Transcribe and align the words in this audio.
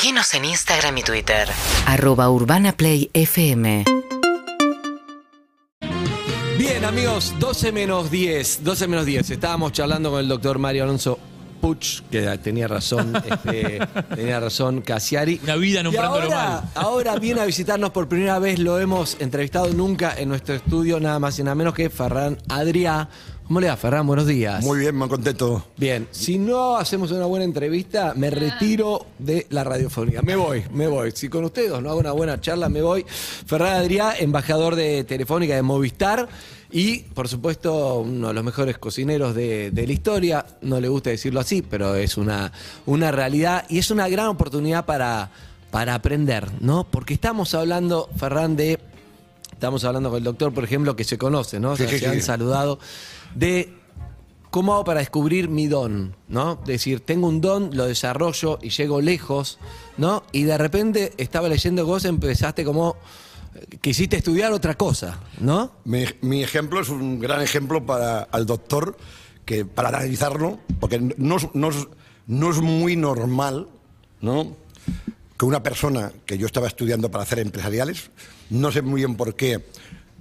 Seguinos 0.00 0.32
en 0.34 0.44
Instagram 0.44 0.96
y 0.98 1.02
Twitter. 1.02 1.48
Arroba 1.86 2.30
Urbana 2.30 2.70
Play 2.70 3.10
FM. 3.14 3.84
Bien, 6.56 6.84
amigos, 6.84 7.34
12 7.40 7.72
menos 7.72 8.08
10. 8.08 8.62
12 8.62 8.86
menos 8.86 9.06
10. 9.06 9.30
Estábamos 9.30 9.72
charlando 9.72 10.12
con 10.12 10.20
el 10.20 10.28
doctor 10.28 10.60
Mario 10.60 10.84
Alonso 10.84 11.18
Puch, 11.60 12.02
que 12.12 12.20
tenía 12.38 12.68
razón, 12.68 13.12
este, 13.28 13.80
tenía 14.14 14.38
razón 14.38 14.82
Casiari. 14.82 15.40
Una 15.42 15.56
vida 15.56 15.80
Y 15.80 15.82
nombrándolo 15.82 16.26
ahora, 16.26 16.36
mal. 16.36 16.70
ahora 16.76 17.16
viene 17.16 17.40
a 17.40 17.44
visitarnos 17.44 17.90
por 17.90 18.06
primera 18.08 18.38
vez, 18.38 18.60
lo 18.60 18.78
hemos 18.78 19.16
entrevistado 19.18 19.66
nunca 19.74 20.14
en 20.16 20.28
nuestro 20.28 20.54
estudio, 20.54 21.00
nada 21.00 21.18
más 21.18 21.40
y 21.40 21.42
nada 21.42 21.56
menos 21.56 21.74
que 21.74 21.90
Ferran 21.90 22.38
Adrià. 22.48 23.08
¿Cómo 23.48 23.60
le 23.60 23.68
va, 23.68 23.78
Ferran? 23.78 24.06
Buenos 24.06 24.26
días. 24.26 24.62
Muy 24.62 24.80
bien, 24.80 24.94
muy 24.94 25.08
contento. 25.08 25.64
Bien, 25.78 26.06
si 26.10 26.36
no 26.38 26.76
hacemos 26.76 27.10
una 27.12 27.24
buena 27.24 27.46
entrevista, 27.46 28.12
me 28.14 28.28
retiro 28.28 29.06
de 29.18 29.46
la 29.48 29.64
radiofonía. 29.64 30.20
Me 30.20 30.36
voy, 30.36 30.64
me 30.70 30.86
voy. 30.86 31.12
Si 31.12 31.30
con 31.30 31.44
ustedes 31.44 31.70
no 31.70 31.88
hago 31.88 31.98
una 31.98 32.12
buena 32.12 32.38
charla, 32.42 32.68
me 32.68 32.82
voy. 32.82 33.06
Ferran 33.08 33.82
Adrià, 33.82 34.16
embajador 34.18 34.76
de 34.76 35.02
Telefónica 35.04 35.54
de 35.54 35.62
Movistar 35.62 36.28
y, 36.70 36.98
por 36.98 37.26
supuesto, 37.26 38.00
uno 38.00 38.28
de 38.28 38.34
los 38.34 38.44
mejores 38.44 38.76
cocineros 38.76 39.34
de, 39.34 39.70
de 39.70 39.86
la 39.86 39.92
historia. 39.94 40.44
No 40.60 40.78
le 40.78 40.88
gusta 40.88 41.08
decirlo 41.08 41.40
así, 41.40 41.62
pero 41.62 41.94
es 41.94 42.18
una, 42.18 42.52
una 42.84 43.10
realidad 43.12 43.64
y 43.70 43.78
es 43.78 43.90
una 43.90 44.10
gran 44.10 44.26
oportunidad 44.26 44.84
para, 44.84 45.30
para 45.70 45.94
aprender, 45.94 46.46
¿no? 46.60 46.84
Porque 46.84 47.14
estamos 47.14 47.54
hablando, 47.54 48.10
Ferran, 48.14 48.56
de 48.56 48.78
Estamos 49.58 49.82
hablando 49.82 50.10
con 50.10 50.18
el 50.18 50.22
doctor, 50.22 50.54
por 50.54 50.62
ejemplo, 50.62 50.94
que 50.94 51.02
se 51.02 51.18
conoce, 51.18 51.58
¿no? 51.58 51.72
O 51.72 51.76
sea, 51.76 51.88
Sí, 51.88 51.94
sí, 51.94 52.04
se 52.04 52.06
han 52.08 52.22
saludado. 52.22 52.78
De 53.38 53.72
cómo 54.50 54.74
hago 54.74 54.84
para 54.84 55.00
descubrir 55.00 55.48
mi 55.48 55.68
don, 55.68 56.16
¿no? 56.26 56.58
Es 56.62 56.66
decir, 56.66 57.00
tengo 57.00 57.28
un 57.28 57.40
don, 57.40 57.70
lo 57.76 57.86
desarrollo 57.86 58.58
y 58.60 58.70
llego 58.70 59.00
lejos, 59.00 59.58
¿no? 59.96 60.24
Y 60.32 60.42
de 60.42 60.58
repente 60.58 61.12
estaba 61.18 61.48
leyendo 61.48 61.86
vos 61.86 62.04
empezaste 62.04 62.64
como. 62.64 62.96
Quisiste 63.80 64.16
estudiar 64.16 64.52
otra 64.52 64.74
cosa, 64.74 65.18
¿no? 65.40 65.72
Mi, 65.84 66.42
ejemplo 66.42 66.80
es 66.80 66.90
un 66.90 67.18
gran 67.18 67.42
ejemplo 67.42 67.84
para 67.84 68.22
al 68.22 68.46
doctor, 68.46 68.96
que 69.44 69.64
para 69.64 69.88
analizarlo, 69.88 70.58
porque 70.78 71.00
no, 71.00 71.36
no 71.54 71.70
no 72.28 72.50
es 72.50 72.60
muy 72.60 72.94
normal, 72.94 73.66
¿no? 74.20 74.56
Que 75.36 75.44
una 75.44 75.62
persona 75.62 76.12
que 76.26 76.38
yo 76.38 76.46
estaba 76.46 76.68
estudiando 76.68 77.10
para 77.10 77.24
hacer 77.24 77.38
empresariales, 77.38 78.10
no 78.50 78.70
sé 78.70 78.82
muy 78.82 79.00
bien 79.00 79.16
por 79.16 79.34
qué 79.34 79.64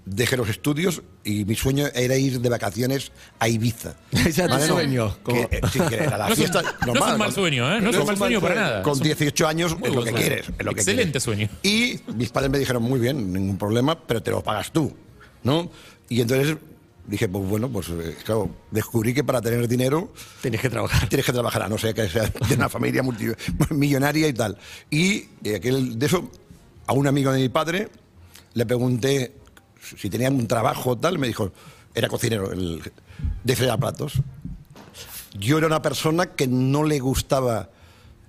dejé 0.10 0.38
los 0.38 0.50
estudios 0.50 1.02
y 1.24 1.46
mi 1.46 1.56
sueño 1.56 1.86
era 1.94 2.16
ir 2.16 2.40
de 2.40 2.50
vacaciones 2.50 3.12
a 3.40 3.48
Ibiza. 3.48 3.96
Ese 4.12 4.44
era 4.44 4.60
tu 4.60 4.66
sueño, 4.68 5.18
que, 5.24 5.42
eh, 5.52 5.62
sí, 5.72 5.80
que 5.90 5.96
era 5.96 6.18
la 6.18 6.28
No 6.28 6.34
es 6.34 6.40
un- 6.40 6.46
fiesta 6.46 6.62
no 6.62 6.70
es 6.70 6.76
un 6.88 6.94
normal. 6.94 7.18
mal 7.18 7.32
sueño, 7.34 7.76
¿eh? 7.76 7.82
No 7.82 7.90
es 7.90 7.98
un 7.98 8.06
mal 8.06 8.18
sueño 8.18 8.42
para 8.42 8.56
nada. 8.56 8.84
Con 8.84 8.94
Es 8.94 9.00
un 9.00 9.04
18 9.06 9.48
años 9.48 9.72
es 9.72 9.94
lo 9.96 10.04
que 10.04 10.10
sueño. 10.12 10.18
quieres. 10.18 10.46
es 10.58 10.66
lo 10.66 10.74
que 10.74 10.80
Excelente 10.80 11.04
quieres. 11.20 11.24
sueño. 11.24 11.50
Y 11.64 12.00
mis 12.16 12.30
padres 12.30 12.50
me 12.52 12.58
dijeron, 12.60 12.84
muy 12.84 13.00
bien, 13.00 13.32
ningún 13.34 13.58
problema, 13.58 14.00
pero 14.00 14.22
te 14.24 14.32
lo 14.32 14.42
pagas 14.44 14.72
tú, 14.72 14.94
¿no? 15.44 15.70
Y 16.10 16.22
entonces 16.22 16.56
dije, 17.06 17.28
pues 17.30 17.46
bueno, 17.48 17.70
pues 17.70 17.88
eh, 17.90 18.16
claro, 18.24 18.50
descubrí 18.72 19.14
que 19.14 19.24
para 19.24 19.42
tener 19.42 19.66
dinero 19.68 20.12
Tenés 20.42 20.60
que 20.62 20.70
trabajar. 20.70 21.08
tienes 21.10 21.26
que 21.26 21.32
trabajar, 21.34 21.62
a 21.64 21.70
no 21.70 21.78
ser 21.78 21.94
que 21.94 22.08
sea 22.10 22.24
de 22.50 22.56
una 22.56 22.68
familia 22.70 23.02
multimillonaria 23.02 24.28
y 24.30 24.34
tal. 24.34 24.58
Y 24.90 25.26
eh, 25.44 25.56
aquel, 25.56 25.98
de 25.98 26.06
eso, 26.06 26.30
a 26.86 26.94
un 26.94 27.08
amigo 27.08 27.32
de 27.32 27.40
mi 27.40 27.50
padre 27.50 27.90
le 28.54 28.66
pregunté 28.66 29.34
si 29.98 30.10
tenía 30.10 30.30
un 30.30 30.48
trabajo 30.48 30.92
o 30.92 30.98
tal, 30.98 31.18
me 31.20 31.28
dijo, 31.28 31.52
era 31.94 32.08
cocinero 32.08 32.52
el, 32.52 32.82
de 33.44 33.56
fregar 33.56 33.80
platos. 33.80 34.14
Yo 35.40 35.58
era 35.58 35.68
una 35.68 35.82
persona 35.82 36.28
que 36.28 36.48
no 36.48 36.84
le 36.84 37.00
gustaba, 37.00 37.70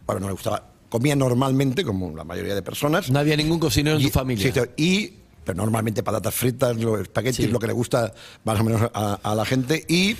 bueno, 0.06 0.20
no 0.20 0.26
le 0.28 0.32
gustaba, 0.32 0.64
comía 0.88 1.16
normalmente, 1.16 1.84
como 1.84 2.14
la 2.16 2.24
mayoría 2.24 2.54
de 2.54 2.62
personas. 2.62 3.10
No 3.10 3.18
había 3.18 3.36
ningún 3.36 3.58
cocinero 3.58 3.96
en 3.96 4.02
tu 4.02 4.10
familia. 4.10 4.52
sí, 4.52 4.60
y, 4.76 5.12
pero 5.44 5.56
normalmente 5.56 6.02
patatas 6.02 6.34
fritas, 6.34 6.76
los 6.76 7.00
espaguetis, 7.00 7.46
Sí. 7.46 7.50
lo 7.50 7.58
que 7.58 7.66
le 7.66 7.72
gusta 7.72 8.12
más 8.44 8.60
o 8.60 8.64
menos 8.64 8.90
a, 8.92 9.14
a 9.22 9.34
la 9.34 9.44
gente. 9.46 9.84
Y 9.88 10.16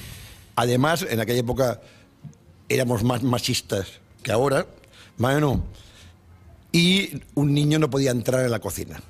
además, 0.57 1.05
en 1.09 1.21
aquella 1.21 1.41
época 1.41 1.81
éramos 2.69 3.03
más 3.03 3.23
machistas 3.23 3.87
que 4.23 4.33
ahora, 4.33 4.67
bueno, 5.19 5.65
y 6.73 7.23
un 7.35 7.53
niño 7.55 7.79
no 7.79 7.91
podía 7.91 8.11
entrar 8.11 8.45
en 8.45 8.51
la 8.51 8.59
cocina. 8.61 9.01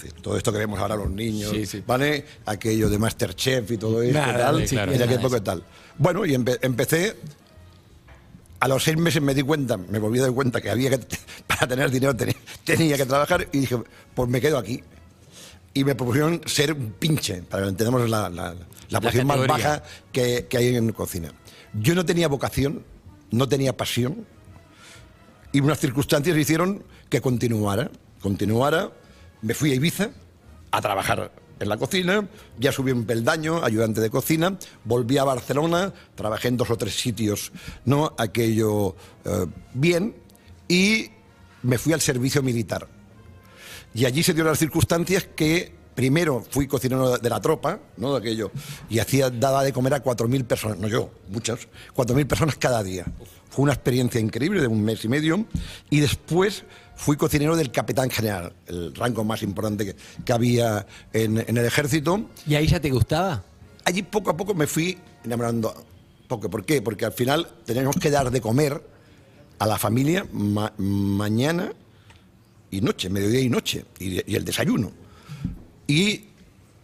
Es 0.00 0.04
decir, 0.04 0.22
Todo 0.22 0.36
esto 0.36 0.52
que 0.52 0.58
vemos 0.58 0.78
ahora 0.80 0.96
los 0.96 1.10
niños, 1.10 1.50
Sí, 1.50 1.66
sí. 1.66 1.82
¿vale? 1.86 2.24
Aquello 2.46 2.88
de 2.88 2.98
Masterchef 2.98 3.70
y 3.70 3.76
todo 3.76 4.02
esto, 4.02 4.18
Nada, 4.18 4.32
tal, 4.52 4.64
claro, 4.64 4.92
en 4.92 4.96
aquella 4.96 5.06
nada 5.06 5.06
de 5.06 5.14
época 5.14 5.36
y 5.36 5.40
tal. 5.40 5.64
Bueno, 5.98 6.24
y 6.26 6.30
empe- 6.34 6.58
empecé 6.62 7.16
a 8.60 8.68
los 8.68 8.82
seis 8.84 8.96
meses 8.96 9.22
me 9.22 9.34
di 9.34 9.42
cuenta, 9.42 9.76
me 9.76 9.98
volví 9.98 10.18
a 10.18 10.22
dar 10.22 10.32
cuenta 10.32 10.60
que 10.60 10.70
había 10.70 10.90
que, 10.90 10.98
para 11.46 11.66
tener 11.66 11.90
dinero 11.90 12.14
tenía, 12.14 12.34
tenía 12.64 12.96
que 12.96 13.06
trabajar 13.06 13.48
y 13.52 13.58
dije, 13.60 13.76
pues 14.14 14.28
me 14.28 14.40
quedo 14.40 14.58
aquí. 14.58 14.82
Y 15.72 15.84
me 15.84 15.94
propusieron 15.94 16.40
ser 16.46 16.72
un 16.72 16.92
pinche, 16.92 17.42
para 17.42 17.62
que 17.62 17.68
entendamos 17.70 18.08
la, 18.10 18.28
la, 18.28 18.54
la 18.88 19.00
posición 19.00 19.26
más 19.28 19.36
categoría. 19.38 19.66
baja 19.68 19.82
que, 20.12 20.46
que 20.50 20.56
hay 20.58 20.74
en 20.76 20.92
cocina. 20.92 21.32
Yo 21.74 21.94
no 21.94 22.04
tenía 22.04 22.26
vocación, 22.26 22.82
no 23.30 23.48
tenía 23.48 23.76
pasión, 23.76 24.26
y 25.52 25.60
unas 25.60 25.78
circunstancias 25.78 26.36
hicieron 26.36 26.82
que 27.08 27.20
continuara. 27.20 27.90
Continuara, 28.20 28.90
me 29.42 29.54
fui 29.54 29.72
a 29.72 29.74
Ibiza 29.74 30.10
a 30.70 30.80
trabajar 30.80 31.32
en 31.60 31.68
la 31.68 31.76
cocina, 31.76 32.26
ya 32.58 32.72
subí 32.72 32.90
un 32.90 33.04
peldaño, 33.04 33.62
ayudante 33.62 34.00
de 34.00 34.08
cocina, 34.08 34.58
volví 34.84 35.18
a 35.18 35.24
Barcelona, 35.24 35.92
trabajé 36.14 36.48
en 36.48 36.56
dos 36.56 36.70
o 36.70 36.76
tres 36.76 36.98
sitios, 36.98 37.52
¿no? 37.84 38.14
Aquello 38.16 38.96
eh, 39.24 39.46
bien, 39.74 40.16
y 40.68 41.10
me 41.62 41.76
fui 41.76 41.92
al 41.92 42.00
servicio 42.00 42.42
militar. 42.42 42.88
Y 43.92 44.06
allí 44.06 44.22
se 44.22 44.32
dieron 44.32 44.52
las 44.52 44.58
circunstancias 44.58 45.28
que 45.36 45.72
primero 45.94 46.42
fui 46.48 46.66
cocinero 46.66 47.18
de 47.18 47.28
la 47.28 47.40
tropa, 47.40 47.78
¿no? 47.98 48.12
De 48.12 48.18
aquello, 48.18 48.50
y 48.88 48.98
hacía, 48.98 49.28
daba 49.28 49.62
de 49.62 49.72
comer 49.72 49.92
a 49.92 50.02
4.000 50.02 50.44
personas, 50.44 50.78
no 50.78 50.88
yo, 50.88 51.10
muchas, 51.28 51.68
4.000 51.94 52.26
personas 52.26 52.56
cada 52.56 52.82
día. 52.82 53.04
Fue 53.50 53.64
una 53.64 53.72
experiencia 53.72 54.20
increíble 54.20 54.60
de 54.60 54.66
un 54.68 54.82
mes 54.82 55.04
y 55.04 55.08
medio. 55.08 55.44
Y 55.90 56.00
después 56.00 56.64
fui 56.96 57.16
cocinero 57.16 57.56
del 57.56 57.70
capitán 57.70 58.10
general, 58.10 58.52
el 58.66 58.94
rango 58.94 59.24
más 59.24 59.42
importante 59.42 59.84
que, 59.84 59.96
que 60.24 60.32
había 60.32 60.86
en, 61.12 61.38
en 61.38 61.56
el 61.56 61.64
ejército. 61.66 62.26
¿Y 62.46 62.54
ahí 62.54 62.66
ya 62.66 62.80
te 62.80 62.90
gustaba? 62.90 63.42
Allí 63.84 64.02
poco 64.02 64.30
a 64.30 64.36
poco 64.36 64.54
me 64.54 64.66
fui 64.66 64.96
enamorando. 65.24 65.74
Poco, 66.28 66.48
¿Por 66.48 66.64
qué? 66.64 66.80
Porque 66.80 67.04
al 67.06 67.12
final 67.12 67.48
teníamos 67.64 67.96
que 67.96 68.08
dar 68.10 68.30
de 68.30 68.40
comer 68.40 68.80
a 69.58 69.66
la 69.66 69.78
familia 69.78 70.24
ma- 70.32 70.72
mañana 70.78 71.72
y 72.70 72.80
noche, 72.82 73.10
mediodía 73.10 73.40
y 73.40 73.48
noche, 73.48 73.84
y, 73.98 74.30
y 74.30 74.36
el 74.36 74.44
desayuno. 74.44 74.92
Y 75.88 76.26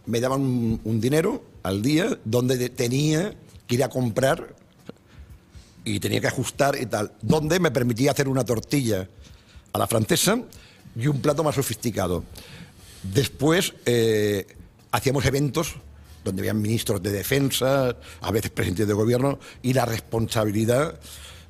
me 0.05 0.19
daban 0.19 0.41
un, 0.41 0.81
un 0.83 0.99
dinero 0.99 1.43
al 1.63 1.81
día 1.81 2.19
donde 2.25 2.57
de- 2.57 2.69
tenía 2.69 3.33
que 3.67 3.75
ir 3.75 3.83
a 3.85 3.89
comprar 3.89 4.53
y 5.87 5.99
tenía 5.99 6.19
que 6.19 6.27
ajustar 6.27 6.77
y 6.79 6.85
tal, 6.85 7.13
donde 7.21 7.59
me 7.59 7.71
permitía 7.71 8.11
hacer 8.11 8.27
una 8.27 8.43
tortilla 8.43 9.07
a 9.71 9.79
la 9.79 9.87
francesa 9.87 10.39
y 10.95 11.07
un 11.07 11.21
plato 11.21 11.43
más 11.43 11.55
sofisticado. 11.55 12.23
Después 13.03 13.73
eh, 13.85 14.47
hacíamos 14.91 15.25
eventos 15.25 15.75
donde 16.25 16.41
habían 16.41 16.61
ministros 16.61 17.01
de 17.01 17.11
defensa, 17.11 17.95
a 18.19 18.31
veces 18.31 18.51
presidentes 18.51 18.87
de 18.87 18.93
gobierno, 18.93 19.39
y 19.61 19.71
la 19.71 19.85
responsabilidad 19.85 20.99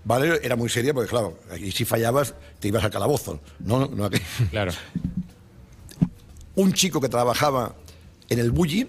¿vale? 0.03 0.39
era 0.43 0.55
muy 0.55 0.69
seria, 0.69 0.93
porque 0.93 1.09
claro, 1.09 1.39
aquí 1.51 1.71
si 1.71 1.83
fallabas 1.83 2.35
te 2.59 2.67
ibas 2.67 2.83
al 2.83 2.91
calabozo. 2.91 3.39
¿no? 3.59 3.87
No, 3.87 4.05
aquí. 4.05 4.19
Claro. 4.51 4.71
Un 6.53 6.73
chico 6.73 7.01
que 7.01 7.09
trabajaba 7.09 7.75
en 8.29 8.39
el 8.39 8.51
Bulli 8.51 8.87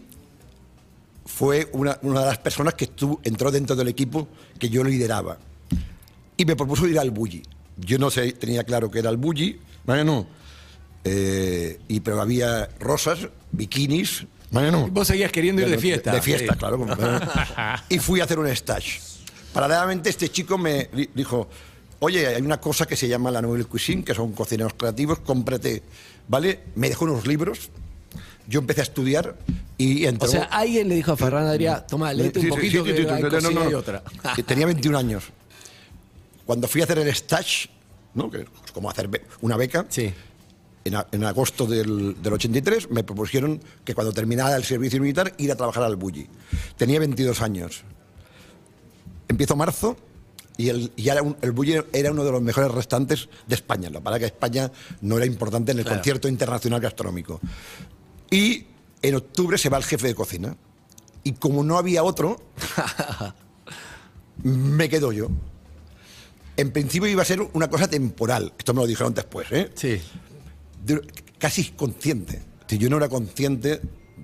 fue 1.29 1.69
una, 1.73 1.99
una 2.03 2.21
de 2.21 2.27
las 2.27 2.39
personas 2.39 2.75
que 2.75 2.87
estuvo, 2.87 3.21
entró 3.23 3.51
dentro 3.51 3.77
del 3.77 3.89
equipo 3.89 4.27
que 4.59 4.69
yo 4.71 4.83
lideraba. 4.83 5.39
Y 6.37 6.45
me 6.47 6.57
propuso 6.57 6.87
ir 6.89 6.99
al 6.99 7.11
Bulli. 7.11 7.43
Yo 7.77 7.99
no 7.99 8.11
sé, 8.11 8.33
tenía 8.33 8.65
claro 8.65 8.91
que 8.91 8.99
era 8.99 9.11
el 9.11 9.19
Bulli, 9.19 9.61
¿vale? 9.85 10.05
No. 10.05 10.27
Eh, 11.05 11.79
y, 11.89 12.01
pero 12.01 12.21
había 12.21 12.69
rosas, 12.81 13.29
bikinis, 13.53 14.27
¿vale? 14.51 14.71
No. 14.73 14.89
Vos 14.89 15.07
seguías 15.07 15.31
queriendo 15.31 15.63
ir 15.63 15.69
de 15.69 15.79
fiesta. 15.79 16.13
De, 16.13 16.23
fiesta, 16.23 16.55
Sí. 16.55 16.59
claro. 16.59 16.87
y 17.89 17.99
fui 17.99 18.21
a 18.21 18.25
hacer 18.25 18.39
un 18.39 18.47
stage. 18.49 19.01
Paralelamente, 19.53 20.11
este 20.11 20.29
chico 20.31 20.59
me 20.59 20.89
di- 20.93 21.09
dijo: 21.15 21.49
Oye, 22.01 22.27
hay 22.27 22.43
una 22.43 22.61
cosa 22.61 22.87
que 22.87 22.97
se 22.97 23.07
llama 23.09 23.31
la 23.31 23.41
Nouvelle 23.43 23.65
Cuisine, 23.67 24.03
que 24.05 24.15
son 24.15 24.33
cocineros 24.33 24.75
creativos, 24.75 25.21
cómprate. 25.21 25.83
¿Vale? 26.29 26.61
Me 26.75 26.89
dejó 26.89 27.05
unos 27.05 27.27
libros. 27.27 27.71
Yo 28.49 28.61
empecé 28.61 28.81
a 28.81 28.85
estudiar 28.85 29.37
y 29.77 30.07
O 30.07 30.09
entró. 30.09 30.27
sea, 30.29 30.45
alguien 30.45 30.89
le 30.89 30.95
dijo 30.97 31.13
a 31.13 31.17
Ferran 31.17 31.47
Adrià, 31.47 31.87
toma, 31.87 32.13
léete 32.15 32.41
un 32.41 32.49
poquito 32.49 32.83
que 32.83 32.93
hay 32.95 33.23
no, 33.23 33.41
no, 33.51 33.69
y 33.69 33.73
no. 33.73 33.79
otra. 33.79 34.03
Tenía 34.47 34.65
21 34.67 34.97
años. 34.99 35.25
Cuando 36.47 36.67
fui 36.67 36.81
a 36.81 36.85
hacer 36.85 36.99
el 36.99 37.09
stage, 37.09 37.69
¿no? 38.15 38.31
que 38.31 38.39
es 38.41 38.73
como 38.73 38.89
hacer 38.91 39.09
una 39.43 39.57
beca, 39.59 39.85
Sí. 39.91 40.13
en, 40.85 40.95
a- 40.95 41.07
en 41.13 41.25
agosto 41.25 41.67
del, 41.67 42.17
del 42.23 42.33
83 42.33 42.91
me 42.91 43.05
propusieron 43.05 43.61
que 43.85 43.95
cuando 43.95 44.13
terminara 44.15 44.57
el 44.57 44.65
servicio 44.65 44.99
militar 45.01 45.35
ir 45.37 45.53
a 45.53 45.57
trabajar 45.57 45.83
al 45.83 45.97
Bulli. 45.97 46.27
Tenía 46.79 46.99
22 47.01 47.43
años. 47.43 47.83
Empiezo 49.29 49.57
marzo, 49.57 49.97
Y, 50.57 50.71
el, 50.71 50.91
y 50.97 51.09
era 51.09 51.23
un- 51.23 51.37
el 51.41 51.53
Bulli 51.53 51.81
era 51.93 52.11
uno 52.11 52.25
de 52.25 52.33
los 52.33 52.43
mejores 52.43 52.73
restaurantes 52.73 53.29
de 53.47 53.55
España. 53.55 53.91
La 53.91 54.01
verdad 54.01 54.19
que 54.19 54.25
España 54.25 54.73
no 55.03 55.17
era 55.19 55.25
importante 55.27 55.71
en 55.71 55.79
el 55.79 55.85
Claro. 55.85 55.99
concierto 55.99 56.27
internacional 56.29 56.81
gastronómico. 56.81 57.41
Y 58.31 58.67
en 59.03 59.15
octubre 59.15 59.59
se 59.59 59.69
va 59.69 59.79
el 59.79 59.85
jefe 59.85 60.09
de 60.09 60.15
cocina. 60.15 60.57
Y 61.25 61.33
como 61.33 61.63
no 61.63 61.79
había 61.79 62.03
otro, 62.03 62.41
me 64.43 64.89
quedo 64.89 65.13
yo. 65.13 65.29
En 66.57 66.73
principio 66.73 67.09
iba 67.09 67.23
a 67.23 67.25
ser 67.25 67.41
una 67.53 67.69
cosa 67.69 67.89
temporal. 67.89 68.53
Esto 68.59 68.75
me 68.75 68.81
lo 68.81 68.87
dijeron 68.87 69.15
después, 69.15 69.47
¿eh? 69.53 69.71
Sí. 69.75 70.01
casi 71.39 71.71
consciente. 71.71 72.43
Si 72.67 72.79
yo 72.79 72.91
no 72.91 72.97
era 72.97 73.09
consciente 73.09 73.81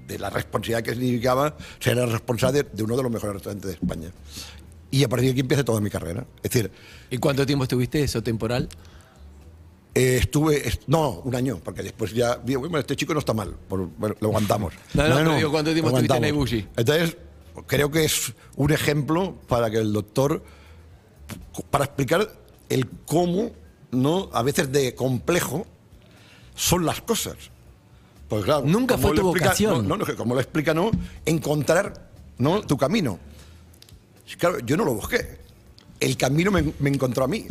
de 0.07 0.19
la 0.19 0.31
responsabilidad 0.31 0.83
que 0.83 0.91
significaba 0.93 1.57
ser 1.79 1.99
el 1.99 2.11
responsable 2.11 2.65
de 2.65 2.83
uno 2.83 2.97
de 2.97 3.03
los 3.03 3.13
mejores 3.13 3.35
restaurantes 3.35 3.69
de 3.69 3.75
España. 3.75 4.11
Y 4.91 5.03
a 5.03 5.09
partir 5.09 5.27
de 5.27 5.33
aquí 5.33 5.41
empieza 5.41 5.65
toda 5.65 5.81
mi 5.81 5.91
carrera. 5.91 6.27
Es 6.43 6.51
decir, 6.51 6.71
¿Y 7.11 7.19
cuánto 7.19 7.47
tiempo 7.47 7.65
estuviste 7.65 8.03
eso 8.03 8.23
temporal? 8.23 8.69
Eh, 9.95 10.19
estuve, 10.21 10.67
est- 10.67 10.83
no, 10.89 11.21
un 11.25 11.35
año, 11.35 11.61
porque 11.65 11.83
después 11.83 12.13
ya, 12.13 12.37
digo, 12.37 12.61
bueno, 12.61 12.79
este 12.79 12.97
chico 12.97 13.13
no 13.13 13.21
está 13.21 13.33
mal, 13.33 13.55
por- 13.69 13.87
bueno, 13.97 14.15
lo 14.21 14.29
aguantamos. 14.29 14.75
No, 14.95 15.09
no, 15.09 15.15
pero 15.17 15.37
digo, 15.37 15.51
¿cuánto 15.51 15.73
tiempo 15.73 15.89
estuviste 15.91 16.17
en 16.17 16.25
aguantamos. 16.25 16.51
Ibushi? 16.53 16.69
Entonces, 16.77 17.17
creo 17.67 17.91
que 17.91 18.05
es 18.05 18.33
un 18.57 18.73
ejemplo 18.73 19.35
para 19.49 19.71
que 19.71 19.79
el 19.79 19.93
doctor, 19.93 20.43
para 21.71 21.85
explicar 21.85 22.29
el 22.69 22.89
cómo, 23.07 23.51
¿no? 23.93 24.31
A 24.33 24.43
veces 24.43 24.73
de 24.73 24.95
complejo 24.95 25.67
son 26.57 26.85
las 26.85 27.01
cosas. 27.01 27.37
Pues 28.29 28.45
claro, 28.45 28.65
Nunca 28.67 28.97
fue 28.99 29.13
tu 29.15 29.21
explica- 29.31 29.47
vocación. 29.47 29.87
No, 29.87 29.97
no, 29.97 30.05
como 30.17 30.35
lo 30.35 30.41
explica, 30.41 30.75
¿no? 30.75 30.91
Encontrar, 31.25 32.11
¿no? 32.39 32.63
Tu 32.63 32.77
camino. 32.77 33.19
Claro, 34.39 34.59
yo 34.61 34.77
no 34.77 34.85
lo 34.85 34.95
busqué. 34.95 35.39
El 36.01 36.17
camino 36.17 36.51
me, 36.51 36.73
me 36.81 36.91
encontró 36.91 37.25
a 37.25 37.29
mí. 37.29 37.47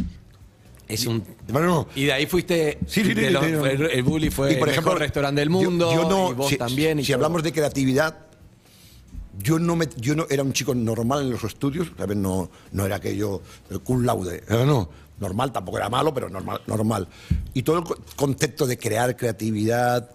Es 0.87 1.05
un... 1.05 1.23
Bueno, 1.47 1.87
Y 1.95 2.05
de 2.05 2.13
ahí 2.13 2.25
fuiste... 2.25 2.77
Sí, 2.87 3.03
sí, 3.03 3.13
de 3.13 3.31
los- 3.31 3.43
el, 3.43 3.83
el 3.89 4.03
Bully 4.03 4.29
fue 4.29 4.53
Y, 4.53 4.55
por 4.57 4.67
el 4.67 4.73
ejemplo, 4.73 4.91
mejor 4.91 5.01
restaurante 5.01 5.39
del 5.41 5.49
mundo, 5.49 5.93
yo 5.93 6.09
no- 6.09 6.31
y 6.31 6.33
vos 6.33 6.49
si, 6.49 6.57
también. 6.57 6.99
y 6.99 7.03
Si 7.03 7.07
todo. 7.11 7.17
hablamos 7.17 7.41
de 7.43 7.51
creatividad, 7.53 8.17
yo 9.39 9.59
no, 9.59 9.75
me, 9.75 9.87
yo 9.97 10.15
no 10.15 10.25
era 10.29 10.43
un 10.43 10.53
chico 10.53 10.75
normal 10.75 11.21
en 11.23 11.31
los 11.31 11.43
estudios, 11.43 11.87
¿sabes? 11.97 12.17
No, 12.17 12.49
no 12.71 12.85
era 12.85 12.97
aquello 12.97 13.41
el 13.69 13.79
cum 13.79 14.03
laude, 14.03 14.43
no, 14.49 14.65
no, 14.65 14.89
normal, 15.19 15.51
tampoco 15.51 15.77
era 15.77 15.89
malo, 15.89 16.13
pero 16.13 16.29
normal. 16.29 16.61
normal. 16.67 17.07
Y 17.53 17.63
todo 17.63 17.79
el 17.79 17.83
co- 17.85 17.97
concepto 18.15 18.67
de 18.67 18.77
crear 18.77 19.15
creatividad, 19.17 20.09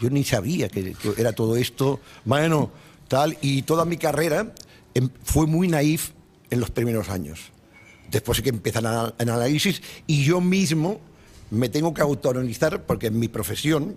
yo 0.00 0.10
ni 0.10 0.24
sabía 0.24 0.68
que, 0.68 0.92
que 0.94 1.14
era 1.18 1.32
todo 1.32 1.56
esto, 1.56 2.00
bueno, 2.24 2.70
tal, 3.08 3.36
y 3.40 3.62
toda 3.62 3.84
mi 3.84 3.96
carrera 3.96 4.52
em, 4.94 5.08
fue 5.22 5.46
muy 5.46 5.68
naif 5.68 6.10
en 6.50 6.60
los 6.60 6.70
primeros 6.70 7.08
años. 7.10 7.40
Después 8.10 8.36
sí 8.36 8.42
que 8.42 8.50
empiezan 8.50 8.86
a- 8.86 9.14
el 9.18 9.28
análisis 9.30 9.82
y 10.06 10.24
yo 10.24 10.40
mismo 10.40 11.00
me 11.50 11.68
tengo 11.68 11.92
que 11.94 12.02
autoanalizar 12.02 12.82
porque 12.84 13.08
en 13.08 13.18
mi 13.18 13.28
profesión, 13.28 13.96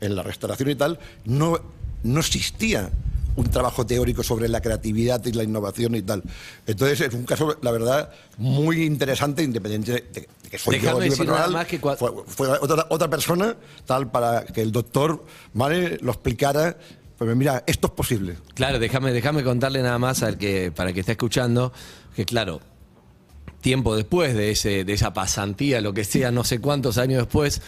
en 0.00 0.16
la 0.16 0.22
restauración 0.22 0.70
y 0.70 0.74
tal, 0.74 0.98
no, 1.24 1.58
no 2.02 2.20
existía 2.20 2.90
un 3.36 3.50
trabajo 3.50 3.84
teórico 3.84 4.22
sobre 4.22 4.48
la 4.48 4.60
creatividad 4.60 5.24
y 5.26 5.32
la 5.32 5.42
innovación 5.42 5.96
y 5.96 6.02
tal. 6.02 6.22
Entonces 6.66 7.00
es 7.00 7.14
un 7.14 7.24
caso, 7.24 7.56
la 7.62 7.72
verdad, 7.72 8.10
muy 8.38 8.84
interesante, 8.84 9.42
independiente 9.42 9.92
de, 9.92 10.00
de 10.20 10.28
que 10.48 10.56
soy 10.58 10.78
yo 10.80 10.98
decir 11.00 11.26
nada 11.26 11.48
más 11.48 11.66
que 11.66 11.78
fue, 11.80 11.96
fue 12.26 12.48
otra, 12.48 12.86
otra 12.90 13.10
persona, 13.10 13.56
tal, 13.86 14.10
para 14.10 14.44
que 14.44 14.62
el 14.62 14.70
doctor 14.70 15.24
¿vale? 15.52 15.98
lo 16.00 16.12
explicara. 16.12 16.76
Pues 17.18 17.36
mira, 17.36 17.64
esto 17.66 17.88
es 17.88 17.92
posible. 17.92 18.36
Claro, 18.54 18.78
déjame, 18.78 19.12
déjame 19.12 19.42
contarle 19.42 19.82
nada 19.82 19.98
más 19.98 20.22
al 20.22 20.36
que, 20.38 20.70
para 20.72 20.90
el 20.90 20.94
que 20.94 21.00
está 21.00 21.12
escuchando, 21.12 21.72
que 22.14 22.24
claro, 22.24 22.60
tiempo 23.64 23.96
después 23.96 24.34
de, 24.34 24.50
ese, 24.50 24.84
de 24.84 24.92
esa 24.92 25.14
pasantía, 25.14 25.80
lo 25.80 25.94
que 25.94 26.04
sea, 26.04 26.30
no 26.30 26.44
sé 26.44 26.58
cuántos 26.60 26.98
años 26.98 27.20
después, 27.20 27.62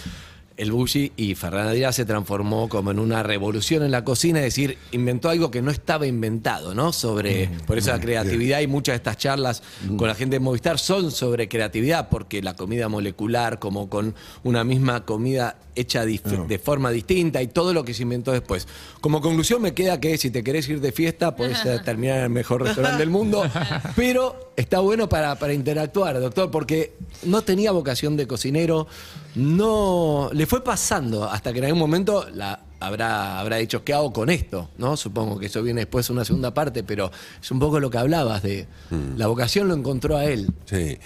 el 0.59 0.71
Bushi 0.71 1.13
y 1.17 1.35
Ferran 1.35 1.69
Adrià 1.69 1.91
se 1.91 2.05
transformó 2.05 2.69
como 2.69 2.91
en 2.91 2.99
una 2.99 3.23
revolución 3.23 3.83
en 3.83 3.91
la 3.91 4.05
cocina, 4.05 4.41
es 4.41 4.45
decir, 4.45 4.77
inventó 4.93 5.31
algo 5.31 5.51
que 5.51 5.63
no 5.63 5.71
estaba 5.71 6.07
inventado, 6.07 6.75
¿no? 6.75 6.93
Sobre, 6.93 7.49
por 7.67 7.79
eso 7.79 7.93
la 7.93 7.99
creatividad 8.01 8.61
y 8.61 8.67
muchas 8.67 8.93
de 8.93 8.97
estas 8.97 9.17
charlas 9.17 9.63
con 9.97 10.07
la 10.07 10.15
gente 10.15 10.37
de 10.37 10.41
Movistar 10.41 10.79
son 10.79 11.11
sobre 11.11 11.49
creatividad, 11.49 12.11
porque 12.11 12.43
la 12.43 12.55
comida 12.55 12.91
molecular, 12.91 13.59
como 13.59 13.89
con 13.89 14.15
una 14.45 14.65
misma 14.65 15.07
comida 15.07 15.57
hecha 15.77 16.05
de 16.05 16.59
forma 16.59 16.91
distinta 16.91 17.43
y 17.43 17.47
todo 17.47 17.73
lo 17.73 17.85
que 17.85 17.95
se 17.95 18.03
inventó 18.03 18.33
después. 18.33 18.67
Como 19.01 19.21
conclusión 19.21 19.63
me 19.63 19.75
queda 19.75 20.01
que 20.01 20.19
si 20.19 20.31
te 20.31 20.43
querés 20.43 20.69
ir 20.69 20.81
de 20.81 20.91
fiesta, 20.91 21.37
podés 21.37 21.65
eh, 21.65 21.81
terminar 21.85 22.19
en 22.19 22.25
el 22.25 22.31
mejor 22.31 22.63
restaurante 22.63 22.99
del 22.99 23.11
mundo, 23.11 23.45
pero 23.97 24.53
está 24.57 24.81
bueno 24.81 25.09
para, 25.09 25.37
para 25.37 25.53
interactuar, 25.53 26.19
doctor, 26.19 26.51
porque 26.51 26.95
no 27.25 27.43
tenía 27.43 27.73
vocación 27.73 28.17
de 28.17 28.27
cocinero, 28.27 28.87
no 29.35 30.31
le 30.33 30.47
fue 30.47 30.65
pasando 30.65 31.25
hasta 31.25 31.53
que 31.53 31.59
en 31.59 31.67
algún 31.67 31.81
momento 31.81 32.27
la 32.33 32.61
habrá, 32.81 33.41
habrá 33.41 33.57
dicho, 33.57 33.85
¿qué 33.85 33.93
hago 33.93 34.13
con 34.13 34.31
esto? 34.31 34.71
¿No? 34.79 34.97
Supongo 34.97 35.39
que 35.39 35.47
eso 35.47 35.63
viene 35.63 35.83
después 35.83 36.11
una 36.11 36.25
segunda 36.25 36.53
parte, 36.55 36.83
pero 36.83 37.11
es 37.41 37.51
un 37.51 37.59
poco 37.59 37.81
lo 37.81 37.91
que 37.91 37.99
hablabas 37.99 38.43
de 38.43 38.67
la 39.17 39.27
vocación 39.27 39.69
lo 39.69 39.75
encontró 39.75 40.17
a 40.17 40.25
él. 40.25 40.49
Sí, 40.65 40.99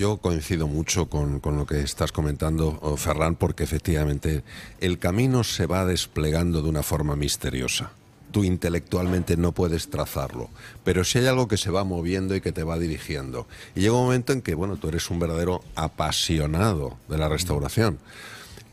yo 0.00 0.16
coincido 0.16 0.66
mucho 0.66 1.10
con, 1.10 1.40
con 1.40 1.58
lo 1.58 1.66
que 1.66 1.82
estás 1.82 2.10
comentando, 2.10 2.78
oh, 2.80 2.96
Ferran, 2.96 3.34
porque 3.36 3.64
efectivamente 3.64 4.42
el 4.80 4.98
camino 4.98 5.44
se 5.44 5.66
va 5.66 5.84
desplegando 5.84 6.62
de 6.62 6.70
una 6.70 6.82
forma 6.82 7.16
misteriosa. 7.16 7.90
Tú 8.30 8.42
intelectualmente 8.42 9.36
no 9.36 9.52
puedes 9.52 9.90
trazarlo, 9.90 10.48
pero 10.84 11.04
si 11.04 11.18
hay 11.18 11.26
algo 11.26 11.48
que 11.48 11.58
se 11.58 11.70
va 11.70 11.84
moviendo 11.84 12.34
y 12.34 12.40
que 12.40 12.50
te 12.50 12.62
va 12.62 12.78
dirigiendo. 12.78 13.46
Y 13.74 13.80
llega 13.80 13.92
un 13.92 14.04
momento 14.04 14.32
en 14.32 14.40
que, 14.40 14.54
bueno, 14.54 14.78
tú 14.78 14.88
eres 14.88 15.10
un 15.10 15.18
verdadero 15.18 15.62
apasionado 15.74 16.96
de 17.06 17.18
la 17.18 17.28
restauración. 17.28 17.98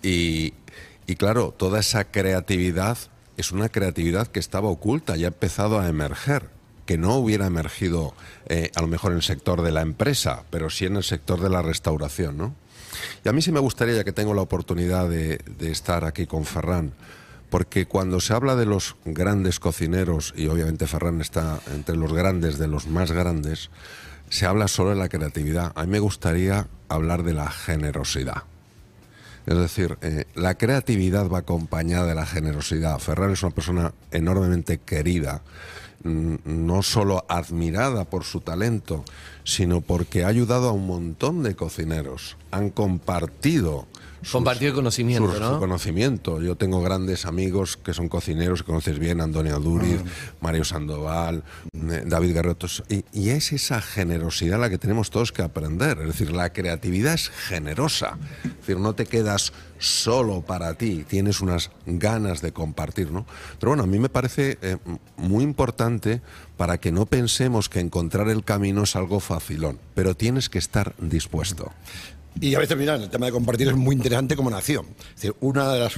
Y, 0.02 0.54
y 1.08 1.18
claro, 1.18 1.54
toda 1.58 1.82
esa 1.82 2.06
creatividad 2.06 2.98
es 3.36 3.52
una 3.52 3.68
creatividad 3.68 4.28
que 4.28 4.40
estaba 4.40 4.70
oculta 4.70 5.18
y 5.18 5.26
ha 5.26 5.28
empezado 5.28 5.78
a 5.78 5.90
emerger 5.90 6.57
que 6.88 6.98
no 6.98 7.16
hubiera 7.18 7.46
emergido 7.46 8.16
eh, 8.48 8.72
a 8.74 8.82
lo 8.82 8.88
mejor 8.88 9.12
en 9.12 9.18
el 9.18 9.24
sector 9.24 9.62
de 9.62 9.72
la 9.72 9.82
empresa, 9.82 10.44
pero 10.50 10.72
sí 10.72 10.86
en 10.86 10.96
el 10.96 11.04
sector 11.04 11.40
de 11.40 11.50
la 11.50 11.62
restauración, 11.62 12.38
¿no? 12.38 12.56
Y 13.24 13.30
a 13.30 13.34
mí 13.34 13.42
sí 13.44 13.52
me 13.52 13.60
gustaría, 13.60 13.96
ya 13.96 14.04
que 14.04 14.14
tengo 14.14 14.34
la 14.34 14.42
oportunidad 14.42 15.08
de, 15.10 15.40
estar 15.60 16.06
aquí 16.06 16.26
con 16.26 16.46
Ferran, 16.46 16.94
porque 17.50 17.86
cuando 17.86 18.20
se 18.20 18.34
habla 18.34 18.56
de 18.56 18.66
los 18.66 18.96
grandes 19.06 19.60
cocineros, 19.60 20.34
y 20.36 20.48
obviamente 20.48 20.88
Ferran 20.88 21.22
está 21.22 21.60
entre 21.74 21.96
los 21.96 22.14
grandes, 22.14 22.58
de 22.58 22.68
los 22.68 22.88
más 22.88 23.12
grandes, 23.12 23.70
se 24.30 24.46
habla 24.46 24.68
solo 24.68 24.92
de 24.92 24.96
la 24.96 25.10
creatividad. 25.10 25.74
A 25.76 25.84
mí 25.84 25.92
me 25.92 26.00
gustaría 26.00 26.68
hablar 26.90 27.24
de 27.24 27.34
la 27.34 27.52
generosidad. 27.52 28.44
Es 29.46 29.58
decir, 29.58 29.98
eh, 30.02 30.26
la 30.36 30.56
creatividad 30.56 31.30
va 31.30 31.40
acompañada 31.40 32.06
de 32.06 32.16
la 32.16 32.26
generosidad. 32.26 33.00
Ferran 33.00 33.32
es 33.32 33.44
una 33.44 33.56
persona 33.56 33.94
enormemente 34.12 34.80
querida, 34.80 35.42
no 36.08 36.82
solo 36.84 37.26
admirada 37.30 38.06
por 38.06 38.24
su 38.24 38.42
talento, 38.42 39.04
sino 39.44 39.82
porque 39.82 40.24
ha 40.24 40.28
ayudado 40.28 40.70
a 40.70 40.72
un 40.72 40.88
montón 40.88 41.44
de 41.44 41.56
cocineros. 41.56 42.38
Han 42.52 42.70
compartido. 42.70 43.88
Compartido 44.32 44.74
conocimiento, 44.74 45.32
su- 45.32 45.40
¿no? 45.40 45.54
su 45.54 45.60
conocimiento. 45.60 46.42
Yo 46.42 46.56
tengo 46.56 46.82
grandes 46.82 47.26
amigos 47.26 47.78
que 47.78 47.94
son 47.94 48.10
cocineros, 48.10 48.62
que 48.64 48.66
conoces 48.66 48.98
bien, 49.00 49.22
Antonio 49.22 49.56
Aduriz, 49.56 50.02
Mario 50.42 50.66
Sandoval, 50.66 51.44
eh, 51.74 52.04
David 52.06 52.36
Garrotos. 52.36 52.84
Y, 52.90 53.06
y 53.14 53.30
es 53.30 53.54
esa 53.54 53.80
generosidad 53.80 54.60
la 54.60 54.70
que 54.72 54.80
tenemos 54.80 55.12
todos 55.12 55.32
que 55.32 55.44
aprender. 55.44 56.00
Es 56.00 56.08
decir, 56.08 56.32
la 56.32 56.52
creatividad 56.52 57.14
es 57.14 57.30
generosa. 57.30 58.18
Es 58.44 58.58
decir, 58.58 58.80
no 58.80 58.94
te 58.96 59.06
quedas 59.06 59.54
solo 59.80 60.42
para 60.42 60.74
ti, 60.76 61.04
tienes 61.08 61.42
unas 61.42 61.72
ganas 61.86 62.42
de 62.42 62.52
compartir, 62.52 63.12
¿no? 63.12 63.26
Pero 63.60 63.72
bueno, 63.72 63.84
a 63.84 63.88
mí 63.88 64.00
me 64.00 64.10
parece 64.10 64.58
eh, 64.62 64.78
muy 65.18 65.44
importante 65.44 66.22
para 66.58 66.80
que 66.80 66.92
no 66.92 67.06
pensemos 67.06 67.70
que 67.70 67.80
encontrar 67.80 68.30
el 68.30 68.44
camino 68.44 68.84
es 68.84 68.96
algo 68.96 69.20
facilón, 69.20 69.80
pero 69.96 70.16
tienes 70.16 70.50
que 70.50 70.60
estar 70.60 70.94
dispuesto. 71.00 71.72
Y 72.40 72.54
a 72.56 72.60
veces, 72.60 72.78
mira, 72.78 72.96
el 72.96 73.10
tema 73.10 73.26
de 73.28 73.32
compartir 73.32 73.68
es 73.68 73.76
muy 73.76 73.96
interesante 73.96 74.36
como 74.36 74.50
nació. 74.50 74.82
Es 74.82 75.16
decir, 75.16 75.36
uno 75.42 75.72
de 75.72 75.80
los 75.80 75.94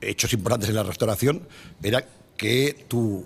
hechos 0.00 0.32
importantes 0.32 0.68
en 0.68 0.74
la 0.74 0.82
restauración 0.82 1.42
era 1.82 2.04
que 2.36 2.84
tu 2.88 3.24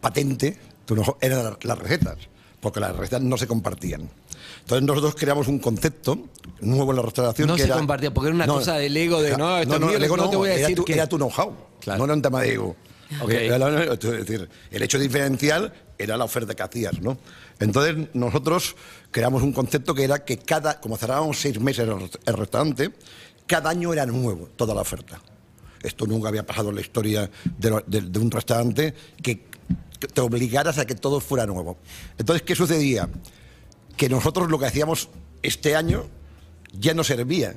patente 0.00 0.56
tu 0.86 0.94
eran 1.20 1.44
la- 1.44 1.58
las 1.62 1.78
recetas, 1.78 2.16
porque 2.60 2.80
las 2.80 2.96
recetas 2.96 3.20
no 3.22 3.36
se 3.36 3.46
compartían. 3.46 4.08
Entonces 4.60 4.86
nosotros 4.86 5.14
creamos 5.14 5.48
un 5.48 5.58
concepto 5.58 6.18
nuevo 6.60 6.90
en 6.90 6.96
la 6.96 7.02
restauración 7.02 7.48
No 7.48 7.54
que 7.54 7.62
se 7.62 7.66
era- 7.68 7.76
compartía, 7.76 8.12
porque 8.12 8.28
era 8.28 8.34
una 8.36 8.46
cosa 8.46 8.74
del 8.76 8.96
ego 8.96 9.20
de, 9.22 9.36
no, 9.36 9.58
esto 9.58 9.78
mío, 9.80 9.96
el 9.96 10.04
ego 10.04 10.16
no 10.16 10.30
te 10.30 10.36
voy 10.36 10.50
a 10.50 10.56
decir 10.56 10.76
tu, 10.76 10.84
que- 10.84 10.94
Era 10.94 11.06
tu 11.08 11.16
know-how, 11.16 11.52
Claro. 11.80 11.98
no 11.98 12.04
era 12.04 12.14
un 12.14 12.22
tema 12.22 12.40
de 12.42 12.52
ego. 12.54 12.76
Es 13.10 14.00
decir, 14.00 14.48
el 14.70 14.82
hecho 14.82 14.98
diferencial 14.98 15.72
era 15.96 16.16
la 16.16 16.24
oferta 16.24 16.54
que 16.54 16.62
hacías, 16.62 17.00
¿no? 17.00 17.18
Entonces 17.58 18.08
nosotros 18.14 18.76
creamos 19.10 19.42
un 19.42 19.52
concepto 19.52 19.94
que 19.94 20.04
era 20.04 20.24
que 20.24 20.38
cada, 20.38 20.80
como 20.80 20.96
cerrábamos 20.96 21.40
seis 21.40 21.58
meses 21.58 21.88
el, 21.88 21.94
rest- 21.94 22.18
el 22.26 22.34
restaurante, 22.34 22.90
cada 23.46 23.70
año 23.70 23.92
era 23.92 24.04
nuevo 24.06 24.48
toda 24.56 24.74
la 24.74 24.82
oferta. 24.82 25.20
Esto 25.82 26.06
nunca 26.06 26.28
había 26.28 26.44
pasado 26.44 26.68
en 26.68 26.74
la 26.76 26.80
historia 26.82 27.30
de, 27.56 27.82
de- 27.86 28.00
de 28.02 28.18
un 28.18 28.30
restaurante 28.30 28.94
que 29.22 29.46
te 30.12 30.20
obligaras 30.20 30.78
a 30.78 30.86
que 30.86 30.94
todo 30.94 31.18
fuera 31.20 31.46
nuevo. 31.46 31.78
Entonces, 32.18 32.42
¿qué 32.42 32.54
sucedía? 32.54 33.08
Que 33.98 34.08
nosotros 34.08 34.48
lo 34.50 34.58
que 34.58 34.64
hacíamos 34.64 35.10
este 35.42 35.76
año 35.76 36.06
ya 36.72 36.94
no 36.94 37.04
servía. 37.04 37.56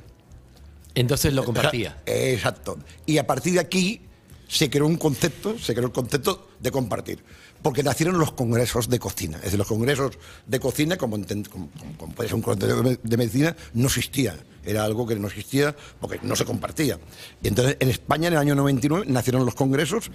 Entonces 0.95 1.33
lo 1.33 1.45
compartía. 1.45 2.01
Exacto. 2.05 2.77
Y 3.05 3.17
a 3.17 3.25
partir 3.25 3.53
de 3.53 3.59
aquí 3.61 4.01
se 4.49 4.69
creó 4.69 4.85
un 4.87 4.97
concepto, 4.97 5.57
se 5.57 5.73
creó 5.73 5.87
el 5.87 5.93
concepto 5.93 6.49
de 6.59 6.71
compartir. 6.71 7.23
Porque 7.61 7.83
nacieron 7.83 8.17
los 8.17 8.31
congresos 8.33 8.89
de 8.89 8.97
cocina. 8.99 9.37
Es 9.37 9.43
decir, 9.43 9.59
los 9.59 9.67
congresos 9.67 10.17
de 10.47 10.59
cocina, 10.59 10.97
como, 10.97 11.15
como- 11.49 11.69
como- 11.97 12.13
puede 12.13 12.27
ser 12.27 12.35
un 12.35 12.41
congreso 12.41 12.81
de, 12.81 12.99
de 13.01 13.17
medicina, 13.17 13.55
no 13.75 13.85
existía. 13.87 14.35
Era 14.65 14.83
algo 14.83 15.07
que 15.07 15.15
no 15.15 15.27
existía 15.27 15.75
porque 15.99 16.19
no 16.23 16.35
se 16.35 16.43
compartía. 16.43 16.99
Y 17.43 17.47
entonces, 17.49 17.77
en 17.79 17.89
España, 17.89 18.27
en 18.27 18.33
el 18.33 18.39
año 18.39 18.55
99, 18.55 19.05
nacieron 19.07 19.45
los 19.45 19.53
congresos 19.55 20.09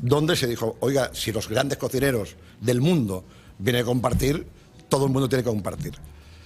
donde 0.00 0.36
se 0.36 0.46
dijo, 0.46 0.76
oiga, 0.80 1.10
si 1.12 1.32
los 1.32 1.48
grandes 1.48 1.76
cocineros 1.76 2.36
del 2.60 2.80
mundo 2.80 3.24
vienen 3.58 3.82
a 3.82 3.84
compartir, 3.84 4.46
todo 4.92 5.06
el 5.06 5.10
mundo 5.10 5.26
tiene 5.26 5.42
que 5.42 5.48
compartir. 5.48 5.94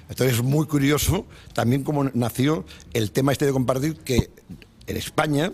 Entonces 0.08 0.36
es 0.36 0.42
muy 0.44 0.66
curioso 0.68 1.26
también 1.52 1.82
cómo 1.82 2.04
nació 2.14 2.64
el 2.92 3.10
tema 3.10 3.32
este 3.32 3.44
de 3.44 3.50
compartir, 3.52 3.96
que 3.96 4.30
en 4.86 4.96
España 4.96 5.52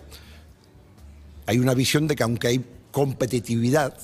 hay 1.47 1.57
una 1.57 1.73
visión 1.73 2.07
de 2.07 2.15
que 2.15 2.21
aunque 2.21 2.49
hay 2.49 2.63
competitividad, 2.91 3.97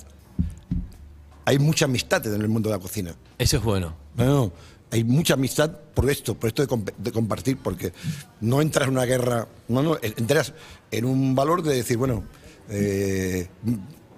hay 1.45 1.59
mucha 1.59 1.85
amistad 1.85 2.25
en 2.25 2.41
el 2.41 2.47
mundo 2.49 2.69
de 2.69 2.77
la 2.77 2.81
cocina. 2.81 3.13
Eso 3.37 3.57
es 3.57 3.63
bueno. 3.63 3.93
No, 4.17 4.25
no, 4.25 4.51
hay 4.89 5.03
mucha 5.03 5.35
amistad 5.35 5.69
por 5.93 6.09
esto, 6.09 6.33
por 6.33 6.47
esto 6.47 6.63
de, 6.63 6.67
comp- 6.67 6.95
de 6.97 7.11
compartir, 7.11 7.57
porque 7.57 7.93
no 8.41 8.59
entras 8.59 8.87
en 8.87 8.95
una 8.95 9.05
guerra, 9.05 9.47
no, 9.67 9.83
no, 9.83 9.99
entras 10.01 10.53
en 10.89 11.05
un 11.05 11.35
valor 11.35 11.61
de 11.61 11.75
decir, 11.75 11.97
bueno, 11.97 12.23
eh, 12.69 13.49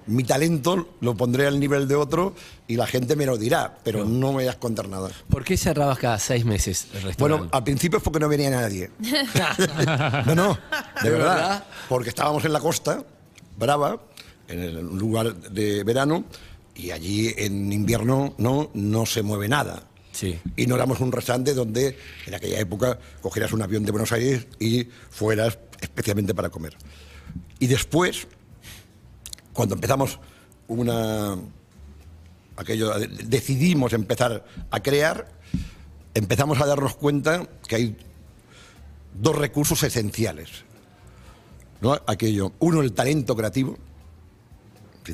mi 0.08 0.24
talento 0.24 0.96
lo 1.02 1.16
pondré 1.16 1.48
al 1.48 1.60
nivel 1.60 1.88
de 1.88 1.96
otro 1.96 2.34
y 2.68 2.76
la 2.76 2.88
gente 2.88 3.16
me 3.16 3.26
lo 3.26 3.38
dirá, 3.38 3.78
pero 3.84 4.04
no 4.06 4.30
me 4.30 4.38
vayas 4.38 4.56
a 4.56 4.60
contar 4.60 4.88
nada. 4.90 5.10
¿Por 5.30 5.44
qué 5.44 5.58
cerrabas 5.58 5.98
cada 6.00 6.18
seis 6.20 6.44
meses 6.46 6.88
el 6.94 7.02
restaurante? 7.04 7.20
Bueno, 7.20 7.50
al 7.52 7.64
principio 7.64 7.98
es 7.98 8.04
porque 8.04 8.20
no 8.20 8.28
venía 8.30 8.50
nadie. 8.50 8.90
no, 10.26 10.36
no, 10.36 10.54
de 11.04 11.10
¿De 11.10 11.10
verdad. 11.10 11.36
verdad? 11.36 11.64
Porque 11.90 12.10
estábamos 12.10 12.44
en 12.46 12.54
la 12.54 12.60
costa, 12.60 13.04
Brava, 13.58 14.02
en 14.48 14.60
el- 14.60 14.78
un 14.78 14.98
lugar 15.00 15.36
de 15.36 15.84
verano, 15.84 16.26
y 16.76 16.92
allí 16.92 17.34
en 17.38 17.72
invierno 17.72 18.34
no, 18.38 18.72
no 18.74 19.06
se 19.06 19.22
mueve 19.22 19.48
nada. 19.48 19.84
Sí. 20.14 20.38
Y 20.58 20.68
no 20.68 20.76
éramos 20.76 21.00
un 21.00 21.12
restaurante 21.12 21.54
donde 21.54 21.98
en 22.26 22.34
aquella 22.34 22.60
época 22.60 23.00
cogieras 23.22 23.54
un 23.54 23.62
avión 23.62 23.86
de 23.86 23.92
Buenos 23.92 24.12
Aires 24.12 24.48
y 24.60 24.88
fueras 25.10 25.58
especialmente 25.80 26.34
para 26.34 26.50
comer. 26.50 26.76
Y 27.60 27.68
después, 27.68 28.28
cuando 29.54 29.76
empezamos 29.76 30.20
una 30.68 31.38
aquello 32.56 32.94
decidimos 33.26 33.94
empezar 33.94 34.46
a 34.70 34.80
crear, 34.82 35.28
empezamos 36.14 36.62
a 36.62 36.66
darnos 36.66 36.96
cuenta 36.96 37.48
que 37.68 37.76
hay 37.76 37.98
dos 39.20 39.36
recursos 39.36 39.82
esenciales. 39.84 40.50
¿no? 41.82 42.00
Aquello, 42.06 42.54
uno 42.60 42.82
el 42.82 42.94
talento 42.94 43.36
creativo, 43.36 43.78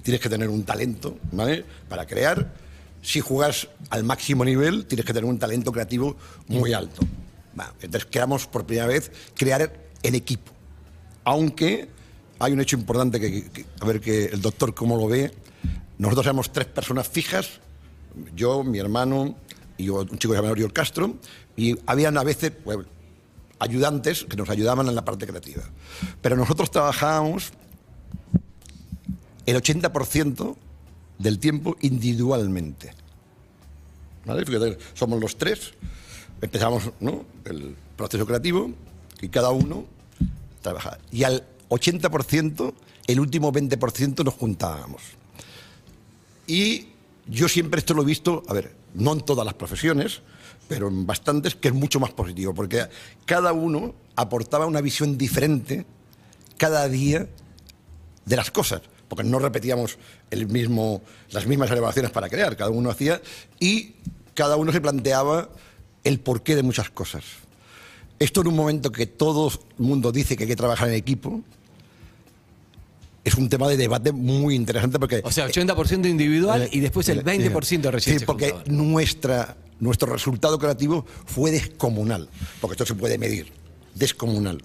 tienes 0.03 0.22
que 0.22 0.29
tener 0.29 0.50
un 0.50 0.63
talento, 0.63 1.17
¿vale? 1.32 1.65
Para 1.88 2.06
crear. 2.06 2.53
Si 3.01 3.22
juegas 3.22 3.70
al 3.89 4.03
máximo 4.03 4.44
nivel, 4.44 4.86
tienes 4.86 5.06
que 5.06 5.13
tener 5.13 5.29
un 5.29 5.39
talento 5.39 5.72
creativo 5.72 6.17
muy 6.48 6.74
alto. 6.74 7.01
Entonces, 7.82 8.06
queramos 8.06 8.48
por 8.48 8.65
primera 8.65 8.88
vez 8.88 9.12
crear 9.34 9.74
en 10.03 10.15
equipo. 10.15 10.51
Aunque 11.24 11.88
hay 12.39 12.53
un 12.53 12.62
hecho 12.62 12.77
importante 12.77 13.20
que, 13.20 13.65
a 13.79 13.86
ver 13.86 14.00
que 14.00 14.25
el 14.25 14.41
doctor 14.41 14.74
cómo 14.74 14.98
lo 14.98 15.08
ve. 15.08 15.32
Nosotros 15.98 16.25
éramos 16.25 16.51
tres 16.51 16.67
personas 16.67 17.08
fijas, 17.08 17.60
yo, 18.36 18.63
mi 18.63 18.79
hermano 18.79 19.36
y 19.77 19.89
un 19.89 20.17
chico 20.17 20.34
llamado 20.34 20.53
Oriol 20.53 20.74
Castro, 20.74 21.15
y 21.56 21.75
habían 21.86 22.17
a 22.17 22.24
veces 22.24 22.51
pues, 22.63 22.79
ayudantes 23.60 24.25
que 24.25 24.38
nos 24.38 24.50
ayudaban 24.50 24.88
en 24.88 24.96
la 24.96 25.06
parte 25.06 25.25
creativa. 25.25 25.63
Pero 26.22 26.36
nosotros 26.36 26.70
trabajábamos 26.72 27.51
el 29.46 29.56
80% 29.56 30.56
del 31.17 31.39
tiempo 31.39 31.75
individualmente. 31.82 32.94
¿Vale? 34.25 34.77
Somos 34.94 35.20
los 35.20 35.38
tres, 35.38 35.74
empezamos 36.41 36.91
el 37.46 37.75
proceso 37.96 38.25
creativo 38.25 38.72
y 39.22 39.29
cada 39.29 39.50
uno 39.51 39.86
trabaja. 40.62 40.98
Y 41.12 41.24
al 41.24 41.44
80%, 41.69 42.74
el 43.07 43.19
último 43.19 43.51
20% 43.51 44.24
nos 44.24 44.33
juntábamos. 44.33 45.01
Y 46.45 46.88
yo 47.27 47.47
siempre 47.50 47.79
esto 47.79 47.93
lo 47.93 48.03
he 48.03 48.05
visto, 48.05 48.43
a 48.47 48.53
ver, 48.53 48.75
no 48.93 49.13
en 49.13 49.21
todas 49.21 49.45
las 49.45 49.53
profesiones, 49.53 50.21
pero 50.67 50.88
en 50.88 51.05
bastantes, 51.05 51.55
que 51.55 51.69
es 51.69 51.74
mucho 51.74 52.00
más 52.00 52.12
positivo, 52.12 52.53
porque 52.53 52.88
cada 53.25 53.53
uno 53.53 53.95
aportaba 54.15 54.65
una 54.65 54.81
visión 54.81 55.17
diferente 55.17 55.86
cada 56.57 56.88
día 56.89 57.27
de 58.25 58.36
las 58.36 58.51
cosas, 58.51 58.81
porque 59.07 59.24
no 59.24 59.39
repetíamos 59.39 59.97
el 60.31 60.47
mismo, 60.47 61.01
las 61.31 61.47
mismas 61.47 61.71
elevaciones 61.71 62.12
para 62.12 62.29
crear, 62.29 62.57
cada 62.57 62.71
uno 62.71 62.89
hacía 62.89 63.21
y 63.59 63.93
cada 64.33 64.55
uno 64.55 64.71
se 64.71 64.81
planteaba 64.81 65.50
el 66.03 66.19
porqué 66.19 66.55
de 66.55 66.63
muchas 66.63 66.89
cosas. 66.89 67.24
Esto 68.19 68.41
en 68.41 68.47
un 68.47 68.55
momento 68.55 68.91
que 68.91 69.05
todo 69.05 69.50
el 69.50 69.86
mundo 69.86 70.12
dice 70.12 70.36
que 70.36 70.43
hay 70.43 70.50
que 70.50 70.55
trabajar 70.55 70.89
en 70.89 70.95
equipo, 70.95 71.43
es 73.27 73.36
un 73.36 73.50
tema 73.50 73.67
de 73.67 73.75
debate 73.75 74.13
muy 74.13 74.55
interesante 74.55 75.00
porque... 75.00 75.22
O 75.24 75.31
sea, 75.31 75.48
80% 75.48 76.07
individual 76.07 76.69
y 76.72 76.79
después 76.79 77.10
el 77.10 77.19
Eh, 77.19 77.24
20% 77.24 77.91
recién 77.91 78.19
Sí, 78.19 78.25
porque 78.25 78.55
nuestra, 78.67 79.57
nuestro 79.81 80.13
resultado 80.13 80.57
creativo 80.57 81.05
fue 81.25 81.51
descomunal, 81.51 82.29
porque 82.62 82.75
esto 82.75 82.86
se 82.86 82.96
puede 82.96 83.17
medir, 83.17 83.51
descomunal. 83.96 84.63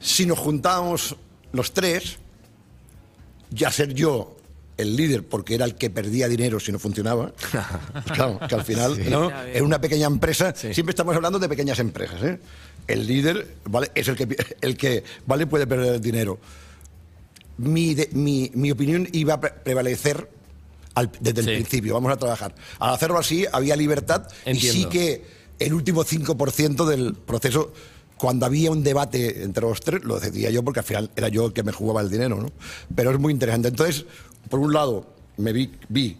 Si 0.00 0.24
nos 0.24 0.38
juntábamos 0.38 1.16
los 1.52 1.74
tres, 1.74 2.16
ya 3.50 3.70
ser 3.70 3.92
yo 3.92 4.36
el 4.78 4.96
líder, 4.96 5.22
porque 5.22 5.54
era 5.54 5.66
el 5.66 5.74
que 5.74 5.90
perdía 5.90 6.28
dinero 6.28 6.58
si 6.58 6.72
no 6.72 6.78
funcionaba, 6.78 7.32
pues 7.92 8.04
claro, 8.06 8.40
que 8.48 8.54
al 8.54 8.64
final, 8.64 8.98
¿no? 9.10 9.30
en 9.46 9.64
una 9.64 9.82
pequeña 9.82 10.06
empresa, 10.06 10.54
siempre 10.54 10.92
estamos 10.92 11.14
hablando 11.14 11.38
de 11.38 11.48
pequeñas 11.48 11.78
empresas, 11.78 12.22
¿eh? 12.22 12.40
el 12.88 13.06
líder 13.06 13.54
¿vale? 13.66 13.90
es 13.94 14.08
el 14.08 14.16
que, 14.16 14.34
el 14.62 14.76
que 14.78 15.04
¿vale? 15.26 15.46
puede 15.46 15.66
perder 15.66 16.00
dinero. 16.00 16.38
Mi, 17.58 17.94
de- 17.94 18.10
mi, 18.12 18.50
mi 18.54 18.70
opinión 18.70 19.08
iba 19.12 19.34
a 19.34 19.40
pre- 19.40 19.50
prevalecer 19.52 20.28
al- 20.94 21.10
desde 21.20 21.40
el 21.40 21.46
Sí. 21.46 21.52
principio, 21.52 21.94
vamos 21.94 22.12
a 22.12 22.16
trabajar. 22.16 22.54
Al 22.78 22.94
hacerlo 22.94 23.18
así, 23.18 23.46
había 23.52 23.76
libertad 23.76 24.26
y 24.46 24.54
sí 24.56 24.66
Entiendo. 24.68 24.88
que 24.90 25.24
el 25.58 25.72
último 25.74 26.04
5% 26.04 26.84
del 26.86 27.14
proceso, 27.14 27.72
cuando 28.18 28.46
había 28.46 28.70
un 28.70 28.82
debate 28.82 29.42
entre 29.44 29.62
los 29.62 29.80
tres, 29.80 30.02
lo 30.04 30.18
decidía 30.18 30.50
yo 30.50 30.62
porque 30.64 30.80
al 30.80 30.86
final 30.86 31.10
era 31.16 31.28
yo 31.28 31.46
el 31.46 31.52
que 31.52 31.62
me 31.62 31.72
jugaba 31.72 32.00
el 32.00 32.10
dinero, 32.10 32.36
¿no? 32.40 32.50
Pero 32.94 33.10
es 33.12 33.18
muy 33.18 33.32
interesante. 33.32 33.68
Entonces, 33.68 34.04
por 34.50 34.60
un 34.60 34.72
lado, 34.72 35.14
me 35.36 35.52
vi, 35.52 35.72
vi 35.88 36.16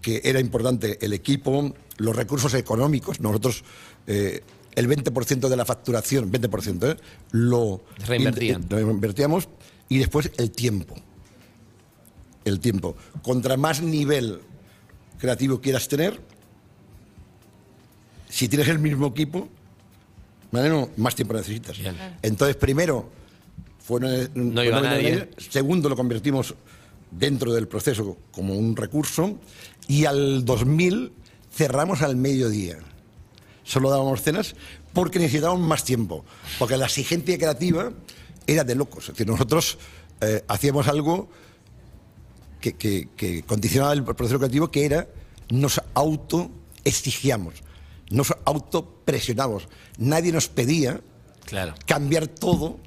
que 0.00 0.20
era 0.24 0.40
importante 0.40 0.98
el 1.04 1.12
equipo, 1.12 1.72
los 1.98 2.16
recursos 2.16 2.52
económicos. 2.54 3.20
Nosotros, 3.20 3.62
eh, 4.06 4.42
el 4.74 4.88
20% 4.88 5.48
de 5.48 5.56
la 5.56 5.64
facturación, 5.64 6.30
20%, 6.32 6.90
¿eh? 6.92 6.96
lo 7.30 7.84
Reinvertían. 8.06 8.66
Y 9.92 9.98
después 9.98 10.30
el 10.38 10.50
tiempo. 10.50 10.94
El 12.44 12.60
tiempo. 12.60 12.96
Contra 13.22 13.56
más 13.56 13.82
nivel 13.82 14.40
creativo 15.18 15.60
quieras 15.60 15.86
tener, 15.86 16.18
si 18.28 18.48
tienes 18.48 18.68
el 18.68 18.78
mismo 18.78 19.08
equipo, 19.08 19.48
¿vale? 20.50 20.68
No, 20.70 20.88
más 20.96 21.14
tiempo 21.14 21.34
necesitas. 21.34 21.78
Bien. 21.78 21.94
Entonces, 22.22 22.56
primero, 22.56 23.10
fue 23.78 23.98
una- 23.98 24.28
No 24.34 24.64
iba 24.64 24.78
fue 24.78 24.88
nadie. 24.88 25.28
Segundo, 25.36 25.88
lo 25.88 25.96
convertimos 25.96 26.54
dentro 27.10 27.52
del 27.52 27.68
proceso 27.68 28.16
como 28.30 28.54
un 28.54 28.74
recurso. 28.74 29.38
Y 29.88 30.06
al 30.06 30.44
2000 30.44 31.12
cerramos 31.54 32.00
al 32.02 32.16
mediodía. 32.16 32.78
Solo 33.64 33.90
dábamos 33.90 34.22
cenas 34.22 34.54
porque 34.94 35.18
necesitábamos 35.18 35.66
más 35.68 35.84
tiempo. 35.84 36.24
Porque 36.58 36.76
la 36.76 36.86
exigencia 36.86 37.36
creativa 37.36 37.92
era 38.46 38.64
de 38.64 38.74
locos. 38.74 39.04
Es 39.04 39.08
decir, 39.14 39.26
nosotros 39.26 39.78
eh, 40.20 40.44
hacíamos 40.48 40.88
algo 40.88 41.28
que, 42.60 42.74
que- 42.74 43.08
que 43.16 43.42
condicionaba 43.42 43.92
el 43.92 44.04
proceso 44.04 44.38
creativo, 44.38 44.70
que 44.70 44.84
era 44.84 45.08
nos 45.50 45.80
autoexigíamos, 45.94 47.54
nos 48.10 48.32
autopresionamos. 48.44 49.68
Nadie 49.98 50.32
nos 50.32 50.48
pedía 50.48 51.00
Claro. 51.44 51.74
cambiar 51.86 52.28
todo 52.28 52.78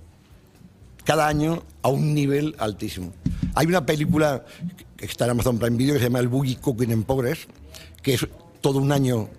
cada 1.03 1.27
año 1.27 1.63
a 1.83 1.89
un 1.89 2.13
nivel 2.15 2.55
altísimo. 2.57 3.13
Hay 3.53 3.67
una 3.67 3.85
película 3.85 4.43
que 4.97 5.05
está 5.05 5.25
en 5.25 5.31
Amazon 5.31 5.59
Prime 5.59 5.77
Video 5.77 5.93
que 5.95 5.99
se 5.99 6.05
llama 6.05 6.19
El 6.19 6.29
Boogie 6.29 6.57
Cooking 6.57 6.91
in 6.91 7.03
Progress, 7.03 7.39
que 8.01 8.15
es 8.15 8.25
todo 8.61 8.79
un 8.79 8.91
año 8.91 9.29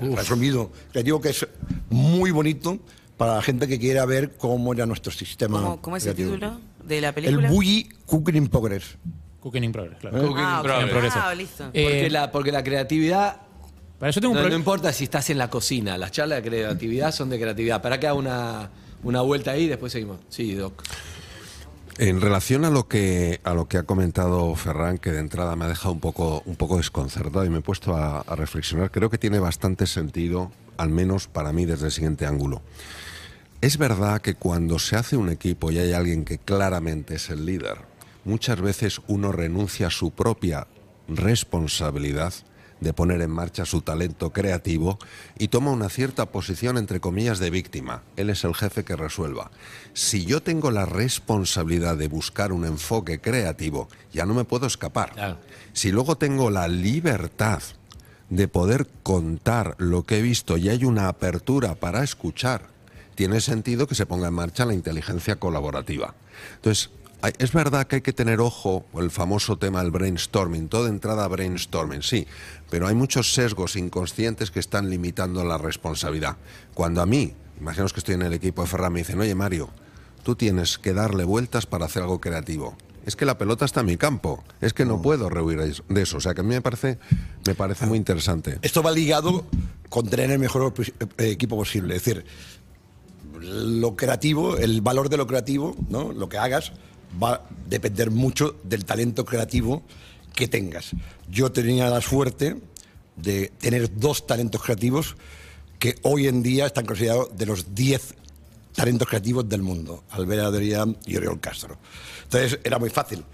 eh, 0.00 0.14
resumido. 0.14 0.70
Te 0.92 1.02
digo 1.02 1.20
que 1.20 1.30
es 1.30 1.46
muy 1.90 2.30
bonito 2.30 2.78
para 3.22 3.36
la 3.36 3.42
gente 3.42 3.68
que 3.68 3.78
quiera 3.78 4.04
ver 4.04 4.32
cómo 4.36 4.72
era 4.72 4.84
nuestro 4.84 5.12
sistema. 5.12 5.60
¿Cómo, 5.60 5.80
cómo 5.80 5.96
es 5.96 6.06
el 6.06 6.14
creativo. 6.14 6.34
título 6.34 6.60
de 6.84 7.00
la 7.00 7.08
El 7.08 7.14
película? 7.14 7.50
Boogie 7.50 7.88
Cooking 8.06 8.34
in 8.34 8.48
Progress. 8.48 8.96
Cooking 9.40 9.62
in 9.62 9.72
progress, 9.72 9.98
claro. 10.00 10.18
Cooking 10.18 10.44
ah, 10.44 10.62
in 10.64 10.84
ok. 10.84 10.90
progress. 10.90 11.12
Ah, 11.16 11.34
listo. 11.34 11.70
Eh, 11.72 11.84
Porque, 11.84 12.10
la, 12.10 12.32
porque 12.32 12.52
la 12.52 12.64
creatividad 12.64 13.36
Para 13.98 14.10
yo 14.10 14.20
tengo 14.20 14.34
un 14.34 14.40
No, 14.42 14.48
no 14.48 14.56
importa 14.56 14.92
si 14.92 15.04
estás 15.04 15.30
en 15.30 15.38
la 15.38 15.50
cocina, 15.50 15.96
las 15.98 16.10
charlas 16.10 16.42
de 16.42 16.48
creatividad 16.48 17.12
son 17.12 17.30
de 17.30 17.38
creatividad. 17.40 17.80
Para 17.80 18.00
que 18.00 18.08
haga 18.08 18.18
una, 18.18 18.70
una 19.04 19.20
vuelta 19.20 19.52
ahí 19.52 19.64
y 19.64 19.68
después 19.68 19.92
seguimos. 19.92 20.18
Sí, 20.28 20.54
Doc. 20.54 20.82
En 21.98 22.20
relación 22.20 22.64
a 22.64 22.70
lo 22.70 22.88
que 22.88 23.40
a 23.44 23.54
lo 23.54 23.68
que 23.68 23.78
ha 23.78 23.82
comentado 23.84 24.54
Ferran, 24.56 24.98
que 24.98 25.12
de 25.12 25.20
entrada 25.20 25.54
me 25.56 25.66
ha 25.66 25.68
dejado 25.68 25.92
un 25.92 26.00
poco 26.00 26.42
un 26.46 26.56
poco 26.56 26.76
desconcertado 26.78 27.44
y 27.44 27.50
me 27.50 27.58
he 27.58 27.62
puesto 27.62 27.94
a, 27.94 28.20
a 28.20 28.34
reflexionar, 28.34 28.90
creo 28.90 29.10
que 29.10 29.18
tiene 29.18 29.38
bastante 29.38 29.86
sentido, 29.86 30.50
al 30.76 30.88
menos 30.88 31.28
para 31.28 31.52
mí 31.52 31.66
desde 31.66 31.86
el 31.86 31.92
siguiente 31.92 32.26
ángulo. 32.26 32.62
Es 33.62 33.78
verdad 33.78 34.20
que 34.20 34.34
cuando 34.34 34.80
se 34.80 34.96
hace 34.96 35.16
un 35.16 35.28
equipo 35.28 35.70
y 35.70 35.78
hay 35.78 35.92
alguien 35.92 36.24
que 36.24 36.38
claramente 36.38 37.14
es 37.14 37.30
el 37.30 37.46
líder, 37.46 37.78
muchas 38.24 38.60
veces 38.60 39.00
uno 39.06 39.30
renuncia 39.30 39.86
a 39.86 39.90
su 39.90 40.10
propia 40.10 40.66
responsabilidad 41.06 42.34
de 42.80 42.92
poner 42.92 43.22
en 43.22 43.30
marcha 43.30 43.64
su 43.64 43.82
talento 43.82 44.32
creativo 44.32 44.98
y 45.38 45.46
toma 45.46 45.70
una 45.70 45.90
cierta 45.90 46.26
posición, 46.26 46.76
entre 46.76 46.98
comillas, 46.98 47.38
de 47.38 47.50
víctima. 47.50 48.02
Él 48.16 48.30
es 48.30 48.42
el 48.42 48.56
jefe 48.56 48.82
que 48.82 48.96
resuelva. 48.96 49.52
Si 49.92 50.24
yo 50.24 50.42
tengo 50.42 50.72
la 50.72 50.84
responsabilidad 50.84 51.96
de 51.96 52.08
buscar 52.08 52.50
un 52.50 52.64
enfoque 52.64 53.20
creativo, 53.20 53.86
ya 54.12 54.26
no 54.26 54.34
me 54.34 54.42
puedo 54.42 54.66
escapar. 54.66 55.12
Claro. 55.12 55.38
Si 55.72 55.92
luego 55.92 56.18
tengo 56.18 56.50
la 56.50 56.66
libertad 56.66 57.62
de 58.28 58.48
poder 58.48 58.88
contar 59.04 59.76
lo 59.78 60.02
que 60.02 60.18
he 60.18 60.22
visto 60.22 60.56
y 60.56 60.68
hay 60.68 60.84
una 60.84 61.06
apertura 61.06 61.76
para 61.76 62.02
escuchar, 62.02 62.71
tiene 63.14 63.40
sentido 63.40 63.86
que 63.86 63.94
se 63.94 64.06
ponga 64.06 64.28
en 64.28 64.34
marcha 64.34 64.64
la 64.64 64.74
inteligencia 64.74 65.36
colaborativa. 65.36 66.14
Entonces, 66.56 66.90
es 67.38 67.52
verdad 67.52 67.86
que 67.86 67.96
hay 67.96 68.02
que 68.02 68.12
tener 68.12 68.40
ojo, 68.40 68.84
el 68.94 69.10
famoso 69.10 69.56
tema 69.56 69.82
del 69.82 69.92
brainstorming, 69.92 70.68
toda 70.68 70.88
entrada 70.88 71.28
brainstorming, 71.28 72.02
sí, 72.02 72.26
pero 72.68 72.88
hay 72.88 72.94
muchos 72.94 73.32
sesgos 73.32 73.76
inconscientes 73.76 74.50
que 74.50 74.58
están 74.58 74.90
limitando 74.90 75.44
la 75.44 75.56
responsabilidad. 75.56 76.36
Cuando 76.74 77.00
a 77.00 77.06
mí, 77.06 77.34
imaginaos 77.60 77.92
que 77.92 78.00
estoy 78.00 78.16
en 78.16 78.22
el 78.22 78.32
equipo 78.32 78.62
de 78.62 78.68
Ferran, 78.68 78.92
me 78.92 79.00
dicen, 79.00 79.20
oye 79.20 79.34
Mario, 79.36 79.70
tú 80.24 80.34
tienes 80.34 80.78
que 80.78 80.94
darle 80.94 81.24
vueltas 81.24 81.66
para 81.66 81.86
hacer 81.86 82.02
algo 82.02 82.20
creativo. 82.20 82.76
Es 83.06 83.16
que 83.16 83.24
la 83.24 83.36
pelota 83.36 83.64
está 83.64 83.80
en 83.80 83.86
mi 83.86 83.96
campo, 83.96 84.44
es 84.60 84.72
que 84.72 84.84
no 84.84 85.02
puedo 85.02 85.28
rehuir 85.28 85.58
de 85.88 86.02
eso. 86.02 86.16
O 86.16 86.20
sea 86.20 86.34
que 86.34 86.40
a 86.40 86.44
mí 86.44 86.50
me 86.50 86.60
parece, 86.60 86.98
me 87.44 87.54
parece 87.54 87.86
muy 87.86 87.98
interesante. 87.98 88.58
Esto 88.62 88.82
va 88.82 88.92
ligado 88.92 89.44
con 89.88 90.08
tener 90.08 90.30
el 90.30 90.38
mejor 90.38 90.72
eh, 90.78 90.94
equipo 91.18 91.56
posible. 91.56 91.96
Es 91.96 92.04
decir, 92.04 92.24
lo 93.40 93.96
creativo, 93.96 94.56
el 94.56 94.80
valor 94.80 95.08
de 95.08 95.16
lo 95.16 95.26
creativo, 95.26 95.76
¿no? 95.88 96.12
lo 96.12 96.28
que 96.28 96.38
hagas, 96.38 96.72
va 97.22 97.32
a 97.34 97.48
depender 97.68 98.10
mucho 98.10 98.56
del 98.64 98.84
talento 98.84 99.24
creativo 99.24 99.82
que 100.34 100.48
tengas. 100.48 100.92
Yo 101.30 101.52
tenía 101.52 101.88
la 101.90 102.00
suerte 102.00 102.56
de 103.16 103.52
tener 103.58 103.98
dos 103.98 104.26
talentos 104.26 104.62
creativos 104.62 105.16
que 105.78 105.96
hoy 106.02 106.26
en 106.28 106.42
día 106.42 106.66
están 106.66 106.86
considerados 106.86 107.36
de 107.36 107.46
los 107.46 107.74
10 107.74 108.14
talentos 108.74 109.08
creativos 109.08 109.48
del 109.48 109.62
mundo, 109.62 110.04
Albert 110.10 110.42
Adrián 110.44 110.96
y 111.06 111.16
Oriol 111.16 111.40
Castro. 111.40 111.76
Entonces 112.24 112.58
era 112.64 112.78
muy 112.78 112.88
fácil. 112.88 113.24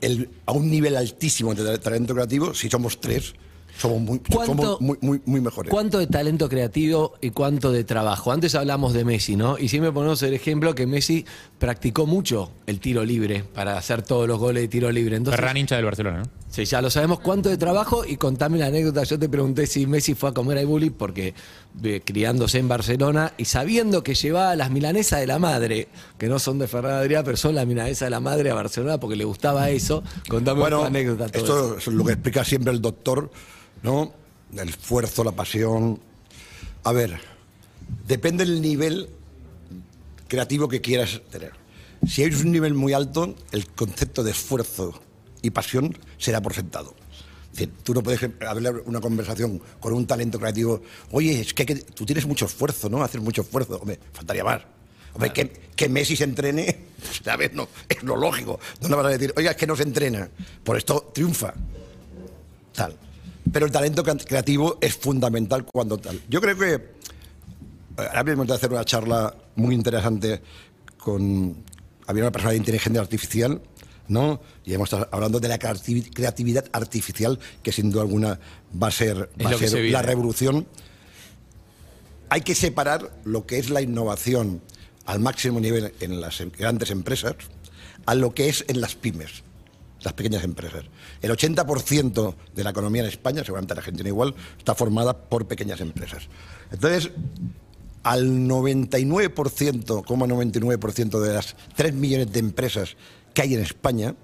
El- 0.00 0.28
a 0.46 0.52
un 0.52 0.70
nivel 0.70 0.96
altísimo 0.96 1.54
de 1.54 1.78
talento 1.78 2.14
creativo, 2.14 2.54
si 2.54 2.68
somos 2.70 3.00
tres, 3.00 3.34
somos 3.76 4.00
muy, 4.00 4.20
somos 4.30 4.80
muy, 4.80 4.96
muy, 5.00 5.20
muy 5.24 5.40
mejores. 5.40 5.70
¿Cuánto 5.70 5.98
de 5.98 6.06
talento 6.06 6.48
creativo 6.48 7.14
y 7.20 7.30
cuánto 7.30 7.72
de 7.72 7.84
trabajo? 7.84 8.32
Antes 8.32 8.54
hablamos 8.54 8.92
de 8.92 9.04
Messi, 9.04 9.36
¿no? 9.36 9.58
Y 9.58 9.68
siempre 9.68 9.92
ponemos 9.92 10.22
el 10.22 10.34
ejemplo 10.34 10.74
que 10.74 10.86
Messi 10.86 11.24
practicó 11.58 12.06
mucho 12.06 12.50
el 12.66 12.80
tiro 12.80 13.04
libre 13.04 13.44
para 13.54 13.76
hacer 13.76 14.02
todos 14.02 14.28
los 14.28 14.38
goles 14.38 14.62
de 14.62 14.68
tiro 14.68 14.90
libre. 14.92 15.16
Entonces, 15.16 15.40
Ferran 15.40 15.56
hincha 15.56 15.76
del 15.76 15.84
Barcelona, 15.84 16.18
¿no? 16.18 16.30
Sí, 16.48 16.64
ya 16.66 16.80
lo 16.80 16.88
sabemos 16.88 17.18
cuánto 17.18 17.48
de 17.48 17.56
trabajo 17.56 18.04
y 18.04 18.16
contame 18.16 18.58
la 18.58 18.66
anécdota. 18.66 19.02
Yo 19.02 19.18
te 19.18 19.28
pregunté 19.28 19.66
si 19.66 19.86
Messi 19.88 20.14
fue 20.14 20.30
a 20.30 20.32
comer 20.32 20.58
a 20.58 20.62
Ibuli 20.62 20.90
porque 20.90 21.34
eh, 21.82 22.00
criándose 22.04 22.58
en 22.60 22.68
Barcelona 22.68 23.32
y 23.36 23.46
sabiendo 23.46 24.04
que 24.04 24.14
llevaba 24.14 24.54
las 24.54 24.70
milanesas 24.70 25.18
de 25.18 25.26
la 25.26 25.40
madre, 25.40 25.88
que 26.16 26.28
no 26.28 26.38
son 26.38 26.60
de 26.60 26.68
Ferran 26.68 27.02
Adrià, 27.04 27.24
pero 27.24 27.36
son 27.36 27.56
las 27.56 27.66
milanesas 27.66 28.06
de 28.06 28.10
la 28.10 28.20
madre 28.20 28.50
a 28.50 28.54
Barcelona 28.54 28.98
porque 29.00 29.16
le 29.16 29.24
gustaba 29.24 29.68
eso. 29.70 30.04
Contame 30.28 30.60
Bueno, 30.60 30.84
anécdota. 30.84 31.28
todo 31.28 31.44
eso. 31.44 31.78
esto 31.78 31.90
es 31.90 31.96
lo 31.96 32.04
que 32.04 32.12
explica 32.12 32.44
siempre 32.44 32.72
el 32.72 32.80
doctor, 32.80 33.32
¿no? 33.84 34.12
El 34.56 34.68
esfuerzo, 34.70 35.22
la 35.22 35.32
pasión. 35.32 36.00
A 36.82 36.92
ver, 36.92 37.20
depende 38.08 38.44
del 38.44 38.60
nivel 38.60 39.08
creativo 40.26 40.68
que 40.68 40.80
quieras 40.80 41.20
tener. 41.30 41.52
Si 42.08 42.22
hay 42.22 42.34
un 42.34 42.50
nivel 42.50 42.74
muy 42.74 42.92
alto, 42.92 43.36
el 43.52 43.66
concepto 43.68 44.24
de 44.24 44.32
esfuerzo 44.32 45.00
y 45.42 45.50
pasión 45.50 45.96
será 46.18 46.40
por 46.40 46.54
sentado. 46.54 46.94
Es 47.52 47.58
decir, 47.58 47.72
tú 47.84 47.94
no 47.94 48.02
puedes 48.02 48.20
hablar 48.46 48.82
una 48.86 49.00
conversación 49.00 49.60
con 49.78 49.92
un 49.92 50.06
talento 50.06 50.40
creativo. 50.40 50.82
Oye, 51.12 51.40
es 51.40 51.54
que, 51.54 51.64
que 51.64 51.76
tú 51.76 52.04
tienes 52.04 52.26
mucho 52.26 52.46
esfuerzo, 52.46 52.88
¿no? 52.88 53.02
Haces 53.04 53.20
mucho 53.20 53.42
esfuerzo. 53.42 53.76
Hombre, 53.76 54.00
faltaría 54.12 54.42
más. 54.42 54.62
Hombre, 55.12 55.32
que, 55.32 55.48
que 55.76 55.88
Messi 55.88 56.16
se 56.16 56.24
entrene, 56.24 56.86
¿sabes? 57.24 57.52
No, 57.52 57.68
es 57.88 58.02
lo 58.02 58.16
lógico. 58.16 58.58
No 58.80 58.88
le 58.88 58.96
vas 58.96 59.06
a 59.06 59.10
decir, 59.10 59.32
oiga, 59.36 59.52
es 59.52 59.56
que 59.56 59.66
no 59.66 59.76
se 59.76 59.84
entrena. 59.84 60.28
Por 60.64 60.76
esto 60.76 61.12
triunfa. 61.14 61.54
Tal. 62.72 62.96
Pero 63.54 63.66
el 63.66 63.72
talento 63.72 64.02
cre- 64.02 64.24
creativo 64.26 64.76
es 64.80 64.94
fundamental 64.96 65.64
cuando 65.64 65.96
tal. 65.96 66.20
Yo 66.28 66.40
creo 66.40 66.58
que 66.58 66.74
eh, 66.74 66.80
ahora 67.96 68.24
mismo 68.24 68.44
de 68.44 68.52
hacer 68.52 68.70
una 68.72 68.84
charla 68.84 69.32
muy 69.54 69.74
interesante 69.76 70.42
con 70.98 71.56
había 72.06 72.24
una 72.24 72.32
persona 72.32 72.50
de 72.50 72.56
inteligencia 72.58 73.00
artificial, 73.00 73.62
¿no? 74.08 74.40
Y 74.64 74.74
hemos 74.74 74.86
estado 74.88 75.08
hablando 75.12 75.38
de 75.38 75.48
la 75.48 75.58
creativi- 75.58 76.12
creatividad 76.12 76.64
artificial 76.72 77.38
que 77.62 77.70
sin 77.70 77.90
duda 77.92 78.02
alguna 78.02 78.40
va 78.82 78.88
a 78.88 78.90
ser, 78.90 79.16
va 79.46 79.50
a 79.50 79.52
ser 79.58 79.68
se 79.68 79.76
la 79.92 80.02
revolución. 80.02 80.66
Hay 82.30 82.40
que 82.40 82.54
separar 82.56 83.12
lo 83.24 83.46
que 83.46 83.58
es 83.58 83.70
la 83.70 83.80
innovación 83.82 84.62
al 85.06 85.20
máximo 85.20 85.60
nivel 85.60 85.94
en 86.00 86.20
las 86.20 86.40
em- 86.40 86.50
grandes 86.50 86.90
empresas 86.90 87.36
a 88.06 88.14
lo 88.16 88.34
que 88.34 88.48
es 88.48 88.64
en 88.68 88.80
las 88.80 88.96
pymes 88.96 89.44
las 90.04 90.12
pequeñas 90.12 90.44
empresas. 90.44 90.84
El 91.22 91.30
80% 91.32 92.34
de 92.54 92.64
la 92.64 92.70
economía 92.70 93.02
en 93.02 93.08
España, 93.08 93.42
seguramente 93.42 93.72
en 93.72 93.78
Argentina 93.78 94.08
igual, 94.08 94.34
está 94.58 94.74
formada 94.74 95.16
por 95.16 95.46
pequeñas 95.48 95.80
empresas. 95.80 96.28
Entonces, 96.70 97.10
al 98.02 98.28
99%, 98.28 100.04
como 100.04 100.26
99% 100.26 101.20
de 101.20 101.32
las 101.34 101.56
3 101.76 101.94
millones 101.94 102.32
de 102.32 102.40
empresas 102.40 102.96
que 103.32 103.42
hay 103.42 103.54
en 103.54 103.60
España, 103.60 104.14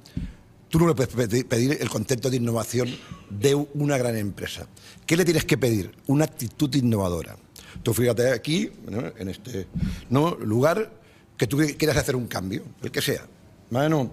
tú 0.68 0.78
no 0.78 0.88
le 0.88 0.94
puedes 0.94 1.14
pedi- 1.14 1.46
pedir 1.46 1.78
el 1.80 1.88
concepto 1.88 2.30
de 2.30 2.36
innovación 2.36 2.88
de 3.30 3.54
una 3.54 3.96
gran 3.98 4.16
empresa. 4.16 4.66
¿Qué 5.06 5.16
le 5.16 5.24
tienes 5.24 5.44
que 5.44 5.56
pedir? 5.58 5.92
Una 6.06 6.24
actitud 6.26 6.72
innovadora. 6.74 7.36
Tú 7.82 7.94
fíjate 7.94 8.30
aquí, 8.30 8.70
¿no? 8.88 9.12
en 9.16 9.28
este 9.28 9.66
¿no? 10.10 10.34
lugar, 10.36 10.92
que 11.36 11.46
tú 11.46 11.58
quieras 11.78 11.96
hacer 11.96 12.16
un 12.16 12.26
cambio, 12.26 12.62
el 12.82 12.90
que 12.90 13.00
sea. 13.00 13.26
Bueno, 13.70 14.10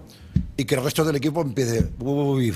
y 0.56 0.64
que 0.64 0.74
el 0.74 0.82
resto 0.84 1.04
del 1.04 1.16
equipo 1.16 1.40
empiece, 1.42 1.88
uy, 2.00 2.52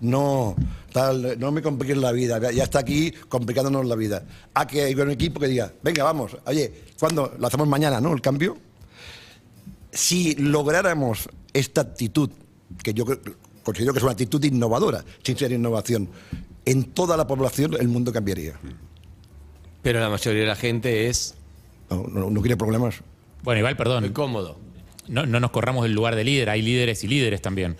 no, 0.00 0.56
tal, 0.92 1.38
no 1.38 1.52
me 1.52 1.60
compliques 1.62 1.96
la 1.96 2.12
vida, 2.12 2.50
ya 2.52 2.64
está 2.64 2.78
aquí 2.80 3.12
complicándonos 3.28 3.86
la 3.86 3.94
vida. 3.96 4.24
A 4.54 4.66
que 4.66 4.82
hay 4.82 4.94
un 4.94 5.10
equipo 5.10 5.38
que 5.40 5.48
diga, 5.48 5.72
venga, 5.82 6.04
vamos, 6.04 6.36
oye, 6.46 6.72
¿cuándo? 6.98 7.34
Lo 7.38 7.46
hacemos 7.46 7.68
mañana, 7.68 8.00
¿no? 8.00 8.12
El 8.12 8.20
cambio. 8.20 8.56
Si 9.92 10.34
lográramos 10.36 11.28
esta 11.52 11.82
actitud, 11.82 12.30
que 12.82 12.94
yo 12.94 13.04
considero 13.62 13.92
que 13.92 13.98
es 13.98 14.02
una 14.02 14.12
actitud 14.12 14.42
innovadora, 14.42 15.04
sin 15.22 15.36
ser 15.36 15.52
innovación, 15.52 16.08
en 16.64 16.84
toda 16.92 17.16
la 17.16 17.26
población 17.26 17.74
el 17.78 17.88
mundo 17.88 18.12
cambiaría. 18.12 18.54
Pero 19.82 20.00
la 20.00 20.08
mayoría 20.08 20.42
de 20.42 20.46
la 20.46 20.56
gente 20.56 21.08
es 21.08 21.34
No, 21.90 22.06
no- 22.08 22.30
no 22.30 22.40
quiere 22.40 22.56
problemas. 22.56 22.94
Bueno, 23.42 23.58
igual, 23.58 23.74
muy 23.74 23.76
perdón. 23.76 24.12
cómodo. 24.14 24.56
No, 25.08 25.26
no 25.26 25.40
nos 25.40 25.50
corramos 25.50 25.82
del 25.84 25.92
lugar 25.92 26.14
de 26.16 26.24
líder. 26.24 26.50
Hay 26.50 26.62
líderes 26.62 27.02
y 27.04 27.08
líderes 27.08 27.42
también. 27.42 27.76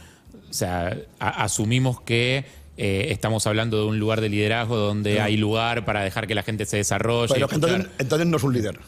O 0.51 0.53
sea, 0.53 0.97
a- 1.19 1.45
asumimos 1.45 2.01
que 2.01 2.45
eh, 2.77 3.07
estamos 3.11 3.47
hablando 3.47 3.79
de 3.81 3.87
un 3.87 3.99
lugar 3.99 4.21
de 4.21 4.29
liderazgo 4.29 4.77
donde 4.77 5.21
hay 5.21 5.37
lugar 5.37 5.85
para 5.85 6.03
dejar 6.03 6.27
que 6.27 6.35
la 6.35 6.43
gente 6.43 6.65
se 6.67 6.79
desarrolle. 6.79 7.33
Pero 7.35 7.49
entonces, 7.53 8.27
no 8.27 8.37
es 8.37 8.43
un 8.43 8.53
líder, 8.53 8.79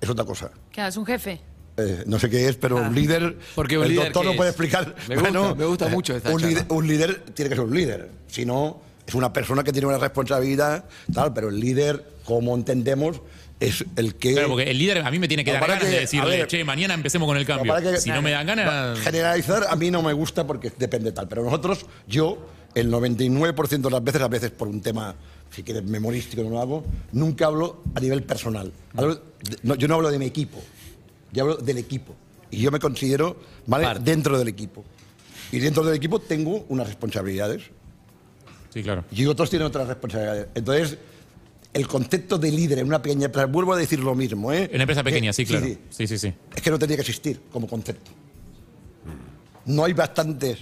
es 0.00 0.08
otra 0.08 0.24
cosa. 0.24 0.50
¿Qué 0.72 0.86
es 0.86 0.96
un 0.96 1.06
jefe? 1.06 1.40
Eh, 1.76 2.02
no 2.06 2.18
sé 2.18 2.28
qué 2.28 2.48
es, 2.48 2.56
pero 2.56 2.76
un 2.76 2.94
líder. 2.94 3.36
Porque 3.54 3.78
un 3.78 3.84
el 3.84 3.90
líder, 3.90 4.04
doctor 4.06 4.22
¿qué 4.24 4.30
no 4.30 4.36
puede 4.36 4.50
explicar. 4.50 4.94
Me 5.08 5.16
gusta- 5.16 5.54
me 5.54 5.64
gusta 5.64 5.88
mucho 5.88 6.16
esta 6.16 6.30
un 6.32 6.42
líder, 6.42 6.64
un 6.68 6.86
líder 6.86 7.20
tiene 7.34 7.48
que 7.48 7.54
ser 7.56 7.64
un 7.64 7.74
líder. 7.74 8.10
Si 8.26 8.44
no, 8.44 8.82
es 9.06 9.14
una 9.14 9.32
persona 9.32 9.64
que 9.64 9.72
tiene 9.72 9.86
una 9.86 9.98
responsabilidad, 9.98 10.84
tal, 11.14 11.32
pero 11.32 11.48
el 11.48 11.58
líder, 11.58 12.04
como 12.24 12.54
entendemos, 12.54 13.20
es 13.60 13.84
el 13.96 14.14
que. 14.16 14.32
Claro, 14.32 14.48
porque 14.48 14.70
el 14.70 14.78
líder 14.78 14.98
a 14.98 15.10
mí 15.10 15.18
me 15.18 15.28
tiene 15.28 15.44
que 15.44 15.52
dar 15.52 15.60
ganas 15.60 15.84
que- 15.84 15.90
de 15.90 16.00
decirle, 16.00 16.38
ver, 16.38 16.46
che, 16.46 16.64
mañana 16.64 16.94
empecemos 16.94 17.26
con 17.28 17.36
el 17.36 17.44
cambio. 17.46 17.74
que- 17.76 17.98
si 17.98 18.10
no 18.10 18.22
me 18.22 18.30
dan 18.32 18.46
ganas. 18.46 18.98
Generalizar 19.00 19.66
a 19.68 19.76
mí 19.76 19.90
no 19.90 20.02
me 20.02 20.12
gusta 20.12 20.46
porque 20.46 20.72
depende 20.78 21.12
tal. 21.12 21.28
Pero 21.28 21.44
nosotros, 21.44 21.86
yo, 22.08 22.46
el 22.74 22.90
99% 22.90 23.88
de 23.88 23.90
las 23.90 24.02
veces, 24.04 24.22
a 24.22 24.28
veces 24.28 24.50
por 24.50 24.66
un 24.68 24.80
tema, 24.80 25.14
si 25.50 25.62
quieres, 25.62 25.84
memorístico, 25.84 26.42
no 26.42 26.50
lo 26.50 26.60
hago, 26.60 26.84
nunca 27.12 27.46
hablo 27.46 27.82
a 27.94 28.00
nivel 28.00 28.22
personal. 28.22 28.72
Hablo 28.96 29.14
de- 29.16 29.20
no, 29.62 29.74
yo 29.74 29.88
no 29.88 29.94
hablo 29.96 30.10
de 30.10 30.18
mi 30.18 30.26
equipo, 30.26 30.62
yo 31.32 31.42
hablo 31.44 31.56
del 31.56 31.78
equipo. 31.78 32.14
Y 32.50 32.58
yo 32.62 32.70
me 32.70 32.78
considero, 32.80 33.36
¿vale? 33.66 33.84
Parte. 33.84 34.02
Dentro 34.10 34.38
del 34.38 34.48
equipo. 34.48 34.84
Y 35.52 35.58
dentro 35.58 35.84
del 35.84 35.94
equipo 35.96 36.18
tengo 36.20 36.64
unas 36.68 36.86
responsabilidades 36.86 37.62
Sí, 38.72 38.82
claro. 38.82 39.04
y 39.10 39.26
otros 39.26 39.50
tienen 39.50 39.66
otras 39.66 39.86
responsabilidades. 39.88 40.46
Entonces, 40.54 40.96
el 41.72 41.86
concepto 41.86 42.38
de 42.38 42.50
líder 42.50 42.78
en 42.80 42.86
una 42.86 43.00
pequeña 43.00 43.26
empresa, 43.26 43.46
vuelvo 43.46 43.72
a 43.74 43.76
decir 43.76 44.00
lo 44.00 44.14
mismo, 44.14 44.52
¿eh? 44.52 44.64
En 44.64 44.74
una 44.74 44.82
empresa 44.84 45.04
pequeña, 45.04 45.30
Eh, 45.30 45.32
sí, 45.32 45.44
claro. 45.46 45.66
Sí, 45.90 46.06
sí, 46.06 46.18
sí. 46.18 46.34
Es 46.54 46.62
que 46.62 46.70
no 46.70 46.78
tenía 46.78 46.96
que 46.96 47.02
existir 47.02 47.40
como 47.52 47.66
concepto. 47.68 48.10
No 49.66 49.84
hay 49.84 49.92
bastantes 49.92 50.58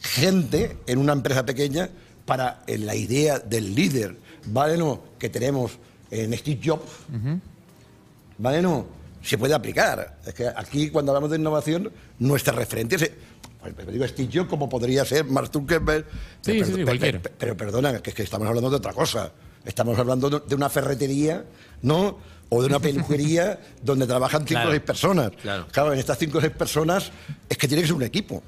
gente 0.00 0.76
en 0.86 0.98
una 0.98 1.12
empresa 1.12 1.44
pequeña 1.44 1.90
para 2.24 2.62
la 2.66 2.94
idea 2.94 3.38
del 3.38 3.74
líder, 3.74 4.16
¿vale? 4.46 4.76
No, 4.76 5.02
que 5.18 5.28
tenemos 5.28 5.72
en 6.10 6.32
Steve 6.36 6.60
Jobs, 6.64 6.90
¿vale? 8.38 8.62
No, 8.62 8.86
se 9.22 9.36
puede 9.36 9.54
aplicar. 9.54 10.18
Es 10.24 10.34
que 10.34 10.46
aquí 10.46 10.90
cuando 10.90 11.12
hablamos 11.12 11.30
de 11.30 11.38
innovación, 11.38 11.90
nuestra 12.18 12.52
referente 12.52 12.96
es... 12.96 13.10
pues, 13.60 13.86
me 13.86 13.92
digo 13.92 14.06
Steve 14.06 14.30
Jobs 14.32 14.48
como 14.48 14.68
podría 14.68 15.04
ser 15.04 15.24
Mark 15.24 15.50
Zuckerberg. 15.52 16.04
Sí, 16.40 16.52
pero, 16.52 16.64
sí, 16.66 16.72
sí, 16.74 16.84
cualquiera. 16.84 17.20
pero 17.36 17.56
perdona, 17.56 18.00
que 18.00 18.10
es 18.10 18.16
que 18.16 18.22
estamos 18.22 18.46
hablando 18.46 18.70
de 18.70 18.76
otra 18.76 18.92
cosa. 18.92 19.32
Estamos 19.64 19.98
hablando 19.98 20.30
de- 20.30 20.54
una 20.54 20.68
ferretería, 20.68 21.44
¿no? 21.82 22.18
O 22.48 22.60
de 22.62 22.66
una 22.68 22.78
peluquería 22.80 23.60
donde 23.82 24.06
trabajan 24.06 24.40
cinco 24.46 24.52
o 24.60 24.62
Claro, 24.62 24.70
seis 24.70 24.82
personas. 24.82 25.30
claro. 25.42 25.92
en 25.92 25.98
estas 25.98 26.18
cinco 26.18 26.38
o 26.38 26.40
seis 26.40 26.52
personas 26.52 27.10
es 27.48 27.56
que 27.58 27.68
tiene 27.68 27.82
que 27.82 27.88
ser 27.88 27.96
un 27.96 28.02
equipo. 28.02 28.42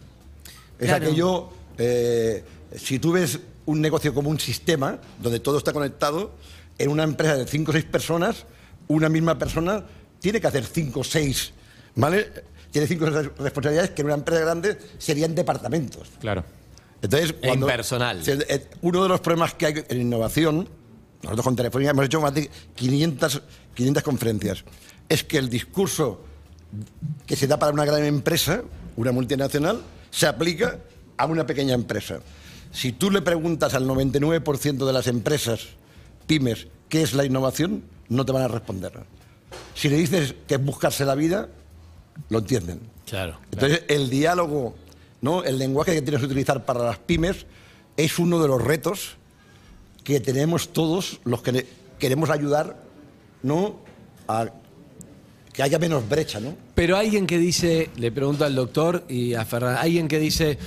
Es 0.78 0.88
Claro. 0.88 1.04
aquello, 1.06 1.48
eh, 1.78 2.44
si 2.76 2.98
tú 2.98 3.12
ves 3.12 3.38
un 3.66 3.80
negocio 3.80 4.12
como 4.12 4.28
un 4.30 4.40
sistema, 4.40 4.98
donde 5.20 5.38
todo 5.40 5.58
está 5.58 5.72
conectado, 5.72 6.32
en 6.78 6.90
una 6.90 7.04
empresa 7.04 7.36
de 7.36 7.46
cinco 7.46 7.70
o 7.70 7.72
seis 7.74 7.84
personas, 7.84 8.44
una 8.88 9.08
misma 9.08 9.38
persona 9.38 9.84
tiene 10.18 10.40
que 10.40 10.46
hacer 10.48 10.64
cinco 10.64 11.00
o 11.00 11.04
seis, 11.04 11.52
¿vale? 11.94 12.30
Tiene 12.72 12.88
cinco 12.88 13.04
o 13.04 13.12
seis 13.12 13.30
responsabilidades 13.38 13.90
que 13.90 14.00
en 14.02 14.06
una 14.06 14.14
empresa 14.16 14.40
grande 14.40 14.78
serían 14.98 15.34
departamentos. 15.34 16.08
Claro. 16.20 16.42
Entonces, 17.02 17.34
E 17.42 17.52
impersonal. 17.52 18.24
se- 18.24 18.44
eh, 18.48 18.66
Uno 18.80 19.02
de 19.02 19.08
los 19.10 19.20
problemas 19.20 19.54
que 19.54 19.66
hay 19.66 19.84
en 19.88 20.00
innovación, 20.00 20.68
nosotros 21.22 21.44
con 21.44 21.56
Telefónica 21.56 21.90
hemos 21.90 22.06
hecho 22.06 22.20
más 22.20 22.34
de 22.34 22.50
500, 22.74 23.42
500 23.74 24.02
conferencias, 24.02 24.64
es 25.08 25.24
que 25.24 25.38
el 25.38 25.48
discurso 25.48 26.20
que 27.26 27.36
se 27.36 27.46
da 27.46 27.58
para 27.58 27.72
una 27.72 27.84
gran 27.84 28.04
empresa, 28.04 28.62
una 28.96 29.12
multinacional, 29.12 29.82
se 30.10 30.26
aplica 30.26 30.78
a 31.16 31.26
una 31.26 31.46
pequeña 31.46 31.74
empresa. 31.74 32.20
Si 32.72 32.92
tú 32.92 33.10
le 33.10 33.22
preguntas 33.22 33.74
al 33.74 33.86
99% 33.86 34.86
de 34.86 34.92
las 34.92 35.06
empresas, 35.06 35.68
pymes, 36.26 36.66
qué 36.88 37.02
es 37.02 37.14
la 37.14 37.24
innovación, 37.24 37.84
no 38.08 38.24
te 38.24 38.32
van 38.32 38.42
a 38.42 38.48
responder. 38.48 38.92
Si 39.74 39.88
le 39.88 39.96
dices 39.96 40.34
que 40.46 40.54
es 40.54 40.64
buscarse 40.64 41.04
la 41.04 41.14
vida, 41.14 41.48
lo 42.30 42.38
entienden. 42.38 42.80
Claro. 43.06 43.38
Entonces, 43.52 43.84
el 43.88 44.10
diálogo, 44.10 44.74
¿no? 45.20 45.44
el 45.44 45.58
lenguaje 45.58 45.92
que 45.92 46.02
tienes 46.02 46.20
que 46.20 46.26
utilizar 46.26 46.64
para 46.64 46.84
las 46.84 46.98
pymes 46.98 47.46
es 47.96 48.18
uno 48.18 48.40
de 48.40 48.48
los 48.48 48.62
retos 48.62 49.16
que 50.04 50.20
tenemos 50.20 50.72
todos 50.72 51.20
los 51.24 51.42
que 51.42 51.66
queremos 51.98 52.30
ayudar 52.30 52.76
¿no? 53.42 53.76
a 54.28 54.48
que 55.52 55.62
haya 55.62 55.78
menos 55.78 56.08
brecha. 56.08 56.40
¿no? 56.40 56.56
Pero 56.74 56.96
alguien 56.96 57.26
que 57.26 57.38
dice, 57.38 57.90
le 57.96 58.10
pregunto 58.10 58.44
al 58.44 58.54
doctor 58.54 59.04
y 59.08 59.34
a 59.34 59.44
Ferran, 59.44 59.76
alguien 59.76 60.08
que 60.08 60.18
dice, 60.18 60.58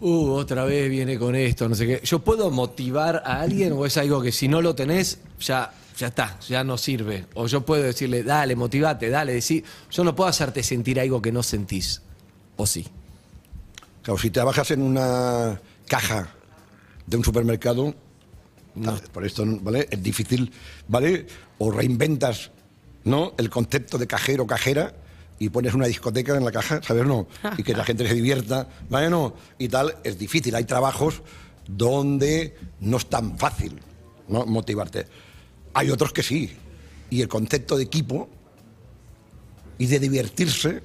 uh, 0.00 0.30
otra 0.30 0.64
vez 0.64 0.90
viene 0.90 1.18
con 1.18 1.34
esto, 1.34 1.68
no 1.68 1.74
sé 1.74 1.86
qué. 1.86 2.00
¿Yo 2.04 2.18
puedo 2.20 2.50
motivar 2.50 3.22
a 3.24 3.40
alguien 3.40 3.72
o 3.72 3.86
es 3.86 3.96
algo 3.96 4.20
que 4.20 4.32
si 4.32 4.48
no 4.48 4.60
lo 4.60 4.74
tenés, 4.74 5.20
ya, 5.40 5.72
ya 5.96 6.08
está, 6.08 6.38
ya 6.40 6.64
no 6.64 6.76
sirve? 6.76 7.26
O 7.34 7.46
yo 7.46 7.64
puedo 7.64 7.82
decirle, 7.84 8.22
dale, 8.22 8.56
motivate, 8.56 9.08
dale, 9.08 9.32
decí. 9.32 9.64
Yo 9.90 10.04
no 10.04 10.14
puedo 10.14 10.28
hacerte 10.28 10.62
sentir 10.62 10.98
algo 11.00 11.22
que 11.22 11.32
no 11.32 11.42
sentís. 11.42 12.02
¿O 12.56 12.66
sí? 12.66 12.86
Claro, 14.02 14.18
si 14.18 14.30
trabajas 14.30 14.70
en 14.70 14.82
una 14.82 15.60
caja 15.86 16.28
de 17.06 17.16
un 17.16 17.24
supermercado, 17.24 17.94
tal, 18.82 19.00
por 19.12 19.24
esto 19.24 19.44
¿vale? 19.62 19.88
es 19.90 20.02
difícil, 20.02 20.52
¿vale? 20.88 21.26
O 21.58 21.70
reinventas 21.70 22.50
¿no? 23.04 23.34
el 23.38 23.50
concepto 23.50 23.98
de 23.98 24.06
cajero 24.06 24.46
cajera 24.46 24.94
y 25.38 25.48
pones 25.50 25.74
una 25.74 25.86
discoteca 25.86 26.36
en 26.36 26.44
la 26.44 26.52
caja, 26.52 26.82
¿sabes? 26.82 27.04
No, 27.04 27.26
y 27.58 27.62
que 27.62 27.74
la 27.74 27.84
gente 27.84 28.06
se 28.08 28.14
divierta, 28.14 28.68
¿vale? 28.88 29.10
No, 29.10 29.34
y 29.58 29.68
tal, 29.68 29.96
es 30.02 30.18
difícil. 30.18 30.54
Hay 30.54 30.64
trabajos 30.64 31.22
donde 31.68 32.56
no 32.80 32.96
es 32.96 33.06
tan 33.06 33.38
fácil 33.38 33.78
¿no? 34.28 34.46
motivarte. 34.46 35.06
Hay 35.74 35.90
otros 35.90 36.12
que 36.12 36.22
sí. 36.22 36.56
Y 37.10 37.20
el 37.20 37.28
concepto 37.28 37.76
de 37.76 37.84
equipo 37.84 38.28
y 39.78 39.86
de 39.86 39.98
divertirse 39.98 40.82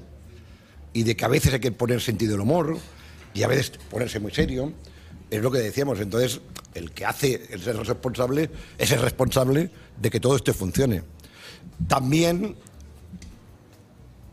y 0.94 1.04
de 1.04 1.16
que 1.16 1.26
a 1.26 1.30
veces 1.30 1.54
hay 1.54 1.60
que 1.60 1.72
poner 1.72 2.02
sentido 2.02 2.34
del 2.34 2.42
humor 2.42 2.78
y 3.34 3.44
a 3.44 3.48
veces 3.48 3.72
ponerse 3.90 4.20
muy 4.20 4.32
serio. 4.32 4.74
Es 5.32 5.42
lo 5.42 5.50
que 5.50 5.60
decíamos. 5.60 6.00
Entonces, 6.00 6.42
el 6.76 6.92
que 6.92 7.06
hace 7.06 7.48
el 7.50 7.62
ser 7.62 7.78
responsable 7.78 8.52
es 8.78 8.92
el 8.92 9.02
responsable 9.02 9.72
de 10.00 10.12
que 10.12 10.20
todo 10.20 10.36
esto 10.36 10.54
funcione. 10.54 11.04
También 11.88 12.56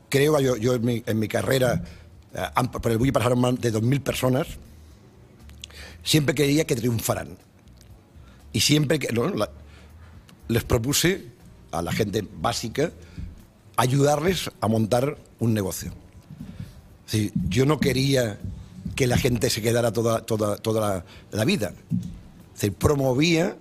creo, 0.09 0.41
yo, 0.41 0.75
en, 0.75 1.19
mi, 1.19 1.29
carrera, 1.29 1.83
eh, 2.35 2.69
por 2.71 2.91
el 2.91 2.99
Bulli 2.99 3.13
pasaron 3.13 3.41
más 3.41 3.61
de 3.61 3.73
2.000 3.73 4.03
personas, 4.03 4.47
siempre 6.03 6.35
quería 6.35 6.67
que 6.67 6.75
triunfaran. 6.75 7.39
Y 8.53 8.61
siempre 8.61 8.99
que 8.99 9.13
no, 9.13 9.33
les 10.49 10.65
propuse 10.65 11.27
a 11.71 11.83
la 11.83 11.93
gente 11.93 12.27
básica 12.41 12.91
ayudarles 13.77 14.51
a 14.61 14.67
montar 14.67 15.17
un 15.39 15.55
negocio. 15.55 15.93
Sí, 17.07 17.31
yo 17.49 17.67
no 17.67 17.79
quería 17.79 18.39
que 18.99 19.07
la 19.07 19.17
gente 19.17 19.49
se 19.49 19.63
quedara 19.63 19.93
toda, 19.93 20.27
toda, 20.27 20.57
toda 20.57 20.81
la, 20.81 21.05
la 21.39 21.45
vida. 21.45 21.73
Es 22.55 22.61
decir, 22.63 22.73
promovía 22.73 23.57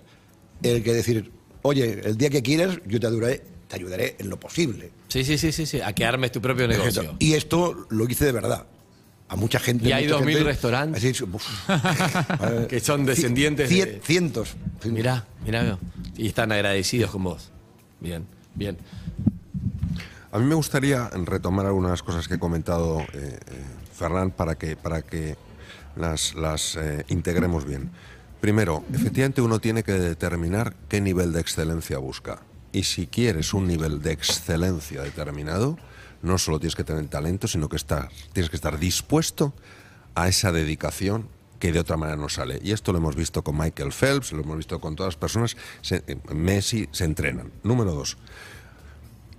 el 0.64 0.82
que 0.82 0.94
decir, 0.96 1.32
oye, 1.62 2.02
el 2.04 2.18
día 2.18 2.32
que 2.32 2.42
quieras, 2.42 2.80
yo 2.88 3.00
te 3.00 3.06
ayudaré, 3.06 3.44
te 3.68 3.76
ayudaré 3.76 4.16
en 4.18 4.30
lo 4.32 4.40
posible. 4.40 4.90
Sí, 5.10 5.24
sí, 5.24 5.38
sí, 5.38 5.52
sí, 5.52 5.68
sí. 5.68 5.80
A 5.80 5.94
que 5.94 6.06
armes 6.06 6.32
tu 6.32 6.42
propio 6.42 6.68
negocio. 6.68 7.16
Y 7.20 7.34
esto 7.34 7.86
lo 7.92 8.06
hice 8.10 8.26
de 8.26 8.32
verdad. 8.32 8.66
A 9.30 9.36
mucha 9.36 9.60
gente. 9.60 9.88
Y 9.88 9.92
hay 9.92 10.08
2.000 10.08 10.18
gente- 10.26 10.44
restaurantes. 10.44 11.04
así. 11.06 11.24
Eh, 11.24 12.66
Que 12.70 12.80
son 12.80 13.06
descendientes 13.06 13.70
cien- 13.70 13.86
de- 13.86 14.02
Cientos. 14.04 14.56
Mirá, 14.86 15.28
mirá. 15.46 15.78
Y 16.18 16.26
están 16.30 16.52
agradecidos 16.52 17.12
con 17.12 17.26
vos. 17.26 17.52
Bien, 18.00 18.26
bien. 18.56 18.76
A 20.32 20.40
mí 20.40 20.46
me 20.46 20.56
gustaría 20.56 21.10
retomar 21.10 21.68
algunas 21.68 22.02
cosas 22.02 22.28
que 22.28 22.34
he 22.36 22.40
comentado 22.40 23.02
eh, 23.14 23.38
Ferran 23.98 24.32
para 24.32 24.56
que, 24.56 24.76
para 24.76 25.02
que 25.02 25.36
las, 25.96 26.36
las 26.36 26.76
eh, 26.76 27.06
integremos 27.10 27.66
bien. 27.66 27.92
Primero, 28.40 28.84
efectivamente 28.94 29.42
uno 29.42 29.60
tiene 29.60 29.84
que 29.84 29.94
determinar 29.94 30.76
qué 30.88 31.02
nivel 31.02 31.34
de 31.34 31.42
excelencia 31.42 31.98
busca. 31.98 32.40
Y 32.72 32.84
si 32.84 33.08
quieres 33.08 33.54
un 33.54 33.68
nivel 33.68 34.02
de 34.02 34.12
excelencia 34.12 35.02
determinado, 35.02 35.78
no 36.22 36.38
solo 36.38 36.60
tienes 36.60 36.76
que 36.76 36.84
tener 36.84 37.08
talento, 37.08 37.48
sino 37.48 37.70
que 37.70 37.76
estar, 37.76 38.10
tienes 38.34 38.50
que 38.50 38.56
estar 38.56 38.78
dispuesto 38.78 39.54
a 40.14 40.28
esa 40.28 40.52
dedicación 40.52 41.28
que 41.60 41.72
de 41.72 41.80
otra 41.80 41.98
manera 41.98 42.18
no 42.18 42.30
sale. 42.30 42.60
Y 42.64 42.72
esto 42.72 42.92
lo 42.92 43.00
hemos 43.00 43.16
visto 43.16 43.44
con 43.44 43.58
Michael 43.58 43.92
Phelps, 43.92 44.32
lo 44.32 44.44
hemos 44.44 44.58
visto 44.58 44.80
con 44.80 44.96
todas 44.96 45.14
las 45.14 45.20
personas. 45.20 45.58
Eh, 45.90 46.18
Messi 46.34 46.88
se 46.92 47.06
entrenan. 47.06 47.52
Número 47.64 47.94
dos, 47.94 48.18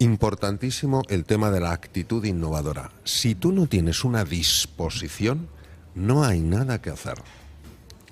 Importantísimo 0.01 1.03
el 1.09 1.25
tema 1.25 1.51
de 1.51 1.59
la 1.59 1.73
actitud 1.73 2.25
innovadora. 2.25 2.93
Si 3.03 3.35
tú 3.35 3.51
no 3.51 3.67
tienes 3.67 4.05
una 4.05 4.25
disposición, 4.25 5.49
no 5.97 6.23
hay 6.23 6.41
nada 6.41 6.81
que 6.81 6.91
hacer. 6.91 7.17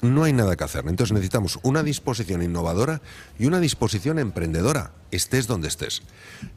No 0.03 0.25
hay 0.25 0.33
nada 0.33 0.57
que 0.57 0.65
hacer. 0.65 0.85
Entonces 0.89 1.13
necesitamos 1.15 1.61
una 1.63 1.85
disposición 1.85 2.43
innovadora 2.43 3.03
y 3.39 3.47
una 3.47 3.61
disposición 3.61 4.19
emprendedora, 4.19 4.95
estés 5.13 5.47
donde 5.47 5.69
estés. 5.69 6.03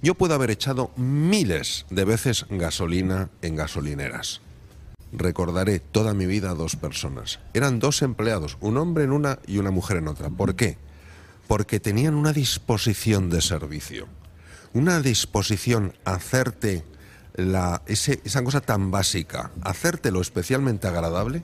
Yo 0.02 0.15
puedo 0.15 0.34
haber 0.34 0.50
echado 0.50 0.89
miles 0.96 1.86
de 1.92 2.06
veces 2.06 2.48
gasolina 2.50 3.30
en 3.44 3.56
gasolineras. 3.56 4.42
Recordaré 5.12 5.80
toda 5.80 6.15
mi 6.15 6.26
vida 6.26 6.50
a 6.50 6.56
dos 6.56 6.76
personas. 6.76 7.39
Eran 7.54 7.78
dos 7.78 8.02
empleados, 8.02 8.58
un 8.62 8.78
hombre 8.78 9.04
en 9.04 9.12
una 9.12 9.38
y 9.46 9.60
una 9.60 9.70
mujer 9.70 9.98
en 9.98 10.08
otra. 10.08 10.32
¿Por 10.32 10.56
qué? 10.56 10.80
Porque 11.48 11.80
tenían 11.80 12.15
una 12.15 12.34
disposición 12.34 13.30
de 13.30 13.42
servicio 13.42 14.08
una 14.73 14.99
disposición 15.01 15.93
a 16.05 16.13
hacerte 16.13 16.84
la, 17.36 17.82
ese- 17.88 18.21
esa 18.23 18.43
cosa 18.43 18.62
tan 18.62 18.91
básica, 18.91 19.51
hacértelo 19.62 20.21
especialmente 20.21 20.88
agradable, 20.88 21.43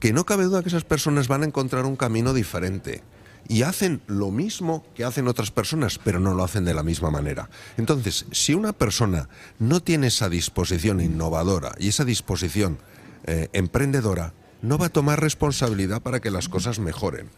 que 0.00 0.12
no 0.12 0.24
cabe 0.26 0.44
duda 0.44 0.62
que 0.62 0.68
esas 0.68 0.84
personas 0.84 1.28
van 1.28 1.42
a 1.42 1.46
encontrar 1.46 1.84
un 1.84 1.96
camino 1.96 2.32
diferente. 2.34 3.02
Y 3.50 3.62
hacen 3.62 4.02
lo 4.06 4.30
mismo 4.30 4.84
que 4.94 5.04
hacen 5.04 5.26
otras 5.26 5.50
personas, 5.50 5.98
pero 6.04 6.20
no 6.20 6.34
lo 6.34 6.44
hacen 6.44 6.66
de 6.66 6.74
la 6.74 6.82
misma 6.82 7.10
manera. 7.10 7.48
Entonces, 7.78 8.26
si 8.30 8.52
una 8.52 8.74
persona 8.74 9.28
no 9.58 9.80
tiene 9.80 10.08
esa 10.08 10.28
disposición 10.28 11.00
innovadora 11.00 11.74
y 11.78 11.88
esa 11.88 12.04
disposición 12.04 12.78
eh, 13.24 13.48
emprendedora, 13.54 14.34
no 14.60 14.76
va 14.76 14.86
a 14.86 14.90
tomar 14.90 15.20
responsabilidad 15.20 16.02
para 16.02 16.20
que 16.20 16.30
las 16.30 16.48
cosas 16.50 16.78
mejoren. 16.78 17.30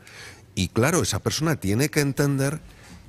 Y 0.56 0.68
claro, 0.68 1.00
esa 1.02 1.20
persona 1.20 1.56
tiene 1.56 1.90
que 1.90 2.00
entender 2.00 2.60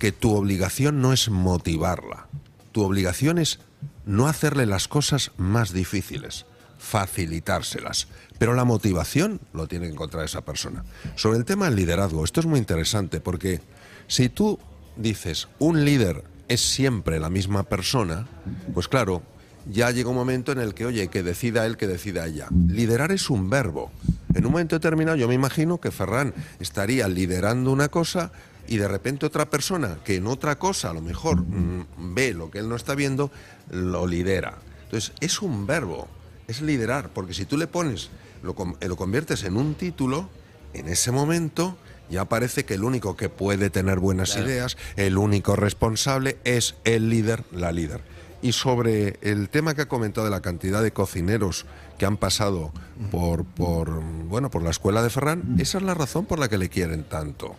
que 0.01 0.11
tu 0.11 0.33
obligación 0.33 0.99
no 0.99 1.13
es 1.13 1.29
motivarla, 1.29 2.25
tu 2.71 2.81
obligación 2.81 3.37
es 3.37 3.59
no 4.03 4.25
hacerle 4.25 4.65
las 4.65 4.87
cosas 4.87 5.29
más 5.37 5.73
difíciles, 5.73 6.47
facilitárselas. 6.79 8.07
Pero 8.39 8.55
la 8.55 8.65
motivación 8.65 9.39
lo 9.53 9.67
tiene 9.67 9.85
que 9.85 9.93
encontrar 9.93 10.25
esa 10.25 10.41
persona. 10.41 10.83
Sobre 11.13 11.37
el 11.37 11.45
tema 11.45 11.65
del 11.65 11.75
liderazgo, 11.75 12.25
esto 12.25 12.39
es 12.39 12.47
muy 12.47 12.57
interesante 12.57 13.19
porque 13.19 13.61
si 14.07 14.29
tú 14.29 14.57
dices, 14.97 15.49
un 15.59 15.85
líder 15.85 16.23
es 16.47 16.61
siempre 16.61 17.19
la 17.19 17.29
misma 17.29 17.61
persona, 17.61 18.27
pues 18.73 18.87
claro, 18.87 19.21
ya 19.69 19.91
llega 19.91 20.09
un 20.09 20.15
momento 20.15 20.51
en 20.51 20.57
el 20.57 20.73
que, 20.73 20.87
oye, 20.87 21.09
que 21.09 21.21
decida 21.21 21.67
él, 21.67 21.77
que 21.77 21.85
decida 21.85 22.25
ella. 22.25 22.47
Liderar 22.67 23.11
es 23.11 23.29
un 23.29 23.51
verbo. 23.51 23.91
En 24.33 24.47
un 24.47 24.53
momento 24.53 24.75
determinado 24.75 25.15
yo 25.15 25.27
me 25.27 25.35
imagino 25.35 25.79
que 25.79 25.91
Ferran 25.91 26.33
estaría 26.59 27.07
liderando 27.07 27.71
una 27.71 27.89
cosa 27.89 28.31
y 28.67 28.77
de 28.77 28.87
repente 28.87 29.25
otra 29.25 29.49
persona 29.49 29.99
que 30.03 30.15
en 30.15 30.27
otra 30.27 30.57
cosa 30.57 30.91
a 30.91 30.93
lo 30.93 31.01
mejor 31.01 31.41
mm, 31.41 32.13
ve 32.13 32.33
lo 32.33 32.51
que 32.51 32.59
él 32.59 32.69
no 32.69 32.75
está 32.75 32.95
viendo, 32.95 33.31
lo 33.69 34.07
lidera. 34.07 34.59
Entonces, 34.83 35.13
es 35.19 35.41
un 35.41 35.65
verbo, 35.65 36.07
es 36.47 36.61
liderar, 36.61 37.09
porque 37.13 37.33
si 37.33 37.45
tú 37.45 37.57
le 37.57 37.67
pones, 37.67 38.09
lo, 38.43 38.55
eh, 38.79 38.87
lo 38.87 38.95
conviertes 38.95 39.43
en 39.43 39.57
un 39.57 39.75
título, 39.75 40.29
en 40.73 40.87
ese 40.87 41.11
momento 41.11 41.77
ya 42.09 42.25
parece 42.25 42.65
que 42.65 42.73
el 42.73 42.83
único 42.83 43.15
que 43.15 43.29
puede 43.29 43.69
tener 43.69 43.99
buenas 43.99 44.35
ideas, 44.35 44.77
el 44.97 45.17
único 45.17 45.55
responsable 45.55 46.37
es 46.43 46.75
el 46.83 47.09
líder, 47.09 47.45
la 47.51 47.71
líder. 47.71 48.01
Y 48.41 48.51
sobre 48.51 49.17
el 49.21 49.49
tema 49.49 49.75
que 49.75 49.83
ha 49.83 49.87
comentado 49.87 50.25
de 50.25 50.31
la 50.31 50.41
cantidad 50.41 50.83
de 50.83 50.91
cocineros 50.91 51.65
que 51.97 52.05
han 52.05 52.17
pasado 52.17 52.73
por, 53.11 53.45
por, 53.45 54.01
bueno, 54.01 54.49
por 54.49 54.63
la 54.63 54.71
escuela 54.71 55.03
de 55.03 55.09
Ferran, 55.09 55.55
esa 55.59 55.77
es 55.77 55.83
la 55.83 55.93
razón 55.93 56.25
por 56.25 56.39
la 56.39 56.49
que 56.49 56.57
le 56.57 56.67
quieren 56.67 57.03
tanto. 57.03 57.55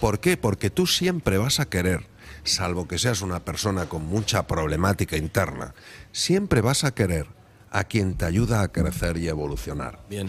¿Por 0.00 0.20
qué? 0.20 0.36
Porque 0.36 0.70
tú 0.70 0.86
siempre 0.86 1.38
vas 1.38 1.60
a 1.60 1.66
querer, 1.66 2.06
salvo 2.44 2.86
que 2.88 2.98
seas 2.98 3.22
una 3.22 3.44
persona 3.44 3.86
con 3.86 4.06
mucha 4.06 4.46
problemática 4.46 5.16
interna, 5.16 5.74
siempre 6.12 6.60
vas 6.60 6.84
a 6.84 6.92
querer 6.94 7.26
a 7.70 7.84
quien 7.84 8.14
te 8.14 8.24
ayuda 8.24 8.62
a 8.62 8.68
crecer 8.68 9.16
y 9.16 9.28
evolucionar. 9.28 10.00
Bien. 10.08 10.28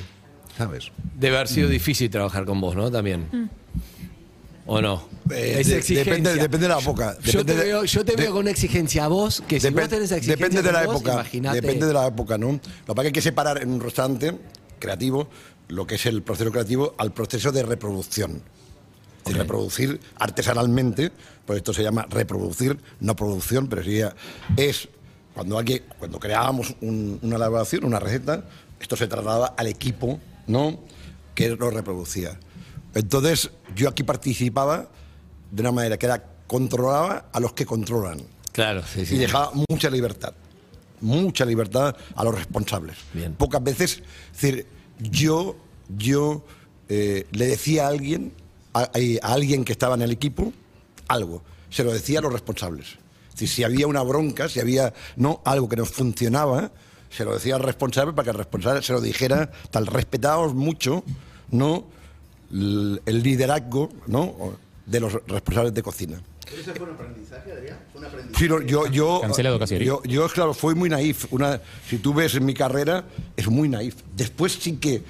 ¿Sabes? 0.57 0.91
Debe 1.15 1.35
haber 1.35 1.47
sido 1.49 1.67
difícil 1.69 2.09
trabajar 2.09 2.45
con 2.45 2.61
vos, 2.61 2.75
¿no? 2.75 2.89
También. 2.89 3.49
¿O 4.67 4.81
no? 4.81 5.07
Eh, 5.29 5.61
de- 5.63 5.77
exigencia. 5.77 6.03
depende- 6.03 6.33
depende 6.35 6.67
de 6.67 6.73
la 6.73 6.79
época. 6.79 7.17
Yo 7.21 7.45
te, 7.45 7.53
veo, 7.53 7.83
yo 7.83 8.03
te 8.05 8.13
de- 8.15 8.21
veo 8.23 8.31
con 8.31 8.39
una 8.41 8.51
exigencia 8.51 9.05
a 9.05 9.07
vos, 9.09 9.43
que 9.47 9.59
si 9.59 9.69
vos 9.69 9.87
tenés 9.89 10.05
esa 10.05 10.15
exigencia 10.17 10.47
depende 10.47 10.63
de 10.63 10.71
la 10.71 10.85
vos, 10.85 10.95
época. 10.95 11.13
imaginate. 11.13 11.61
Depende 11.61 11.85
de 11.85 11.93
la 11.93 12.07
época, 12.07 12.37
¿no? 12.37 12.47
Lo 12.53 12.59
que 12.61 12.61
pasa 12.87 12.91
es 12.93 12.95
que 13.01 13.07
hay 13.07 13.11
que 13.11 13.21
separar 13.21 13.61
en 13.61 13.69
un 13.69 13.79
restaurante 13.81 14.35
creativo 14.79 15.27
lo 15.67 15.85
que 15.85 15.95
es 15.95 16.05
el 16.07 16.23
proceso 16.23 16.51
creativo 16.51 16.95
al 16.97 17.11
proceso 17.13 17.51
de 17.51 17.61
reproducción. 17.63 18.41
Decir, 19.25 19.41
reproducir 19.41 19.99
artesanalmente, 20.17 21.11
pues 21.45 21.57
esto 21.57 21.73
se 21.73 21.81
llama 21.83 22.05
reproducir, 22.09 22.77
no 22.99 23.15
producción, 23.15 23.67
pero 23.67 23.81
sería, 23.83 24.15
es 24.55 24.87
cuando 25.33 25.57
alguien, 25.57 25.83
cuando 25.99 26.19
creábamos 26.19 26.75
un- 26.81 27.19
una 27.21 27.35
elaboración, 27.37 27.85
una 27.85 27.99
receta, 27.99 28.45
esto 28.79 28.95
se 28.95 29.07
trasladaba 29.07 29.47
al 29.57 29.67
equipo, 29.67 30.19
¿no? 30.47 30.79
Que 31.33 31.49
lo 31.49 31.69
reproducía. 31.71 32.39
Entonces, 32.93 33.49
yo 33.75 33.89
aquí 33.89 34.03
participaba 34.03 34.87
de 35.51 35.61
una 35.61 35.71
manera 35.71 35.97
que 35.97 36.05
era 36.05 36.23
controlaba 36.47 37.25
a 37.33 37.39
los 37.39 37.53
que 37.53 37.65
controlan 37.65 38.21
Claro, 38.51 38.83
sí, 38.83 39.01
y 39.01 39.05
sí. 39.07 39.17
dejaba 39.17 39.51
mucha 39.69 39.89
libertad, 39.89 40.33
mucha 41.01 41.43
libertad 41.45 41.95
a 42.15 42.23
los 42.23 42.35
responsables. 42.35 42.95
Bien. 43.13 43.33
Pocas 43.33 43.63
veces, 43.63 44.03
es 44.35 44.41
decir, 44.41 44.67
yo, 44.99 45.55
yo 45.97 46.45
eh, 46.87 47.25
le 47.31 47.47
decía 47.47 47.85
a 47.85 47.89
alguien, 47.89 48.31
a, 48.79 48.91
a 49.21 49.33
alguien 49.33 49.63
que 49.65 49.71
estaba 49.71 49.95
en 49.95 50.01
el 50.03 50.11
equipo, 50.11 50.51
algo, 51.07 51.41
se 51.69 51.83
lo 51.83 51.91
decía 51.93 52.19
a 52.19 52.21
los 52.21 52.31
responsables. 52.33 52.87
Es 53.29 53.31
decir, 53.41 53.49
si 53.49 53.63
había 53.63 53.87
una 53.87 54.01
bronca, 54.03 54.47
si 54.49 54.59
había 54.59 54.93
no 55.15 55.41
algo 55.45 55.67
que 55.67 55.75
no 55.75 55.85
funcionaba, 55.85 56.71
se 57.09 57.25
lo 57.25 57.33
decía 57.33 57.55
al 57.55 57.63
responsable 57.63 58.13
para 58.13 58.25
que 58.25 58.31
el 58.31 58.37
responsable 58.37 58.81
se 58.81 58.93
lo 58.93 59.01
dijera, 59.01 59.51
tal, 59.71 59.87
respetaos 59.87 60.53
mucho, 60.53 61.03
¿no? 61.51 61.85
L- 62.51 63.01
el 63.05 63.23
liderazgo, 63.23 63.89
¿no? 64.07 64.35
de 64.85 64.99
los 64.99 65.13
responsables 65.27 65.73
de 65.73 65.81
cocina. 65.81 66.21
Sí, 68.37 68.47
no, 68.47 68.61
yo, 68.61 68.85
yo, 68.87 69.19
Cancelado 69.21 69.57
casi, 69.57 69.75
Eric. 69.75 69.87
yo, 69.87 70.03
yo, 70.03 70.27
claro, 70.29 70.53
fui 70.53 70.75
muy 70.75 70.89
naif. 70.89 71.25
Una, 71.31 71.59
si 71.89 71.97
tú 71.97 72.13
ves 72.13 72.35
en 72.35 72.45
mi 72.45 72.53
carrera, 72.53 73.03
es 73.35 73.47
muy 73.47 73.67
naif. 73.67 73.95
Después 74.15 74.53
sí 74.53 74.73
que 74.77 75.01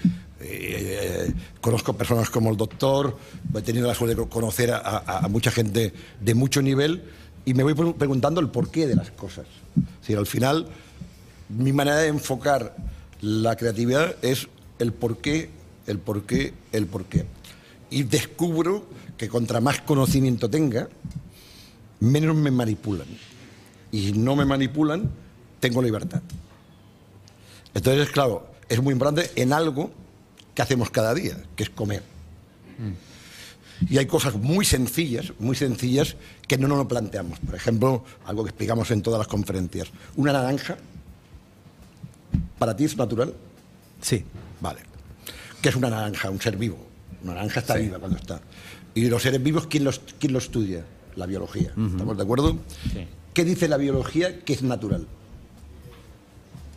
eh, 0.48 1.34
conozco 1.62 1.94
personas 1.94 2.30
como 2.30 2.52
el 2.52 2.58
doctor, 2.58 3.18
he 3.56 3.62
tenido 3.62 3.88
la 3.88 3.96
suerte 3.96 4.16
de 4.16 4.28
conocer 4.30 4.72
a, 4.72 4.78
a- 4.78 5.26
a 5.26 5.28
mucha 5.28 5.52
gente 5.52 5.94
de 6.20 6.34
mucho 6.36 6.62
nivel 6.62 7.04
y 7.46 7.54
me 7.54 7.64
voy 7.64 7.74
pre- 7.74 7.94
preguntando 7.94 8.40
el 8.42 8.50
porqué 8.50 8.88
de 8.88 8.96
las 8.96 9.12
cosas. 9.12 9.46
Decir, 10.02 10.18
al 10.18 10.26
final, 10.28 10.68
mi 11.50 11.74
manera 11.74 11.98
de 11.98 12.08
enfocar 12.08 12.76
la 13.22 13.56
creatividad 13.56 14.16
es 14.22 14.48
el 14.80 14.94
porqué, 14.94 15.50
el 15.88 16.00
porqué, 16.00 16.54
el 16.72 16.86
porqué. 16.88 17.26
Y 17.90 18.04
descubro 18.04 18.86
que 19.18 19.30
contra 19.30 19.62
más 19.62 19.82
conocimiento 19.82 20.50
tenga, 20.50 20.90
menos 22.00 22.36
me 22.36 22.52
manipulan. 22.52 23.08
Y 23.92 24.08
si 24.08 24.14
no 24.14 24.36
me 24.36 24.46
manipulan, 24.46 25.10
tengo 25.60 25.82
libertad. 25.82 26.22
Entonces, 27.74 28.10
claro, 28.10 28.48
es 28.70 28.82
muy 28.82 28.94
importante 28.94 29.32
en 29.36 29.54
algo 29.54 29.92
que 30.56 30.62
hacemos 30.62 30.89
cada 30.89 31.13
día, 31.13 31.38
que 31.56 31.63
es 31.63 31.70
comer. 31.70 32.02
Y 33.89 33.98
hay 33.98 34.06
cosas 34.06 34.36
muy 34.36 34.65
sencillas, 34.65 35.34
muy 35.38 35.56
sencillas, 35.56 36.15
que 36.48 36.58
no 36.58 36.68
nos 36.68 36.78
lo 36.78 36.88
planteamos. 36.88 37.39
Por 37.39 37.56
ejemplo, 37.56 38.04
algo 38.26 38.44
que 38.44 38.50
explicamos 38.50 38.89
en 38.91 39.02
todas 39.02 39.20
las 39.20 39.28
conferencias. 39.28 39.89
Una 40.15 40.32
naranja, 40.32 40.78
¿para 42.58 42.76
ti 42.76 42.86
es 42.86 42.96
natural? 42.96 43.34
Sí. 44.02 44.24
Vale. 44.62 44.80
¿Qué 45.62 45.70
es 45.70 45.76
una 45.76 45.89
naranja? 45.89 46.30
Un 46.30 46.41
ser 46.41 46.56
vivo. 46.56 46.78
Una 47.24 47.34
naranja 47.34 47.60
está 47.60 47.76
viva 47.76 48.00
cuando 48.00 48.18
está. 48.18 48.39
Y 48.94 49.10
los 49.10 49.22
seres 49.22 49.44
vivos, 49.44 49.68
¿quién 49.68 49.84
los, 49.84 50.00
quién 50.20 50.32
los 50.32 50.46
estudia? 50.46 50.86
La 51.18 51.26
biología. 51.26 51.74
¿Estamos 51.78 52.15
de 52.15 52.24
acuerdo? 52.24 52.58
Sí. 52.94 53.06
¿Qué 53.34 53.44
dice 53.44 53.68
la 53.68 53.78
biología 53.78 54.39
que 54.39 54.54
es 54.54 54.63
natural? 54.63 55.06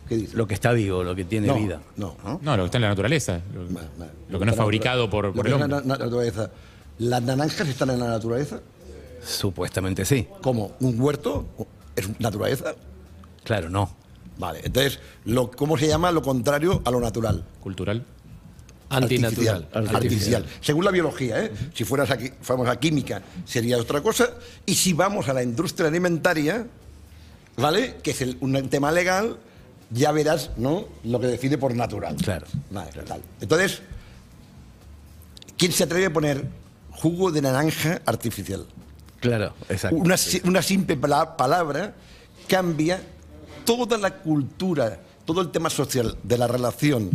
¿Qué 0.09 0.17
dice? 0.17 0.35
Lo 0.35 0.47
que 0.47 0.55
está 0.55 0.71
vivo, 0.73 1.03
lo 1.03 1.15
que 1.15 1.23
tiene 1.23 1.47
no, 1.47 1.55
vida. 1.55 1.81
No, 1.95 2.17
no. 2.23 2.39
No, 2.41 2.57
lo 2.57 2.63
que 2.63 2.65
está 2.65 2.77
en 2.79 2.81
la 2.81 2.89
naturaleza. 2.89 3.39
Lo, 3.53 3.61
Ma- 3.69 3.81
ma- 3.97 4.07
lo 4.27 4.39
que 4.39 4.45
no 4.45 4.51
es 4.51 4.57
fabricado 4.57 5.09
por, 5.09 5.25
lo 5.25 5.33
por 5.33 5.45
el 5.47 5.51
la 5.57 5.65
hombre. 5.65 5.81
na- 5.85 5.97
naturaleza. 5.97 6.49
¿Las 6.97 7.21
naranjas 7.21 7.67
están 7.67 7.91
en 7.91 7.99
la 7.99 8.07
naturaleza? 8.07 8.59
Supuestamente 9.23 10.03
sí. 10.05 10.27
¿Como 10.41 10.75
un 10.79 10.99
huerto? 10.99 11.45
¿Es 11.95 12.19
naturaleza? 12.19 12.73
Claro, 13.43 13.69
no. 13.69 13.95
Vale. 14.37 14.61
Entonces, 14.63 14.99
lo, 15.25 15.51
¿cómo 15.51 15.77
se 15.77 15.87
llama 15.87 16.11
lo 16.11 16.21
contrario 16.21 16.81
a 16.85 16.91
lo 16.91 16.99
natural? 16.99 17.45
Cultural. 17.61 18.03
Antinatural. 18.89 19.67
Artificial. 19.73 19.95
Artificial. 19.95 20.45
Según 20.61 20.85
la 20.85 20.91
biología, 20.91 21.43
¿eh? 21.45 21.51
si 21.73 21.83
fueras 21.83 22.09
aquí, 22.09 22.31
fuéramos 22.41 22.69
a 22.69 22.79
química, 22.79 23.21
sería 23.45 23.77
otra 23.77 24.01
cosa. 24.01 24.29
Y 24.65 24.73
si 24.75 24.93
vamos 24.93 25.29
a 25.29 25.33
la 25.33 25.43
industria 25.43 25.89
alimentaria, 25.89 26.65
¿vale? 27.57 27.97
Que 28.01 28.11
es 28.11 28.21
el- 28.21 28.37
un 28.41 28.67
tema 28.69 28.91
legal, 28.91 29.37
ya 29.91 30.11
verás, 30.11 30.51
¿no? 30.57 30.85
Lo 31.03 31.19
que 31.19 31.27
define 31.27 31.57
por 31.57 31.75
natural. 31.75 32.15
Claro. 32.15 32.45
Vale. 32.71 32.91
Entonces, 33.41 33.81
¿quién 35.57 35.71
se 35.71 35.83
atreve 35.83 36.05
a 36.07 36.13
poner 36.13 36.45
jugo 36.91 37.31
de 37.31 37.41
naranja 37.41 38.01
artificial? 38.05 38.65
Claro, 39.19 39.53
exacto. 39.67 39.97
Una, 39.97 40.17
si- 40.17 40.41
una 40.45 40.61
simple 40.61 40.95
pala- 40.95 41.35
palabra 41.35 41.93
cambia 42.47 43.01
toda 43.65 43.97
la 43.97 44.15
cultura, 44.17 44.99
todo 45.25 45.41
el 45.41 45.51
tema 45.51 45.69
social 45.69 46.17
de 46.23 46.37
la 46.37 46.47
relación 46.47 47.09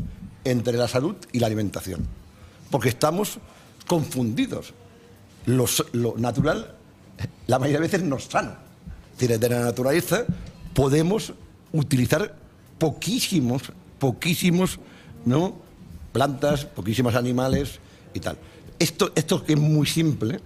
entre 0.45 0.77
la 0.77 0.89
salud 0.89 1.17
y 1.33 1.39
la 1.39 1.47
alimentación. 1.47 2.07
Porque 2.71 2.91
estamos 2.91 3.39
confundidos. 3.87 4.75
Lo, 5.47 5.67
natural, 6.17 6.75
la 7.47 7.59
mayoría 7.59 7.79
de 7.79 7.87
veces 7.87 8.03
no 8.03 8.17
es 8.17 8.25
sano. 8.25 8.53
De 9.19 9.49
la 9.49 9.61
naturaleza 9.61 10.25
podemos 10.75 11.33
utilizar 11.73 12.35
poquísimos, 12.85 13.63
poquísimos, 13.99 14.79
¿no? 15.25 15.57
Plantas, 16.13 16.67
poquísimos 16.67 17.15
animales 17.15 17.79
y 18.13 18.21
tal. 18.21 18.37
Esto, 18.79 19.11
esto 19.15 19.43
que 19.43 19.55
es 19.55 19.59
muy 19.59 19.87
simple, 19.87 20.39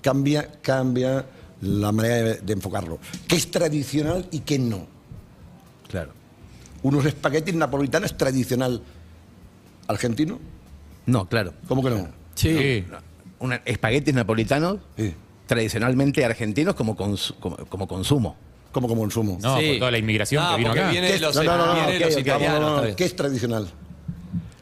cambia, 0.00 0.50
cambia 0.62 1.26
la 1.60 1.92
manera 1.92 2.14
de, 2.16 2.34
de 2.38 2.52
enfocarlo. 2.54 2.98
¿Qué 3.28 3.36
es 3.36 3.50
tradicional 3.50 4.26
y 4.30 4.40
qué 4.40 4.58
no? 4.58 4.86
Claro. 5.88 6.12
Unos 6.82 7.04
espaguetis 7.04 7.54
napolitanos 7.54 8.16
tradicional 8.16 8.82
argentino. 9.86 10.38
No, 11.04 11.28
claro. 11.28 11.52
¿Cómo 11.68 11.82
que 11.84 11.90
no? 11.90 12.08
Sí. 12.34 12.84
Una, 13.40 13.56
espaguetis 13.66 14.14
napolitanos 14.14 14.78
Sí. 14.96 15.12
tradicionalmente 15.46 16.24
argentinos 16.24 16.74
como, 16.74 16.96
cons- 16.96 17.34
como, 17.40 17.56
como 17.56 17.86
consumo. 17.86 18.36
¿Cómo 18.74 18.88
como 18.88 19.02
consumo? 19.02 19.38
No, 19.40 19.56
Sí. 19.58 19.68
por 19.68 19.78
toda 19.78 19.90
la 19.92 19.98
inmigración 19.98 20.42
Ah, 20.44 20.50
que 20.50 20.56
vino 20.58 20.68
porque 20.70 20.80
acá. 20.80 20.90
viene 20.90 21.06
¿Qué 21.06 21.14
es- 21.14 21.20
los, 21.20 21.36
no, 21.36 21.42
no, 21.44 21.56
no, 21.56 21.66
no, 21.66 21.74
viene 21.74 21.96
ok, 21.96 22.04
los 22.06 22.14
ok, 22.14 22.20
italianos. 22.20 22.60
no, 22.60 22.66
no, 22.66 22.66
no, 22.70 22.74
está 22.74 22.84
bien. 22.86 22.96
¿Qué 22.96 23.04
es 23.04 23.16
tradicional? 23.16 23.70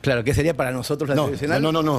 Claro, 0.03 0.22
¿qué 0.25 0.35
sería 0.35 0.55
para 0.55 0.70
nosotros 0.70 1.09
la 1.09 1.14
No, 1.16 1.25
tradicional? 1.25 1.62
no, 1.62 1.72
no, 1.72 1.83
no. 1.83 1.98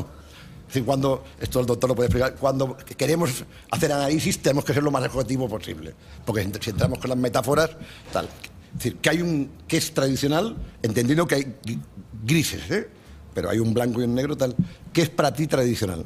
Es 0.62 0.67
decir, 0.67 0.86
cuando, 0.86 1.23
esto 1.41 1.60
el 1.60 1.65
doctor 1.65 1.89
lo 1.89 1.95
puede 1.95 2.08
explicar, 2.08 2.36
cuando 2.36 2.78
queremos 2.97 3.43
hacer 3.71 3.91
análisis 3.91 4.39
tenemos 4.43 4.63
que 4.63 4.73
ser 4.76 4.84
lo 4.84 4.91
más 4.91 5.04
objetivo 5.06 5.49
posible. 5.49 5.93
Porque 6.23 6.47
si 6.62 6.69
entramos 6.69 6.99
con 6.99 7.10
las 7.10 7.17
metáforas, 7.17 7.71
tal. 8.12 8.26
Es 8.26 8.73
decir, 8.78 8.97
que 8.97 9.10
hay 9.10 9.21
un 9.21 9.49
que 9.67 9.78
es 9.78 9.91
tradicional, 9.93 10.56
entendiendo 10.84 11.26
que 11.28 11.36
hay 11.36 11.43
gri- 11.65 11.80
grises, 12.23 12.69
¿eh? 12.69 12.88
pero 13.34 13.49
hay 13.49 13.58
un 13.58 13.73
blanco 13.73 14.02
y 14.02 14.04
un 14.04 14.13
negro, 14.13 14.38
tal. 14.38 14.56
¿Qué 14.93 15.02
es 15.02 15.10
para 15.10 15.34
ti 15.34 15.47
tradicional? 15.47 16.04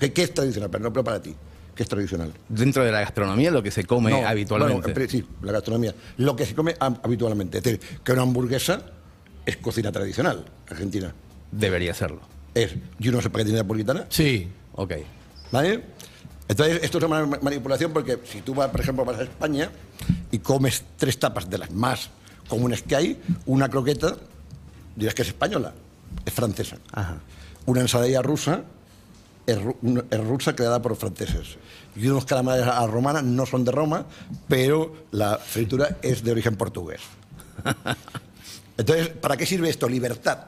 ¿Qué, 0.00 0.12
qué 0.12 0.22
es 0.24 0.34
tradicional? 0.34 0.68
Pero 0.70 0.82
no 0.84 0.92
pero 0.92 1.04
para 1.04 1.22
ti. 1.22 1.34
Que 1.78 1.84
es 1.84 1.88
tradicional. 1.88 2.32
Dentro 2.48 2.82
de 2.84 2.90
la 2.90 2.98
gastronomía, 3.02 3.52
lo 3.52 3.62
que 3.62 3.70
se 3.70 3.84
come 3.84 4.10
No, 4.10 4.26
habitualmente. 4.26 4.92
bueno, 4.92 5.08
sí, 5.08 5.24
la 5.42 5.52
gastronomía. 5.52 5.94
Lo 6.16 6.34
que 6.34 6.44
se 6.44 6.52
come 6.56 6.74
hab- 6.76 6.98
habitualmente. 7.04 7.58
Es 7.58 7.62
decir, 7.64 7.80
que 8.02 8.10
una 8.12 8.22
hamburguesa 8.22 8.82
es 9.46 9.58
cocina 9.58 9.92
tradicional 9.92 10.44
argentina. 10.68 11.14
Debería 11.52 11.94
serlo. 11.94 12.20
Es, 12.52 12.74
yo 12.98 13.12
no 13.12 13.20
sé 13.22 13.30
para 13.30 13.42
qué 13.44 13.50
tiene 13.50 13.60
napolitana, 13.60 14.06
Sí. 14.08 14.48
Ok. 14.74 14.94
¿vale? 15.52 15.84
Entonces, 16.48 16.80
esto 16.82 16.98
es 16.98 17.04
una 17.04 17.24
ma- 17.26 17.38
manipulación 17.42 17.92
porque 17.92 18.18
si 18.24 18.40
tú 18.40 18.54
vas, 18.56 18.70
por 18.70 18.80
ejemplo, 18.80 19.04
vas 19.04 19.20
a 19.20 19.22
España 19.22 19.70
y 20.32 20.40
comes 20.40 20.82
tres 20.96 21.16
tapas 21.16 21.48
de 21.48 21.58
las 21.58 21.70
más 21.70 22.10
comunes 22.48 22.82
que 22.82 22.96
hay, 22.96 23.22
una 23.46 23.68
croqueta, 23.68 24.16
dirás 24.96 25.14
que 25.14 25.22
es 25.22 25.28
española, 25.28 25.74
es 26.26 26.32
francesa. 26.32 26.76
Ajá. 26.90 27.18
Una 27.66 27.82
ensalada 27.82 28.20
rusa 28.20 28.64
es, 29.48 29.58
rusa 30.26 30.54
creada 30.54 30.80
por 30.82 30.94
franceses. 30.94 31.56
Y 31.96 32.06
unos 32.06 32.26
calamares 32.26 32.66
a 32.66 32.80
la 32.80 32.86
romana 32.86 33.22
no 33.22 33.46
son 33.46 33.64
de 33.64 33.72
Roma, 33.72 34.04
pero 34.46 35.06
la 35.10 35.38
fritura 35.38 35.96
es 36.02 36.22
de 36.22 36.32
origen 36.32 36.54
portugués. 36.56 37.00
Entonces, 38.76 39.08
¿para 39.08 39.36
qué 39.36 39.46
sirve 39.46 39.70
esto? 39.70 39.88
Libertad. 39.88 40.40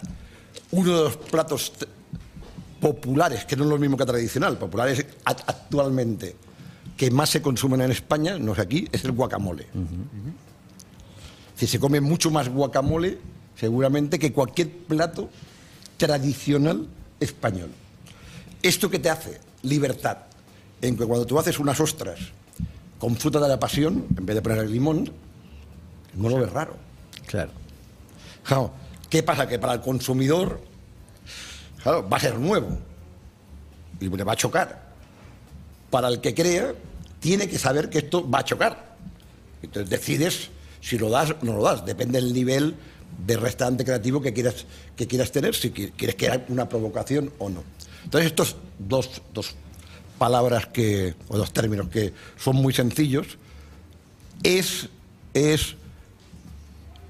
Uno 0.73 0.97
de 0.97 1.05
los 1.05 1.17
platos 1.17 1.73
populares, 2.81 3.45
que 3.47 3.57
no 3.57 3.65
es 3.65 3.71
lo 3.71 3.79
mismo 3.79 3.97
que 3.97 4.05
tradicional, 4.05 4.59
populares 4.59 5.05
actualmente, 5.25 6.37
que 6.97 7.11
más 7.11 7.31
se 7.31 7.43
consumen 7.43 7.81
en 7.81 7.91
España, 7.91 8.39
no 8.39 8.53
es 8.53 8.59
aquí, 8.59 8.87
es 8.93 9.05
el 9.05 9.13
guacamole. 9.13 9.67
Si 11.57 11.67
se 11.67 11.81
come 11.81 12.01
mucho 12.01 12.31
más 12.31 12.49
guacamole, 12.49 13.19
seguramente, 13.57 14.19
que 14.19 14.33
cualquier 14.33 14.71
plato 14.71 15.31
tradicional 15.97 16.87
español. 17.19 17.71
¿Esto 18.62 18.90
qué 18.90 18.99
te 18.99 19.11
hace? 19.11 19.40
Libertad. 19.62 20.18
En 20.83 20.96
que 20.96 21.05
cuando 21.05 21.27
tú 21.27 21.38
haces 21.38 21.59
unas 21.59 21.79
ostras 21.81 22.18
con 22.99 23.16
fruta 23.16 23.40
de 23.40 23.49
la 23.49 23.59
pasión, 23.59 24.07
en 24.16 24.27
vez 24.27 24.37
de 24.37 24.42
poner 24.42 24.59
el 24.59 24.73
limón, 24.73 25.11
no 26.14 26.29
lo 26.29 26.37
ves 26.38 26.51
raro. 26.51 26.77
Claro. 27.27 27.51
Claro, 28.42 28.73
¿Qué 29.09 29.23
pasa? 29.23 29.46
Que 29.49 29.59
para 29.59 29.73
el 29.75 29.81
consumidor, 29.81 30.61
claro, 31.83 32.09
va 32.09 32.16
a 32.16 32.20
ser 32.20 32.38
nuevo 32.38 32.79
y 34.01 34.09
le 34.09 34.25
va 34.25 34.33
a 34.33 34.37
chocar. 34.37 34.90
Para 35.90 36.09
el 36.09 36.20
que 36.20 36.35
crea, 36.35 36.75
tiene 37.18 37.49
que 37.49 37.59
saber 37.59 37.90
que 37.90 37.99
esto 37.99 38.29
va 38.29 38.38
a 38.40 38.44
chocar. 38.44 38.96
Entonces 39.62 39.90
decides 39.90 40.49
si 40.81 40.96
lo 40.96 41.11
das 41.11 41.31
o 41.33 41.37
no 41.44 41.55
lo 41.55 41.62
das. 41.64 41.85
Depende 41.85 42.20
del 42.20 42.33
nivel 42.33 42.77
de 43.27 43.37
restaurante 43.37 43.85
creativo 43.85 44.20
que 44.23 44.33
quieras, 44.33 44.64
que 44.96 45.07
quieras 45.07 45.33
tener, 45.33 45.55
si 45.55 45.70
qui- 45.73 45.92
quieres 45.96 46.14
que 46.16 46.31
haya 46.31 46.44
una 46.49 46.68
provocación 46.68 47.33
o 47.38 47.51
no. 47.51 47.62
Entonces 48.05 48.31
estos 48.31 48.57
dos, 48.79 49.23
dos 49.35 49.55
palabras 50.19 50.67
que, 50.67 51.15
o 51.29 51.37
dos 51.39 51.53
términos 51.53 51.89
que 51.89 52.13
son 52.37 52.57
muy 52.57 52.73
sencillos, 52.73 53.39
es, 54.43 54.89
es 55.35 55.77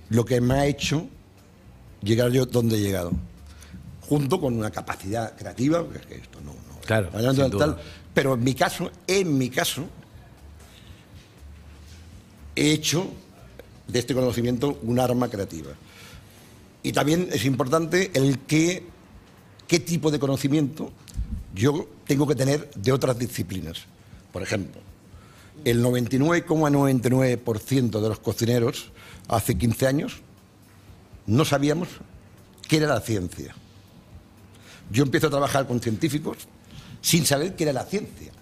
lo 0.09 0.25
que 0.25 0.41
me 0.41 0.55
ha 0.55 0.67
hecho 0.67 1.07
llegar 2.03 2.31
yo 2.31 2.47
donde 2.47 2.77
he 2.77 2.81
llegado. 2.81 3.13
Junto 4.03 4.41
con 4.41 4.55
una 4.57 4.71
capacidad 4.71 5.37
creativa, 5.37 5.83
porque 5.85 5.99
es 5.99 6.07
que 6.07 6.15
esto 6.17 6.41
no. 6.41 6.53
no- 6.53 6.81
Claro, 6.85 7.09
tal, 7.11 7.35
sin 7.37 7.51
duda. 7.51 7.79
pero 8.13 8.35
en 8.35 8.43
mi 8.43 8.55
caso, 8.55 8.91
en 9.07 9.39
mi 9.39 9.49
caso, 9.51 9.85
he 12.57 12.73
hecho 12.73 13.07
de 13.87 13.99
este 13.99 14.15
conocimiento 14.15 14.79
un 14.83 14.99
arma 14.99 15.29
creativa. 15.29 15.71
Y 16.83 16.93
también 16.93 17.29
es 17.33 17.45
importante 17.45 18.11
el 18.15 18.39
que, 18.41 18.85
qué 19.71 19.79
tipo 19.79 20.11
de 20.11 20.19
conocimiento 20.19 20.91
yo 21.55 21.87
tengo 22.05 22.27
que 22.27 22.35
tener 22.35 22.69
de 22.75 22.91
otras 22.91 23.17
disciplinas. 23.17 23.79
Por 24.33 24.43
ejemplo, 24.43 24.81
el 25.65 25.81
99,99% 25.85 28.01
de 28.01 28.09
los 28.09 28.19
cocineros 28.19 28.91
hace 29.29 29.57
15 29.57 29.87
años 29.87 30.15
no 31.27 31.45
sabíamos 31.45 31.87
qué 32.67 32.79
era 32.79 32.89
la 32.89 33.01
ciencia. 33.01 33.55
Yo 34.91 35.05
empiezo 35.05 35.29
a 35.29 35.31
trabajar 35.31 35.69
con 35.69 35.81
científicos 35.81 36.39
sin 37.01 37.25
saber 37.25 37.55
qué 37.55 37.63
era 37.63 37.73
la 37.73 37.85
ciencia. 37.85 38.33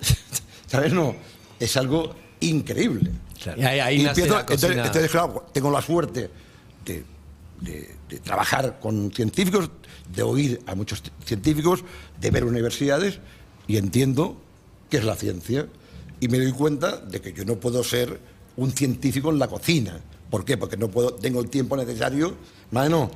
¿Sabes? 0.66 0.92
No, 0.92 1.14
es 1.60 1.76
algo 1.76 2.12
increíble. 2.40 3.08
Y 3.56 3.62
ahí, 3.62 3.78
ahí 3.80 4.00
Y 4.00 4.04
nace 4.04 4.22
empiezo- 4.22 4.34
la 4.34 4.40
entonces, 4.40 4.66
cocina. 4.68 4.86
entonces, 4.86 5.10
claro, 5.12 5.46
tengo 5.52 5.70
la 5.70 5.80
suerte 5.82 6.28
de, 6.84 7.04
de- 7.62 7.90
de 8.08 8.18
trabajar 8.18 8.78
con 8.80 9.10
científicos, 9.12 9.70
de 10.14 10.22
oír 10.22 10.60
a 10.66 10.74
muchos 10.74 11.02
científicos, 11.24 11.84
de 12.20 12.30
ver 12.30 12.44
universidades 12.44 13.20
y 13.66 13.76
entiendo 13.76 14.36
qué 14.90 14.98
es 14.98 15.04
la 15.04 15.14
ciencia. 15.16 15.66
Y 16.20 16.28
me 16.28 16.38
doy 16.38 16.52
cuenta 16.52 16.96
de 16.98 17.20
que 17.20 17.32
yo 17.32 17.44
no 17.44 17.56
puedo 17.56 17.82
ser 17.82 18.20
un 18.56 18.70
científico 18.72 19.30
en 19.30 19.38
la 19.38 19.48
cocina. 19.48 19.98
¿Por 20.30 20.44
qué? 20.44 20.56
Porque 20.56 20.76
no 20.76 20.88
puedo, 20.88 21.14
tengo 21.14 21.40
el 21.40 21.48
tiempo 21.50 21.76
necesario, 21.76 22.34
más 22.70 22.88
no, 22.90 23.10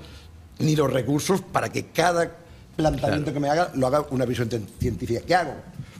ni 0.58 0.74
los 0.76 0.92
recursos 0.92 1.40
para 1.40 1.70
que 1.70 1.86
cada 1.86 2.36
planteamiento 2.76 3.32
que 3.32 3.40
me 3.40 3.48
haga 3.48 3.70
lo 3.74 3.86
haga 3.86 4.06
una 4.10 4.24
visión 4.24 4.48
cien- 4.48 4.66
científica. 4.78 5.20
¿Qué 5.26 5.34
hago? 5.34 5.54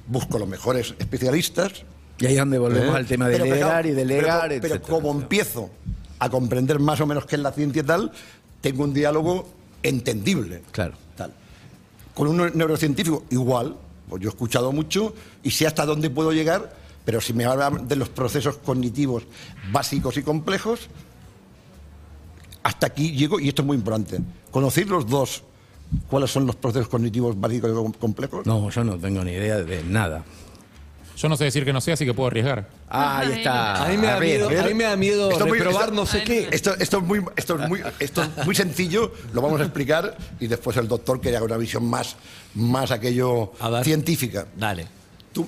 Busco 0.07 0.39
los 0.39 0.49
mejores 0.49 0.95
especialistas, 0.99 1.85
Y 2.19 2.25
ahí 2.27 2.33
es 2.33 2.39
donde 2.39 2.59
volvemos 2.59 2.95
¿Eh? 2.95 2.99
al 2.99 3.07
tema 3.07 3.29
de 3.29 3.39
Pero, 3.39 3.57
claro, 3.57 3.89
y 3.89 3.93
delegar, 3.93 4.49
pero, 4.49 4.61
pero 4.63 4.75
etcétera. 4.77 4.95
como 4.99 5.11
empiezo 5.21 5.71
a 6.19 6.29
comprender 6.31 6.79
más 6.79 7.01
o 7.01 7.07
menos 7.07 7.27
qué 7.27 7.37
es 7.37 7.43
la 7.43 7.53
ciencia 7.53 7.83
y 7.83 7.85
tal, 7.87 8.13
tengo 8.61 8.85
un 8.85 8.95
diálogo 8.95 9.49
entendible. 9.83 10.63
Claro. 10.73 10.95
Tal. 11.17 11.33
Con 12.15 12.29
un 12.29 12.51
neurocientífico, 12.55 13.25
igual, 13.31 13.77
pues 14.09 14.23
yo 14.23 14.29
he 14.29 14.33
escuchado 14.33 14.73
mucho 14.73 15.15
y 15.43 15.51
sé 15.51 15.67
hasta 15.67 15.85
dónde 15.85 16.09
puedo 16.11 16.33
llegar, 16.33 16.75
pero 17.05 17.21
si 17.21 17.33
me 17.33 17.45
hablan 17.45 17.87
de 17.87 17.97
los 17.97 18.09
procesos 18.09 18.57
cognitivos 18.57 19.25
básicos 19.71 20.17
y 20.17 20.23
complejos, 20.23 20.89
hasta 22.63 22.87
aquí 22.89 23.13
llego 23.13 23.39
y 23.39 23.49
esto 23.49 23.63
es 23.63 23.67
muy 23.67 23.77
importante. 23.77 24.19
¿Conocéis 24.51 24.89
los 24.89 25.07
dos 25.09 25.43
cuáles 26.09 26.31
son 26.31 26.47
los 26.47 26.57
procesos 26.57 26.89
cognitivos 26.89 27.39
básicos 27.39 27.71
y 27.71 27.75
com- 27.75 27.93
complejos? 27.93 28.47
No, 28.47 28.69
yo 28.71 28.83
no 28.85 28.97
tengo 28.99 29.23
ni 29.23 29.33
idea 29.33 29.59
de 29.59 29.85
nada. 29.85 30.25
Yo 31.17 31.29
no 31.29 31.37
sé 31.37 31.45
decir 31.45 31.65
que 31.65 31.73
no 31.73 31.81
sé, 31.81 31.93
así 31.93 32.05
que 32.05 32.13
puedo 32.13 32.27
arriesgar. 32.29 32.69
Ah, 32.91 33.19
ahí 33.21 33.33
está. 33.39 33.85
A 33.85 33.89
mí 33.89 33.97
me 33.97 34.07
da 34.07 34.17
A 34.17 34.19
ver, 34.19 34.29
miedo, 34.49 34.61
a 34.61 34.67
mí 34.67 34.75
me 34.75 34.85
da 34.85 34.97
miedo 34.97 35.31
Esto 35.31 35.45
es 35.45 35.49
muy- 35.49 35.59
reprobar 35.59 35.85
esto- 35.85 35.95
no 35.95 36.07
sé 36.07 36.23
qué. 36.25 36.49
Esto, 36.53 36.75
esto 36.79 36.99
es 36.99 37.03
muy, 37.05 37.25
esto, 37.37 37.59
es 37.61 37.69
muy, 37.69 37.81
esto 37.99 38.23
es 38.23 38.45
muy 38.47 38.55
sencillo, 38.55 39.13
lo 39.33 39.41
vamos 39.41 39.61
a 39.61 39.65
explicar 39.65 40.17
y 40.39 40.47
después 40.47 40.77
el 40.77 40.87
doctor 40.89 41.21
que 41.21 41.31
haga 41.35 41.43
una 41.45 41.57
visión 41.57 41.85
más, 41.87 42.17
más 42.55 42.91
aquello 42.91 43.53
científica. 43.83 44.47
Dale. 44.57 44.87
Tú 45.33 45.47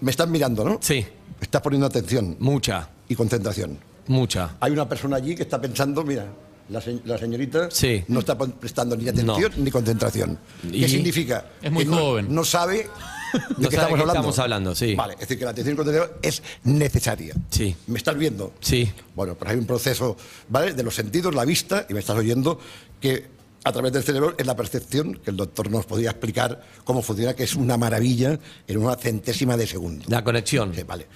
me 0.00 0.10
estás 0.10 0.28
mirando, 0.28 0.64
¿no? 0.64 0.78
Sí, 0.80 1.06
Estás 1.40 1.60
poniendo 1.60 1.86
atención 1.88 2.36
mucha, 2.38 2.88
y 3.08 3.14
concentración. 3.16 3.78
mucha. 4.06 4.54
Hay 4.60 4.72
una 4.72 4.88
persona 4.88 5.16
allí 5.16 5.34
que 5.34 5.42
está 5.42 5.60
pensando, 5.60 6.04
mira, 6.04 6.26
la, 6.68 6.80
se- 6.80 7.00
la 7.04 7.18
señorita 7.18 7.68
Sí. 7.70 8.02
no 8.08 8.20
está 8.20 8.38
prestando 8.38 8.96
ni 8.96 9.08
atención 9.08 9.52
ni 9.56 9.70
concentración. 9.70 10.38
¿Y? 10.70 10.80
¿Qué 10.80 10.88
significa? 10.88 11.44
Es 11.60 11.70
muy 11.70 11.84
Que 11.84 11.90
no- 11.90 11.96
joven. 11.98 12.34
No 12.34 12.44
sabe 12.44 12.88
de 13.32 13.38
No 13.62 13.68
qué 13.68 13.76
estamos 13.76 13.92
hablando. 13.92 14.12
estamos 14.12 14.38
hablando, 14.38 14.74
sí. 14.74 14.94
Vale, 14.94 15.14
es 15.14 15.20
decir, 15.20 15.38
que 15.38 15.44
la 15.44 15.50
atención 15.52 15.76
concentración 15.76 16.16
es 16.22 16.42
necesaria. 16.64 17.34
Sí. 17.50 17.74
¿Me 17.86 17.98
estás 17.98 18.16
viendo? 18.16 18.52
Sí. 18.60 18.90
Bueno, 19.14 19.34
pues 19.34 19.50
hay 19.50 19.58
un 19.58 19.66
proceso, 19.66 20.16
¿vale? 20.48 20.74
De 20.74 20.82
los 20.82 20.94
sentidos, 20.94 21.34
la 21.34 21.44
vista, 21.44 21.86
y 21.88 21.94
me 21.94 22.00
estás 22.00 22.16
oyendo, 22.16 22.58
que 23.00 23.26
a 23.64 23.72
través 23.72 23.92
del 23.92 24.02
cerebro 24.02 24.34
es 24.36 24.46
la 24.46 24.56
percepción, 24.56 25.14
que 25.22 25.30
el 25.30 25.36
doctor 25.36 25.70
nos 25.70 25.86
podía 25.86 26.10
explicar 26.10 26.62
cómo 26.84 27.00
funciona, 27.02 27.34
que 27.34 27.44
es 27.44 27.54
una 27.54 27.76
maravilla 27.76 28.38
en 28.66 28.78
una 28.78 28.96
centésima 28.96 29.56
de 29.56 29.66
segundo. 29.66 30.04
La 30.08 30.24
conexión. 30.24 30.74
Sí, 30.74 30.82
vale. 30.82 31.06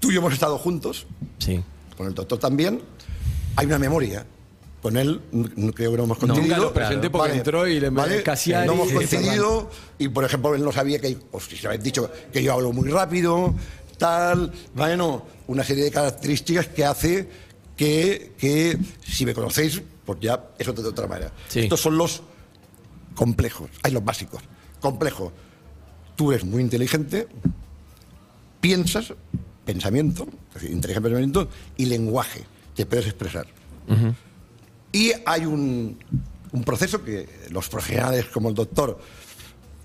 Tú 0.00 0.10
y 0.10 0.14
yo 0.14 0.20
hemos 0.20 0.32
estado 0.34 0.58
juntos, 0.58 1.06
Sí. 1.38 1.62
con 1.96 2.06
el 2.08 2.14
doctor 2.14 2.38
también. 2.38 2.82
Hay 3.56 3.66
una 3.66 3.78
memoria. 3.78 4.26
Con 4.86 4.96
él 4.96 5.20
creo 5.74 5.90
que 5.90 5.96
no 5.96 6.04
hemos 6.04 6.20
Nunca 6.22 6.34
coincidido. 6.34 6.62
lo 6.62 6.72
presenté 6.72 7.10
porque 7.10 7.32
entró 7.32 7.66
y 7.66 7.80
le- 7.80 8.22
casi 8.22 8.52
No 8.52 8.72
hemos 8.74 8.92
coincidido 8.92 9.68
y, 9.98 10.06
por 10.06 10.22
ejemplo, 10.24 10.54
él 10.54 10.62
no 10.62 10.70
sabía 10.70 11.00
que, 11.00 11.18
o 11.32 11.40
si 11.40 11.56
se 11.56 11.66
habéis 11.66 11.82
dicho 11.82 12.08
que 12.32 12.40
yo 12.40 12.52
hablo 12.52 12.72
muy 12.72 12.88
rápido, 12.88 13.52
tal. 13.98 14.52
Bueno, 14.76 15.26
una 15.48 15.64
serie 15.64 15.82
de 15.82 15.90
características 15.90 16.68
que 16.68 16.84
hace 16.84 17.28
que, 17.76 18.34
que 18.38 18.78
si 19.04 19.26
me 19.26 19.34
conocéis, 19.34 19.82
pues 20.04 20.20
ya 20.20 20.50
eso 20.56 20.72
de 20.72 20.86
otra 20.86 21.08
manera. 21.08 21.32
Sí. 21.48 21.62
Estos 21.62 21.80
son 21.80 21.98
los 21.98 22.22
complejos, 23.16 23.68
hay 23.82 23.90
los 23.90 24.04
básicos. 24.04 24.40
Complejo. 24.78 25.32
Tú 26.14 26.30
eres 26.30 26.44
muy 26.44 26.62
inteligente, 26.62 27.26
piensas, 28.60 29.12
pensamiento, 29.64 30.28
es 30.50 30.54
decir, 30.54 30.70
inteligencia, 30.70 31.02
pensamiento 31.02 31.48
y 31.76 31.86
lenguaje, 31.86 32.44
te 32.76 32.86
puedes 32.86 33.06
expresar. 33.06 33.48
Y 34.96 35.12
hay 35.26 35.44
un, 35.44 35.98
un 36.52 36.64
proceso 36.64 37.04
que 37.04 37.28
los 37.50 37.68
profesionales 37.68 38.24
como 38.32 38.48
el 38.48 38.54
doctor, 38.54 38.98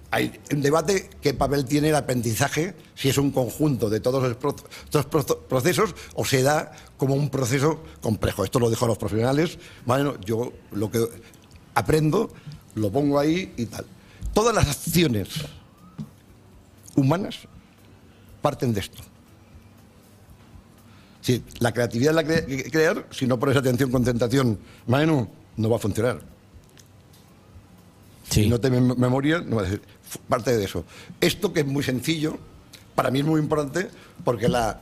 hay 0.09 0.32
un 0.53 0.62
debate 0.62 1.09
qué 1.22 1.34
papel 1.34 1.66
tiene 1.66 1.89
el 1.89 1.95
aprendizaje, 1.95 2.76
si 2.95 3.09
es 3.09 3.18
un 3.18 3.32
conjunto 3.32 3.89
de 3.89 3.99
todos 3.99 4.24
proce- 4.39 5.38
procesos 5.49 5.93
o 6.16 6.24
se 6.24 6.41
da 6.43 6.72
como 6.95 7.14
un 7.16 7.30
proceso 7.30 7.84
complejo. 7.99 8.45
Esto 8.45 8.57
lo 8.59 8.70
dejo 8.70 8.86
a 8.86 8.88
los 8.88 8.97
profesionales. 8.97 9.57
Bueno, 9.86 10.16
yo 10.22 10.53
lo 10.72 10.89
que 10.89 11.05
aprendo 11.76 12.32
lo 12.76 12.89
pongo 12.89 13.20
ahí 13.20 13.53
y 13.57 13.66
tal. 13.66 13.86
Todas 14.34 14.55
las 14.55 14.70
acciones 14.70 15.28
humanas 16.95 17.39
parten 18.41 18.74
de 18.74 18.80
esto. 18.80 19.03
Si 21.22 21.44
la 21.60 21.72
creatividad 21.72 22.14
la 22.14 22.24
cre- 22.24 22.72
crear, 22.72 23.06
si 23.12 23.28
no 23.28 23.40
pones 23.40 23.56
atención, 23.56 23.92
concentración, 23.92 24.58
Manu, 24.88 25.28
no 25.58 25.70
va 25.70 25.76
a 25.76 25.80
funcionar. 25.80 26.22
Si 28.30 28.48
no 28.50 28.60
te 28.60 28.72
mem- 28.72 28.96
memoria, 28.98 29.42
no 29.42 29.58
va 29.58 29.62
a 29.64 29.66
decir. 29.66 29.82
Parte 30.28 30.56
de 30.58 30.64
eso. 30.64 30.84
Esto 31.20 31.54
que 31.54 31.62
es 31.62 31.66
muy 31.66 31.84
sencillo, 31.84 32.38
para 32.96 33.12
mí 33.12 33.20
es 33.20 33.26
muy 33.26 33.40
importante 33.40 33.90
porque 34.24 34.48
la 34.50 34.82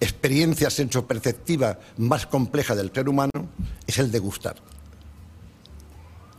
experiencia 0.00 0.68
sensoperceptiva 0.70 1.78
más 1.96 2.26
compleja 2.26 2.74
del 2.74 2.92
ser 2.92 3.08
humano 3.08 3.30
es 3.86 3.98
el 3.98 4.10
de 4.10 4.18
gustar. 4.18 4.56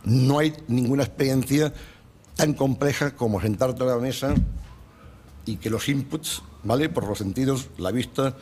No 0.04 0.40
hay 0.40 0.54
ninguna 0.68 1.04
experiencia 1.04 1.74
tan 2.36 2.54
compleja 2.54 3.16
como 3.16 3.42
sentarte 3.42 3.84
a 3.84 3.88
la 3.88 3.98
mesa 3.98 4.34
y 5.46 5.58
que 5.58 5.70
los 5.70 5.90
inputs, 5.90 6.42
¿vale? 6.64 6.90
Por 6.90 7.08
los 7.08 7.18
sentidos, 7.18 7.68
la 7.78 7.92
vista, 7.92 8.36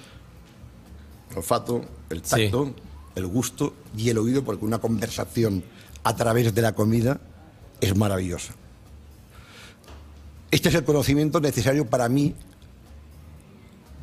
olfato, 1.35 1.81
el 2.09 2.21
tacto, 2.21 2.73
el 3.15 3.27
gusto 3.27 3.73
y 3.97 4.09
el 4.09 4.17
oído, 4.17 4.43
porque 4.43 4.65
una 4.65 4.79
conversación 4.79 5.63
a 6.03 6.15
través 6.15 6.53
de 6.53 6.61
la 6.61 6.73
comida 6.73 7.19
es 7.81 7.95
maravillosa. 7.95 8.53
Este 10.51 10.69
es 10.69 10.75
el 10.75 10.83
conocimiento 10.83 11.39
necesario 11.39 11.85
para 11.85 12.07
mí 12.09 12.35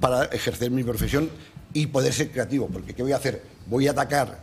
para 0.01 0.25
ejercer 0.25 0.71
mi 0.71 0.83
profesión 0.83 1.31
y 1.73 1.87
poder 1.87 2.13
ser 2.13 2.33
creativo, 2.33 2.67
porque 2.67 2.93
¿qué 2.93 3.03
voy 3.03 3.13
a 3.13 3.17
hacer? 3.17 3.43
Voy 3.67 3.87
a 3.87 3.93
atacar 3.93 4.43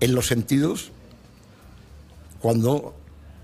en 0.00 0.14
los 0.14 0.26
sentidos 0.26 0.90
cuando 2.40 2.94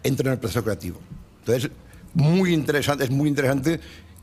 entro 0.03 0.27
en 0.27 0.33
el 0.35 0.39
proceso 0.41 0.65
creativo. 0.65 0.99
Entonces, 1.39 1.71
muy 2.15 2.53
interesante, 2.53 3.05
es 3.05 3.11
muy 3.11 3.29
interesante 3.29 3.81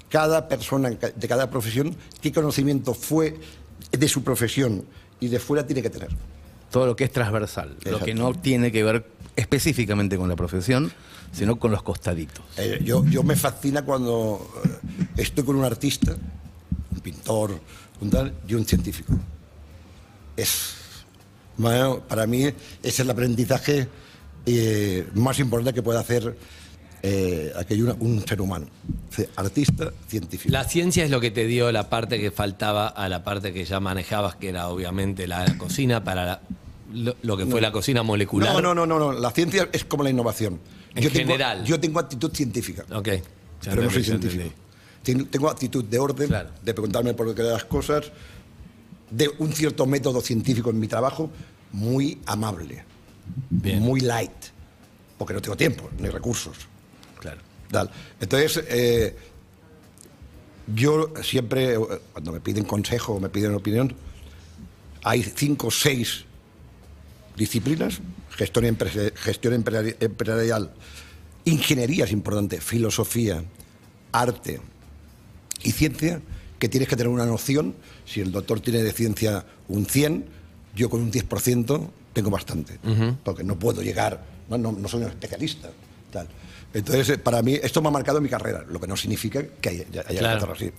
cada 0.09 0.47
persona 0.47 0.89
de 0.89 1.27
cada 1.27 1.49
profesión 1.49 1.95
qué 2.21 2.31
conocimiento 2.31 2.93
fue 2.93 3.39
de 3.91 4.07
su 4.07 4.23
profesión 4.23 4.85
y 5.19 5.27
de 5.27 5.39
fuera 5.39 5.65
tiene 5.65 5.81
que 5.81 5.89
tener. 5.89 6.09
Todo 6.71 6.85
lo 6.85 6.95
que 6.95 7.03
es 7.03 7.11
transversal, 7.11 7.75
lo 7.85 7.99
que 7.99 8.13
no 8.13 8.33
tiene 8.33 8.71
que 8.71 8.83
ver 8.83 9.05
específicamente 9.35 10.17
con 10.17 10.29
la 10.29 10.35
profesión, 10.35 10.91
sino 11.31 11.57
con 11.57 11.71
los 11.71 11.83
costaditos. 11.83 12.43
Eh, 12.57 12.81
yo, 12.83 13.05
yo 13.05 13.23
me 13.23 13.35
fascina 13.35 13.83
cuando 13.83 14.51
eh, 14.63 15.07
estoy 15.17 15.43
con 15.43 15.55
un 15.55 15.65
artista, 15.65 16.15
un 16.91 16.99
pintor, 16.99 17.59
un 18.01 18.09
tal, 18.09 18.33
y 18.47 18.53
un 18.53 18.65
científico. 18.65 19.13
Es, 20.35 20.73
bueno, 21.57 22.01
para 22.07 22.27
mí 22.27 22.45
es 22.83 22.99
el 22.99 23.09
aprendizaje 23.09 23.87
eh, 24.45 25.07
más 25.15 25.39
importante 25.39 25.73
que 25.73 25.81
puede 25.81 25.99
hacer 25.99 26.35
eh, 27.03 27.51
aquello 27.57 27.85
una- 27.85 27.95
un 27.99 28.25
ser 28.27 28.41
humano. 28.41 28.67
Artista, 29.35 29.91
científico. 30.07 30.51
La 30.51 30.63
ciencia 30.63 31.03
es 31.03 31.09
lo 31.11 31.19
que 31.19 31.31
te 31.31 31.45
dio 31.45 31.71
la 31.71 31.89
parte 31.89 32.19
que 32.19 32.31
faltaba 32.31 32.87
a 32.87 33.09
la 33.09 33.23
parte 33.23 33.51
que 33.53 33.65
ya 33.65 33.79
manejabas, 33.79 34.35
que 34.35 34.49
era 34.49 34.67
obviamente 34.69 35.27
la 35.27 35.57
cocina 35.57 36.03
para 36.03 36.25
la- 36.25 36.41
lo, 36.93 37.15
lo 37.21 37.37
que 37.37 37.45
fue 37.45 37.61
la 37.61 37.71
cocina 37.71 38.01
molecular. 38.03 38.53
No, 38.53 38.61
no, 38.61 38.73
no, 38.73 38.85
no, 38.85 38.99
no. 38.99 39.11
La 39.13 39.31
ciencia 39.31 39.69
es 39.71 39.83
como 39.85 40.03
la 40.03 40.09
innovación. 40.09 40.59
En 40.95 41.03
tengo- 41.03 41.15
general. 41.15 41.63
yo 41.65 41.79
tengo 41.79 41.99
actitud 41.99 42.31
científica. 42.33 42.83
Ok. 42.93 43.07
Ya 43.07 43.21
pero 43.71 43.83
no 43.83 43.89
soy 43.89 43.99
entendí, 44.01 44.01
ya 44.01 44.03
científico. 44.03 44.43
entendí. 44.43 44.55
Tengo- 45.03 45.25
Tengo 45.29 45.49
actitud 45.49 45.83
de 45.83 45.99
orden, 45.99 46.27
Claro. 46.27 46.49
de 46.63 46.73
preguntarme 46.73 47.13
por 47.13 47.33
qué 47.35 47.43
las 47.43 47.63
cosas, 47.65 48.11
de 49.11 49.29
un 49.39 49.51
cierto 49.53 49.85
método 49.85 50.21
científico 50.21 50.69
en 50.69 50.79
mi 50.79 50.87
trabajo, 50.87 51.31
muy 51.71 52.19
amable, 52.25 52.83
Bien. 53.49 53.79
muy 53.79 54.01
light, 54.01 54.31
porque 55.17 55.33
no 55.33 55.41
tengo 55.41 55.55
tiempo 55.57 55.89
ni 55.99 56.09
recursos. 56.09 56.55
Tal. 57.71 57.89
Entonces, 58.19 58.63
eh, 58.67 59.15
yo 60.75 61.13
siempre, 61.23 61.73
eh, 61.75 61.79
cuando 62.13 62.31
me 62.31 62.39
piden 62.39 62.63
consejo 62.63 63.13
o 63.15 63.19
me 63.19 63.29
piden 63.29 63.53
opinión, 63.53 63.93
hay 65.03 65.23
cinco 65.23 65.67
o 65.67 65.71
seis 65.71 66.25
disciplinas, 67.35 68.01
gestión, 68.31 68.65
empresa- 68.65 69.11
gestión 69.15 69.53
empresari- 69.63 69.95
empresarial, 69.99 70.71
ingeniería 71.45 72.05
es 72.05 72.11
importante, 72.11 72.59
filosofía, 72.61 73.43
arte 74.11 74.59
y 75.63 75.71
ciencia, 75.71 76.21
que 76.59 76.67
tienes 76.67 76.89
que 76.89 76.95
tener 76.97 77.09
una 77.11 77.25
noción, 77.25 77.75
si 78.05 78.19
el 78.19 78.31
doctor 78.31 78.59
tiene 78.59 78.83
de 78.83 78.91
ciencia 78.91 79.45
un 79.69 79.85
100, 79.85 80.25
yo 80.75 80.89
con 80.89 81.01
un 81.01 81.11
10% 81.11 81.89
tengo 82.13 82.29
bastante, 82.29 82.79
porque 83.23 83.43
no 83.43 83.57
puedo 83.57 83.81
llegar, 83.81 84.25
no, 84.49 84.57
no- 84.57 84.71
no 84.73 84.87
soy 84.87 85.03
un 85.03 85.09
especialista. 85.09 85.69
Tal. 86.11 86.27
Entonces, 86.73 87.09
eh, 87.09 87.17
para 87.17 87.41
mí, 87.41 87.55
esto 87.61 87.81
me 87.81 87.87
ha 87.87 87.91
marcado 87.91 88.21
mi 88.21 88.29
carrera, 88.29 88.63
lo 88.69 88.79
que 88.79 88.85
no 88.87 88.95
significa 88.95 89.43
que 89.59 89.69
haya, 89.69 89.85
haya 89.91 90.03
que 90.07 90.15
Claro. 90.17 90.51
así. 90.53 90.71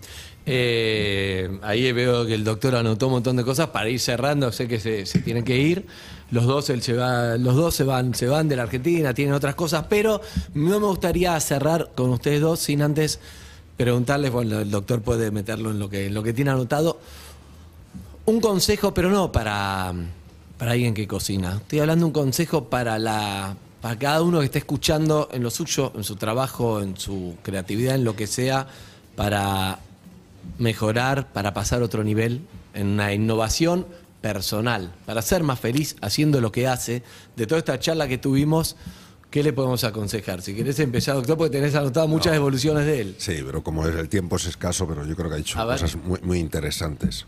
Eh, 0.47 1.59
ahí 1.63 1.91
veo 1.93 2.25
que 2.27 2.35
el 2.35 2.45
doctor 2.45 2.77
anotó 2.77 3.07
un 3.09 3.15
montón 3.15 3.37
de 3.37 3.45
cosas 3.45 3.69
para 3.71 3.89
ir 3.89 3.99
cerrando. 3.99 4.53
Sé 4.53 4.69
que 4.69 4.79
se, 4.79 5.05
se 5.05 5.19
tienen 5.19 5.45
que 5.45 5.57
ir. 5.59 5.87
Los 6.31 6.47
dos, 6.47 6.71
él 6.71 6.81
se 6.83 6.93
va, 6.93 7.37
los 7.37 7.57
dos 7.57 7.75
se 7.75 7.83
van, 7.83 8.15
se 8.15 8.29
van 8.29 8.49
de 8.49 8.55
la 8.55 8.63
Argentina, 8.63 9.13
tienen 9.15 9.35
otras 9.35 9.57
cosas, 9.57 9.87
pero 9.89 10.21
no 10.55 10.79
me 10.79 10.87
gustaría 10.87 11.39
cerrar 11.41 11.91
con 11.97 12.11
ustedes 12.11 12.41
dos 12.41 12.61
sin 12.61 12.83
antes 12.83 13.19
preguntarles, 13.77 14.31
bueno, 14.31 14.61
el 14.61 14.71
doctor 14.71 15.03
puede 15.03 15.31
meterlo 15.31 15.71
en 15.71 15.79
lo 15.81 15.89
que, 15.89 16.07
en 16.07 16.15
lo 16.15 16.23
que 16.23 16.33
tiene 16.33 16.51
anotado. 16.53 17.01
Un 18.27 18.41
consejo, 18.41 18.95
pero 18.95 19.11
no 19.11 19.33
para, 19.33 19.93
para 20.57 20.73
alguien 20.73 20.95
que 20.95 21.09
cocina. 21.09 21.57
Estoy 21.57 21.81
hablando 21.81 22.05
de 22.05 22.07
un 22.09 22.13
consejo 22.13 22.69
para 22.69 22.99
la 22.99 23.57
para 23.81 23.99
cada 23.99 24.23
uno 24.23 24.41
que 24.41 24.47
esté 24.47 24.59
escuchando 24.59 25.29
en 25.33 25.43
lo 25.43 25.51
suyo, 25.51 25.93
en 25.95 26.05
su 26.05 26.17
trabajo, 26.17 26.83
en 26.83 26.97
su 26.97 27.37
creatividad, 27.43 27.95
en 27.95 28.05
lo 28.05 28.15
que 28.15 28.27
sea, 28.27 28.67
para 29.17 29.79
mejorar, 30.59 31.33
para 31.33 31.55
pasar 31.55 31.83
a 31.83 31.85
otro 31.85 32.05
nivel, 32.05 32.43
en 32.75 32.89
una 32.89 33.13
innovación 33.13 33.87
personal, 34.21 34.93
para 35.07 35.23
ser 35.23 35.43
más 35.43 35.59
feliz 35.59 35.97
haciendo 36.03 36.41
lo 36.41 36.53
que 36.53 36.67
hace. 36.69 37.03
De 37.37 37.47
toda 37.47 37.59
esta 37.59 37.79
charla 37.79 38.07
que 38.07 38.19
tuvimos, 38.19 38.77
¿qué 39.31 39.43
le 39.43 39.53
podemos 39.55 39.83
aconsejar? 39.85 40.43
Si 40.43 40.55
querés 40.55 40.79
empezar, 40.79 41.15
doctor, 41.15 41.39
porque 41.39 41.57
tenés 41.57 41.75
anotado 41.75 42.07
muchas 42.07 42.35
evoluciones 42.35 42.85
de 42.85 43.01
él. 43.01 43.15
Sí, 43.19 43.41
pero 43.45 43.63
como 43.63 43.87
el 43.87 44.09
tiempo 44.11 44.37
es 44.37 44.47
escaso, 44.47 44.87
pero 44.87 45.07
yo 45.07 45.17
creo 45.17 45.29
que 45.31 45.35
ha 45.37 45.39
dicho 45.39 45.59
cosas 45.59 45.97
muy, 45.97 46.21
muy 46.23 46.39
interesantes. 46.39 47.27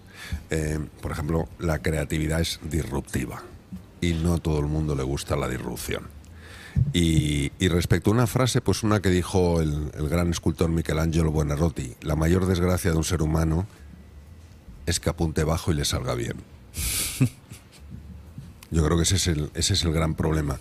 Eh, 0.51 0.79
por 1.01 1.13
ejemplo, 1.13 1.49
la 1.59 1.81
creatividad 1.81 2.41
es 2.41 2.61
disruptiva 2.63 3.43
y 4.01 4.13
no 4.13 4.35
a 4.35 4.39
todo 4.39 4.59
el 4.59 4.67
mundo 4.67 4.95
le 4.95 5.03
gusta 5.03 5.35
la 5.37 5.49
disrupción. 5.49 6.22
Y, 6.93 7.53
y 7.59 7.68
respecto 7.68 8.11
a 8.11 8.14
una 8.14 8.27
frase, 8.27 8.61
pues 8.61 8.83
una 8.83 9.01
que 9.01 9.11
dijo 9.11 9.61
el, 9.61 9.91
el 9.95 10.09
gran 10.09 10.31
escultor 10.31 10.70
Michelangelo 10.70 11.31
Buonarroti, 11.31 11.95
la 12.03 12.16
mayor 12.16 12.47
desgracia 12.47 12.91
de 12.91 12.97
un 12.97 13.05
ser 13.05 13.23
humano 13.23 13.66
es 14.87 15.01
que 15.01 15.11
apunte 15.11 15.45
bajo 15.45 15.73
y 15.73 15.75
le 15.75 15.85
salga 15.85 16.14
bien. 16.14 16.37
Yo 18.70 18.85
creo 18.85 18.97
que 18.97 19.03
ese 19.03 19.16
es 19.16 19.27
el, 19.27 19.51
ese 19.55 19.75
es 19.75 19.85
el 19.85 19.93
gran 19.93 20.14
problema. 20.14 20.59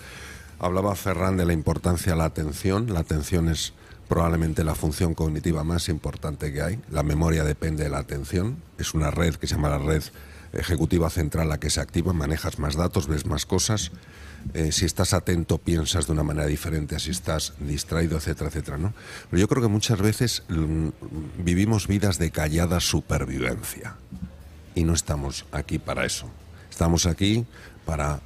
Hablaba 0.59 0.95
Ferran 0.95 1.37
de 1.37 1.45
la 1.45 1.53
importancia 1.53 2.11
de 2.11 2.17
la 2.17 2.25
atención. 2.25 2.93
La 2.93 2.99
atención 2.99 3.47
es 3.49 3.73
probablemente 4.07 4.63
la 4.63 4.75
función 4.75 5.13
cognitiva 5.13 5.63
más 5.63 5.87
importante 5.87 6.51
que 6.51 6.61
hay. 6.61 6.79
La 6.91 7.03
memoria 7.03 7.43
depende 7.43 7.85
de 7.85 7.89
la 7.89 7.99
atención. 7.99 8.57
Es 8.77 8.93
una 8.93 9.09
red 9.11 9.35
que 9.35 9.47
se 9.47 9.55
llama 9.55 9.69
la 9.69 9.77
red 9.77 10.03
ejecutiva 10.53 11.09
central 11.09 11.49
la 11.49 11.59
que 11.59 11.69
se 11.69 11.81
activa, 11.81 12.13
manejas 12.13 12.59
más 12.59 12.75
datos, 12.75 13.07
ves 13.07 13.25
más 13.25 13.45
cosas. 13.45 13.91
Eh, 14.53 14.71
si 14.71 14.85
estás 14.85 15.13
atento, 15.13 15.59
piensas 15.59 16.07
de 16.07 16.13
una 16.13 16.23
manera 16.23 16.47
diferente 16.47 16.95
a 16.95 16.99
si 16.99 17.11
estás 17.11 17.53
distraído, 17.59 18.17
etcétera, 18.17 18.49
etcétera. 18.49 18.77
¿no? 18.77 18.93
Pero 19.29 19.39
yo 19.39 19.47
creo 19.47 19.61
que 19.61 19.69
muchas 19.69 19.99
veces 19.99 20.43
mm, 20.49 20.89
vivimos 21.43 21.87
vidas 21.87 22.17
de 22.17 22.31
callada 22.31 22.79
supervivencia 22.79 23.95
y 24.75 24.83
no 24.83 24.93
estamos 24.93 25.45
aquí 25.51 25.79
para 25.79 26.05
eso. 26.05 26.29
Estamos 26.69 27.05
aquí 27.05 27.45
para 27.85 28.21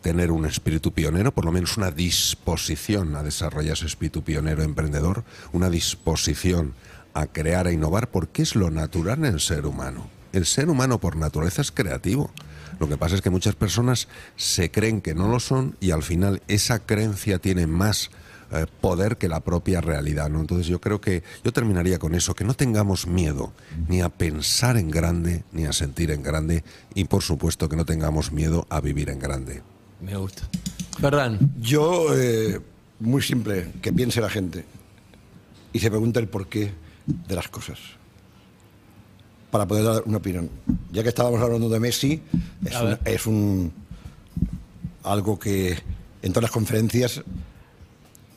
tener 0.00 0.30
un 0.30 0.46
espíritu 0.46 0.92
pionero, 0.92 1.32
por 1.32 1.44
lo 1.44 1.52
menos 1.52 1.76
una 1.76 1.90
disposición 1.90 3.14
a 3.16 3.22
desarrollar 3.22 3.74
ese 3.74 3.86
espíritu 3.86 4.22
pionero 4.22 4.62
emprendedor, 4.62 5.24
una 5.52 5.68
disposición 5.68 6.74
a 7.14 7.26
crear 7.26 7.66
e 7.66 7.72
innovar, 7.72 8.10
porque 8.10 8.42
es 8.42 8.54
lo 8.54 8.70
natural 8.70 9.18
en 9.18 9.34
el 9.34 9.40
ser 9.40 9.66
humano. 9.66 10.17
El 10.32 10.44
ser 10.44 10.68
humano 10.68 11.00
por 11.00 11.16
naturaleza 11.16 11.62
es 11.62 11.72
creativo. 11.72 12.30
Lo 12.78 12.88
que 12.88 12.96
pasa 12.96 13.14
es 13.14 13.22
que 13.22 13.30
muchas 13.30 13.54
personas 13.54 14.08
se 14.36 14.70
creen 14.70 15.00
que 15.00 15.14
no 15.14 15.28
lo 15.28 15.40
son 15.40 15.76
y 15.80 15.90
al 15.90 16.02
final 16.02 16.42
esa 16.48 16.80
creencia 16.80 17.38
tiene 17.38 17.66
más 17.66 18.10
eh, 18.52 18.66
poder 18.80 19.16
que 19.16 19.28
la 19.28 19.40
propia 19.40 19.80
realidad. 19.80 20.28
¿no? 20.28 20.40
Entonces 20.40 20.66
yo 20.66 20.80
creo 20.80 21.00
que 21.00 21.22
yo 21.42 21.52
terminaría 21.52 21.98
con 21.98 22.14
eso, 22.14 22.34
que 22.34 22.44
no 22.44 22.54
tengamos 22.54 23.06
miedo 23.06 23.52
ni 23.88 24.00
a 24.00 24.10
pensar 24.10 24.76
en 24.76 24.90
grande, 24.90 25.44
ni 25.52 25.64
a 25.64 25.72
sentir 25.72 26.10
en 26.10 26.22
grande 26.22 26.62
y 26.94 27.04
por 27.04 27.22
supuesto 27.22 27.68
que 27.68 27.76
no 27.76 27.84
tengamos 27.84 28.30
miedo 28.30 28.66
a 28.70 28.80
vivir 28.80 29.10
en 29.10 29.18
grande. 29.18 29.62
Me 30.00 30.16
gusta. 30.16 30.42
Ferran, 31.00 31.38
Yo, 31.58 32.16
eh, 32.16 32.60
muy 33.00 33.22
simple, 33.22 33.72
que 33.80 33.92
piense 33.92 34.20
la 34.20 34.30
gente 34.30 34.64
y 35.72 35.78
se 35.78 35.90
pregunte 35.90 36.20
el 36.20 36.28
porqué 36.28 36.72
de 37.06 37.34
las 37.34 37.48
cosas 37.48 37.97
para 39.50 39.66
poder 39.66 39.84
dar 39.84 40.02
una 40.06 40.18
opinión. 40.18 40.50
Ya 40.92 41.02
que 41.02 41.08
estábamos 41.08 41.40
hablando 41.40 41.68
de 41.68 41.80
Messi, 41.80 42.22
es, 42.64 42.74
un, 42.80 42.98
es 43.04 43.26
un- 43.26 43.72
algo 45.04 45.38
que 45.38 45.78
en 46.22 46.32
todas 46.32 46.42
las 46.42 46.50
conferencias 46.50 47.22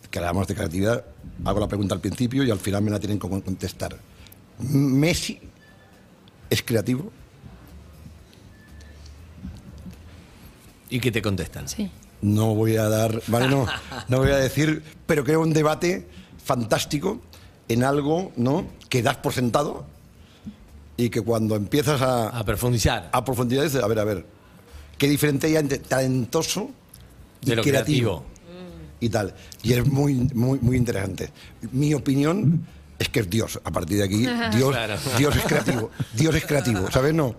que 0.10 0.20
hablamos 0.20 0.48
de 0.48 0.56
creatividad, 0.56 1.06
hago 1.46 1.60
la 1.60 1.68
pregunta 1.68 1.96
al 1.96 2.02
principio 2.02 2.44
y 2.44 2.52
al 2.52 2.60
final 2.60 2.82
me 2.84 2.92
la 2.92 3.00
tienen 3.00 3.18
que 3.20 3.28
contestar. 3.30 3.98
¿Messi 4.60 5.40
es 6.50 6.62
creativo? 6.64 7.12
¿Y 10.90 11.00
qué 11.00 11.12
te 11.12 11.22
contestan? 11.22 11.68
Sí. 11.68 11.90
No 12.22 12.54
voy 12.54 12.76
a 12.76 12.88
dar, 12.90 13.22
vale, 13.28 13.48
no, 13.48 13.66
no 14.08 14.18
voy 14.20 14.32
a 14.32 14.36
decir, 14.38 14.84
pero 15.08 15.24
creo 15.24 15.42
un 15.42 15.54
debate 15.54 16.08
fantástico 16.44 17.20
en 17.68 17.84
algo, 17.84 18.32
¿no? 18.36 18.66
Que 18.90 19.02
das 19.02 19.16
por 19.18 19.34
sentado 19.34 19.86
y 20.98 21.10
que 21.10 21.22
cuando 21.22 21.56
empiezas 21.56 22.02
a, 22.02 22.30
A 22.30 22.44
profundizar. 22.44 23.10
a 23.12 23.26
profundidad 23.26 23.64
dices, 23.64 23.82
a 23.84 23.88
ver, 23.88 24.00
a 24.00 24.04
ver, 24.04 24.26
qué 24.98 25.08
diferente 25.08 25.48
hay 25.48 25.56
entre 25.56 25.80
talentoso 25.80 26.70
y 27.42 27.50
De 27.50 27.56
lo 27.56 27.64
creativo, 27.64 28.26
y 29.00 29.10
tal. 29.10 29.34
Y 29.64 29.74
es 29.74 29.86
muy, 29.88 30.14
muy, 30.36 30.60
muy 30.60 30.78
interesante. 30.78 31.32
Mi 31.72 31.94
opinión 31.96 32.68
es 33.00 33.10
que 33.10 33.22
es 33.22 33.30
Dios. 33.32 33.60
A 33.64 33.72
partir 33.72 33.98
de 33.98 34.04
aquí, 34.04 34.18
Dios, 34.56 34.70
Claro. 34.72 34.96
Dios 35.18 35.36
es 35.36 35.44
creativo. 35.44 35.90
Dios 36.14 36.36
es 36.36 36.46
creativo, 36.46 36.92
¿sabes? 36.92 37.14
No. 37.16 37.36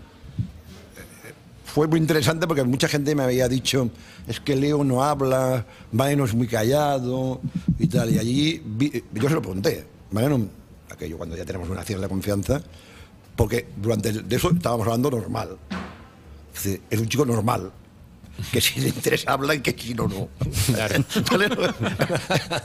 fue 1.66 1.88
muy 1.88 2.00
interesante 2.00 2.48
porque 2.48 2.64
mucha 2.64 2.88
gente 2.88 3.16
me 3.16 3.24
había 3.24 3.48
dicho 3.48 3.90
es 4.28 4.40
que 4.42 4.56
Leo 4.56 4.84
no 4.84 5.04
habla, 5.04 5.66
Mariano 5.92 6.26
es 6.26 6.34
muy 6.34 6.48
callado 6.48 7.40
y 7.80 7.88
tal. 7.88 8.12
Y 8.14 8.20
allí 8.20 8.62
yo 9.14 9.30
se 9.30 9.36
lo 9.36 9.42
pregunté, 9.42 9.86
Mariano, 10.12 10.48
aquello 10.90 11.18
cuando 11.18 11.38
ya 11.38 11.46
tenemos 11.46 11.70
una 11.70 11.84
cierta 11.84 12.10
confianza, 12.10 12.62
porque 13.36 13.68
durante 13.82 14.12
de 14.12 14.36
eso 14.36 14.52
estábamos 14.52 14.86
hablando 14.88 15.12
normal. 15.12 15.58
Es 16.90 17.00
un 17.00 17.08
chico 17.08 17.26
normal. 17.26 17.72
Que 18.52 18.62
si 18.62 18.80
le 18.80 18.90
interesa 18.90 19.32
habla 19.34 19.56
y 19.56 19.62
que 19.62 19.76
si 19.78 19.94
no, 19.94 20.08
no. 20.08 20.28
Claro. 20.74 21.04
¿Vale? 21.32 21.50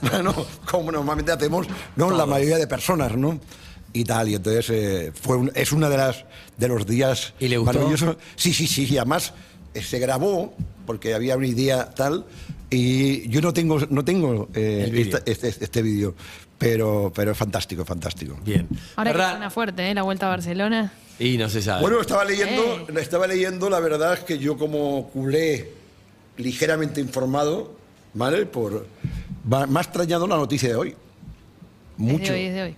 bueno, 0.02 0.46
como 0.70 0.92
normalmente 0.92 1.32
hacemos, 1.32 1.66
¿no? 1.96 2.10
La 2.10 2.26
mayoría 2.26 2.58
de 2.58 2.66
personas, 2.66 3.16
¿no? 3.16 3.40
Y 3.94 4.04
tal, 4.04 4.28
y 4.28 4.34
entonces 4.34 4.70
eh, 4.70 5.12
fue 5.20 5.36
un- 5.36 5.52
es 5.54 5.72
una 5.72 5.88
de 5.88 5.96
las 5.98 6.24
de 6.56 6.68
los 6.68 6.86
días 6.86 7.34
¿Y 7.38 7.48
le 7.48 7.58
gustó? 7.58 7.74
maravillosos. 7.74 8.16
Sí, 8.36 8.52
sí, 8.54 8.66
sí, 8.66 8.86
y 8.90 8.96
además 8.96 9.34
se 9.74 9.98
grabó 9.98 10.54
porque 10.86 11.14
había 11.14 11.36
una 11.36 11.46
idea 11.46 11.90
tal 11.94 12.24
y 12.70 13.28
yo 13.28 13.40
no 13.40 13.52
tengo 13.52 13.78
no 13.90 14.04
tengo 14.04 14.48
eh, 14.54 14.90
esta- 14.94 15.22
este, 15.26 15.48
este 15.48 15.82
vídeo, 15.82 16.14
pero 16.58 17.12
pero 17.14 17.32
es 17.32 17.38
fantástico, 17.38 17.84
fantástico. 17.84 18.36
Bien. 18.44 18.68
Ahora 18.96 19.12
que 19.12 19.18
suena 19.18 19.50
fuerte, 19.50 19.90
¿eh? 19.90 19.94
La 19.94 20.02
vuelta 20.02 20.26
a 20.26 20.30
Barcelona. 20.30 20.92
Y 21.18 21.36
no 21.36 21.48
se 21.48 21.62
sabe. 21.62 21.82
Bueno, 21.82 22.00
estaba 22.00 22.24
leyendo, 22.24 22.62
Eh. 22.88 23.00
estaba 23.00 23.26
leyendo, 23.26 23.68
la 23.70 23.78
verdad 23.80 24.14
es 24.14 24.20
que 24.20 24.38
yo 24.38 24.56
como 24.56 25.08
culé 25.10 25.70
ligeramente 26.38 27.00
informado, 27.00 27.74
¿vale? 28.14 28.46
Por 28.46 28.86
me 29.44 29.78
ha 29.78 29.82
extrañado 29.82 30.26
la 30.26 30.36
noticia 30.36 30.68
de 30.70 30.74
hoy. 30.76 30.94
Mucho. 31.98 32.32
hoy, 32.32 32.40
es 32.46 32.54
de 32.54 32.62
hoy. 32.62 32.76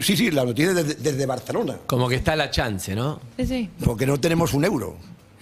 Sí, 0.00 0.16
sí, 0.16 0.30
la 0.30 0.44
noticia 0.44 0.72
desde, 0.72 0.94
desde 0.94 1.26
Barcelona, 1.26 1.76
Como 1.86 2.08
que 2.08 2.14
está 2.16 2.34
la 2.34 2.50
chance, 2.50 2.94
¿no? 2.94 3.20
Sí, 3.36 3.46
sí. 3.46 3.70
porque 3.84 4.06
no 4.06 4.18
tenemos 4.18 4.54
un 4.54 4.64
euro. 4.64 4.96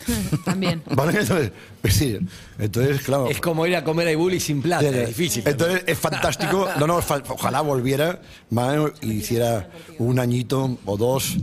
También. 0.45 0.83
¿Vale? 0.95 1.21
Entonces, 1.21 1.53
pues 1.81 1.95
sí, 1.95 2.19
entonces 2.59 3.03
claro. 3.03 3.29
Es 3.29 3.41
como 3.41 3.67
ir 3.67 3.77
a 3.77 3.85
comer 3.85 4.09
a 4.09 4.13
Ibuli 4.13 4.41
sin 4.41 4.63
plata, 4.63 4.89
es 4.89 5.09
difícil. 5.09 5.43
Entonces 5.47 5.85
es 5.87 5.99
fantástico. 5.99 6.69
No, 6.79 6.87
no, 6.87 6.97
ojalá 6.97 7.61
volviera 7.61 8.21
¿vale? 8.51 8.93
y 9.03 9.13
hiciera 9.13 9.69
un 9.99 10.19
añito 10.19 10.79
o 10.85 10.97
dos 10.97 11.37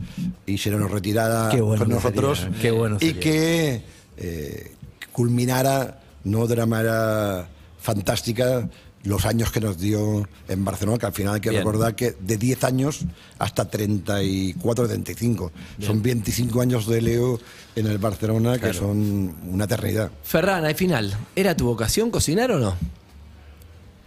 y 0.45 0.57
se 0.57 0.71
nos 0.71 0.89
retirara 0.91 1.49
Qué 1.49 1.61
bueno 1.61 1.85
con 1.85 1.93
nosotros. 1.93 2.39
sería. 2.39 2.59
Qué 2.59 2.71
bueno 2.71 2.97
y 2.99 3.05
sería. 3.05 3.21
que 3.21 3.83
eh, 4.17 4.71
culminara, 5.11 5.99
no 6.23 6.47
de 6.47 6.53
una 6.55 6.65
manera 6.65 7.47
fantástica, 7.79 8.67
los 9.03 9.25
años 9.25 9.51
que 9.51 9.59
nos 9.61 9.77
dio 9.77 10.27
en 10.47 10.65
Barcelona, 10.65 10.97
que 10.97 11.05
al 11.05 11.13
final 11.13 11.35
hay 11.35 11.41
que 11.41 11.49
Bien. 11.49 11.61
recordar 11.61 11.95
que 11.95 12.15
de 12.19 12.37
10 12.37 12.63
años 12.65 12.99
hasta 13.37 13.65
34, 13.69 14.87
35. 14.87 15.51
Son 15.81 16.01
25 16.01 16.61
años 16.61 16.87
de 16.87 17.01
Leo 17.01 17.39
en 17.75 17.87
el 17.87 17.97
Barcelona, 17.97 18.57
que 18.59 18.73
son 18.73 19.35
una 19.47 19.65
eternidad. 19.65 20.11
Ferran, 20.23 20.65
al 20.65 20.75
final, 20.75 21.15
¿era 21.35 21.55
tu 21.55 21.65
vocación 21.65 22.11
cocinar 22.11 22.51
o 22.51 22.59
no? 22.59 22.75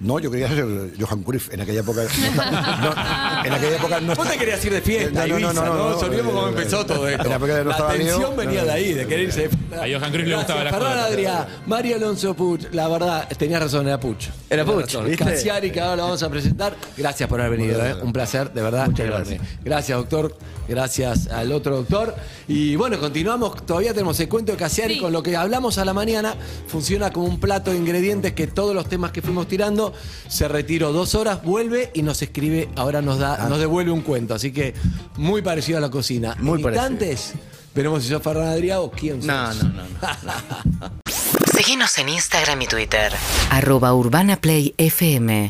No, 0.02 0.18
yo 0.18 0.30
quería 0.30 0.48
ser 0.48 0.66
Johan 0.98 1.22
Cruyff 1.22 1.52
en 1.54 1.60
aquella 1.60 1.80
época. 1.80 2.02
no, 2.02 3.46
en 3.46 3.52
aquella 3.52 3.76
época 3.76 4.00
no 4.00 4.14
Vos 4.14 4.28
te 4.28 4.36
querías 4.36 4.64
ir 4.64 4.72
de 4.72 4.80
fiesta, 4.82 5.26
No, 5.26 5.38
no, 5.38 5.52
no, 5.52 5.64
¿no? 5.64 5.74
no, 5.90 5.98
olvidemos 5.98 6.34
no, 6.34 6.40
cómo 6.40 6.42
no, 6.42 6.58
empezó 6.58 6.78
no. 6.78 6.86
todo 6.86 7.08
esto. 7.08 7.22
En 7.22 7.28
la 7.30 7.36
época 7.36 7.52
que 7.58 7.64
no 7.64 7.70
la 7.70 7.70
estaba 7.76 7.92
tensión 7.92 8.36
venía 8.36 8.60
no, 8.60 8.66
de 8.66 8.72
ahí, 8.72 8.92
de 8.94 9.02
no, 9.04 9.08
querer 9.08 9.20
no. 9.20 9.28
irse 9.28 9.40
de 9.42 9.48
fiesta. 9.48 9.76
A 9.76 9.98
Johan 9.98 10.12
Cruyff 10.12 10.26
le 10.28 10.36
gustaba 10.36 10.64
la 10.64 10.72
joda. 10.72 11.06
Adrià, 11.06 11.46
Mario 11.66 11.96
Alonso 11.96 12.34
Puch, 12.34 12.66
la 12.72 12.88
verdad, 12.88 13.28
tenías 13.38 13.62
razón, 13.62 13.86
era 13.86 14.00
Puch. 14.00 14.26
Era 14.50 14.64
Puch. 14.64 14.96
Cassiari, 15.16 15.70
que 15.70 15.80
ahora 15.80 15.96
lo 15.96 16.02
vamos 16.04 16.22
a 16.22 16.28
presentar. 16.30 16.76
Gracias 16.96 17.28
por 17.28 17.40
haber 17.40 17.58
venido, 17.58 17.84
¿eh? 17.84 17.94
un 18.02 18.12
placer, 18.12 18.52
de 18.52 18.60
verdad. 18.62 18.86
Muchas 18.88 19.06
enorme. 19.06 19.24
gracias. 19.36 19.58
Gracias, 19.64 19.98
doctor. 19.98 20.36
Gracias 20.68 21.26
al 21.26 21.52
otro 21.52 21.76
doctor. 21.76 22.14
Y 22.48 22.76
bueno, 22.76 22.98
continuamos. 22.98 23.66
Todavía 23.66 23.92
tenemos 23.92 24.18
el 24.20 24.28
cuento 24.28 24.52
de 24.52 24.58
Cassiari 24.58 24.94
Sí. 24.94 25.00
con 25.00 25.12
lo 25.12 25.22
que 25.22 25.36
hablamos 25.36 25.78
a 25.78 25.84
la 25.84 25.92
mañana. 25.92 26.34
Funciona 26.68 27.10
como 27.12 27.26
un 27.26 27.40
plato 27.40 27.70
de 27.72 27.76
ingredientes 27.78 28.32
que 28.32 28.46
todos 28.46 28.74
los 28.74 28.88
temas 28.88 29.10
que 29.12 29.22
fuimos 29.22 29.48
tirando 29.48 29.91
se 30.28 30.48
retiró 30.48 30.92
dos 30.92 31.14
horas, 31.14 31.42
vuelve 31.42 31.90
y 31.94 32.02
nos 32.02 32.22
escribe. 32.22 32.68
Ahora 32.76 33.02
nos 33.02 33.18
da, 33.18 33.48
nos 33.48 33.58
devuelve 33.58 33.90
un 33.92 34.02
cuento. 34.02 34.34
Así 34.34 34.52
que 34.52 34.74
muy 35.16 35.42
parecido 35.42 35.78
a 35.78 35.80
la 35.80 35.90
cocina. 35.90 36.36
Muy 36.40 36.58
En 36.58 36.64
parecido. 36.64 36.90
instantes, 36.90 37.32
veremos 37.74 38.02
si 38.02 38.08
sos 38.08 38.22
Ferran 38.22 38.48
Adrià 38.48 38.80
o 38.80 38.90
quién 38.90 39.16
sos. 39.22 39.26
No, 39.26 39.54
no, 39.54 39.62
no. 39.64 39.82
no. 39.82 40.92
Seguinos 41.52 41.96
en 41.98 42.08
Instagram 42.08 42.62
y 42.62 42.66
Twitter. 42.66 43.12
Arroba 43.50 43.94
Urbana 43.94 44.36
Play 44.40 44.74
FM 44.78 45.48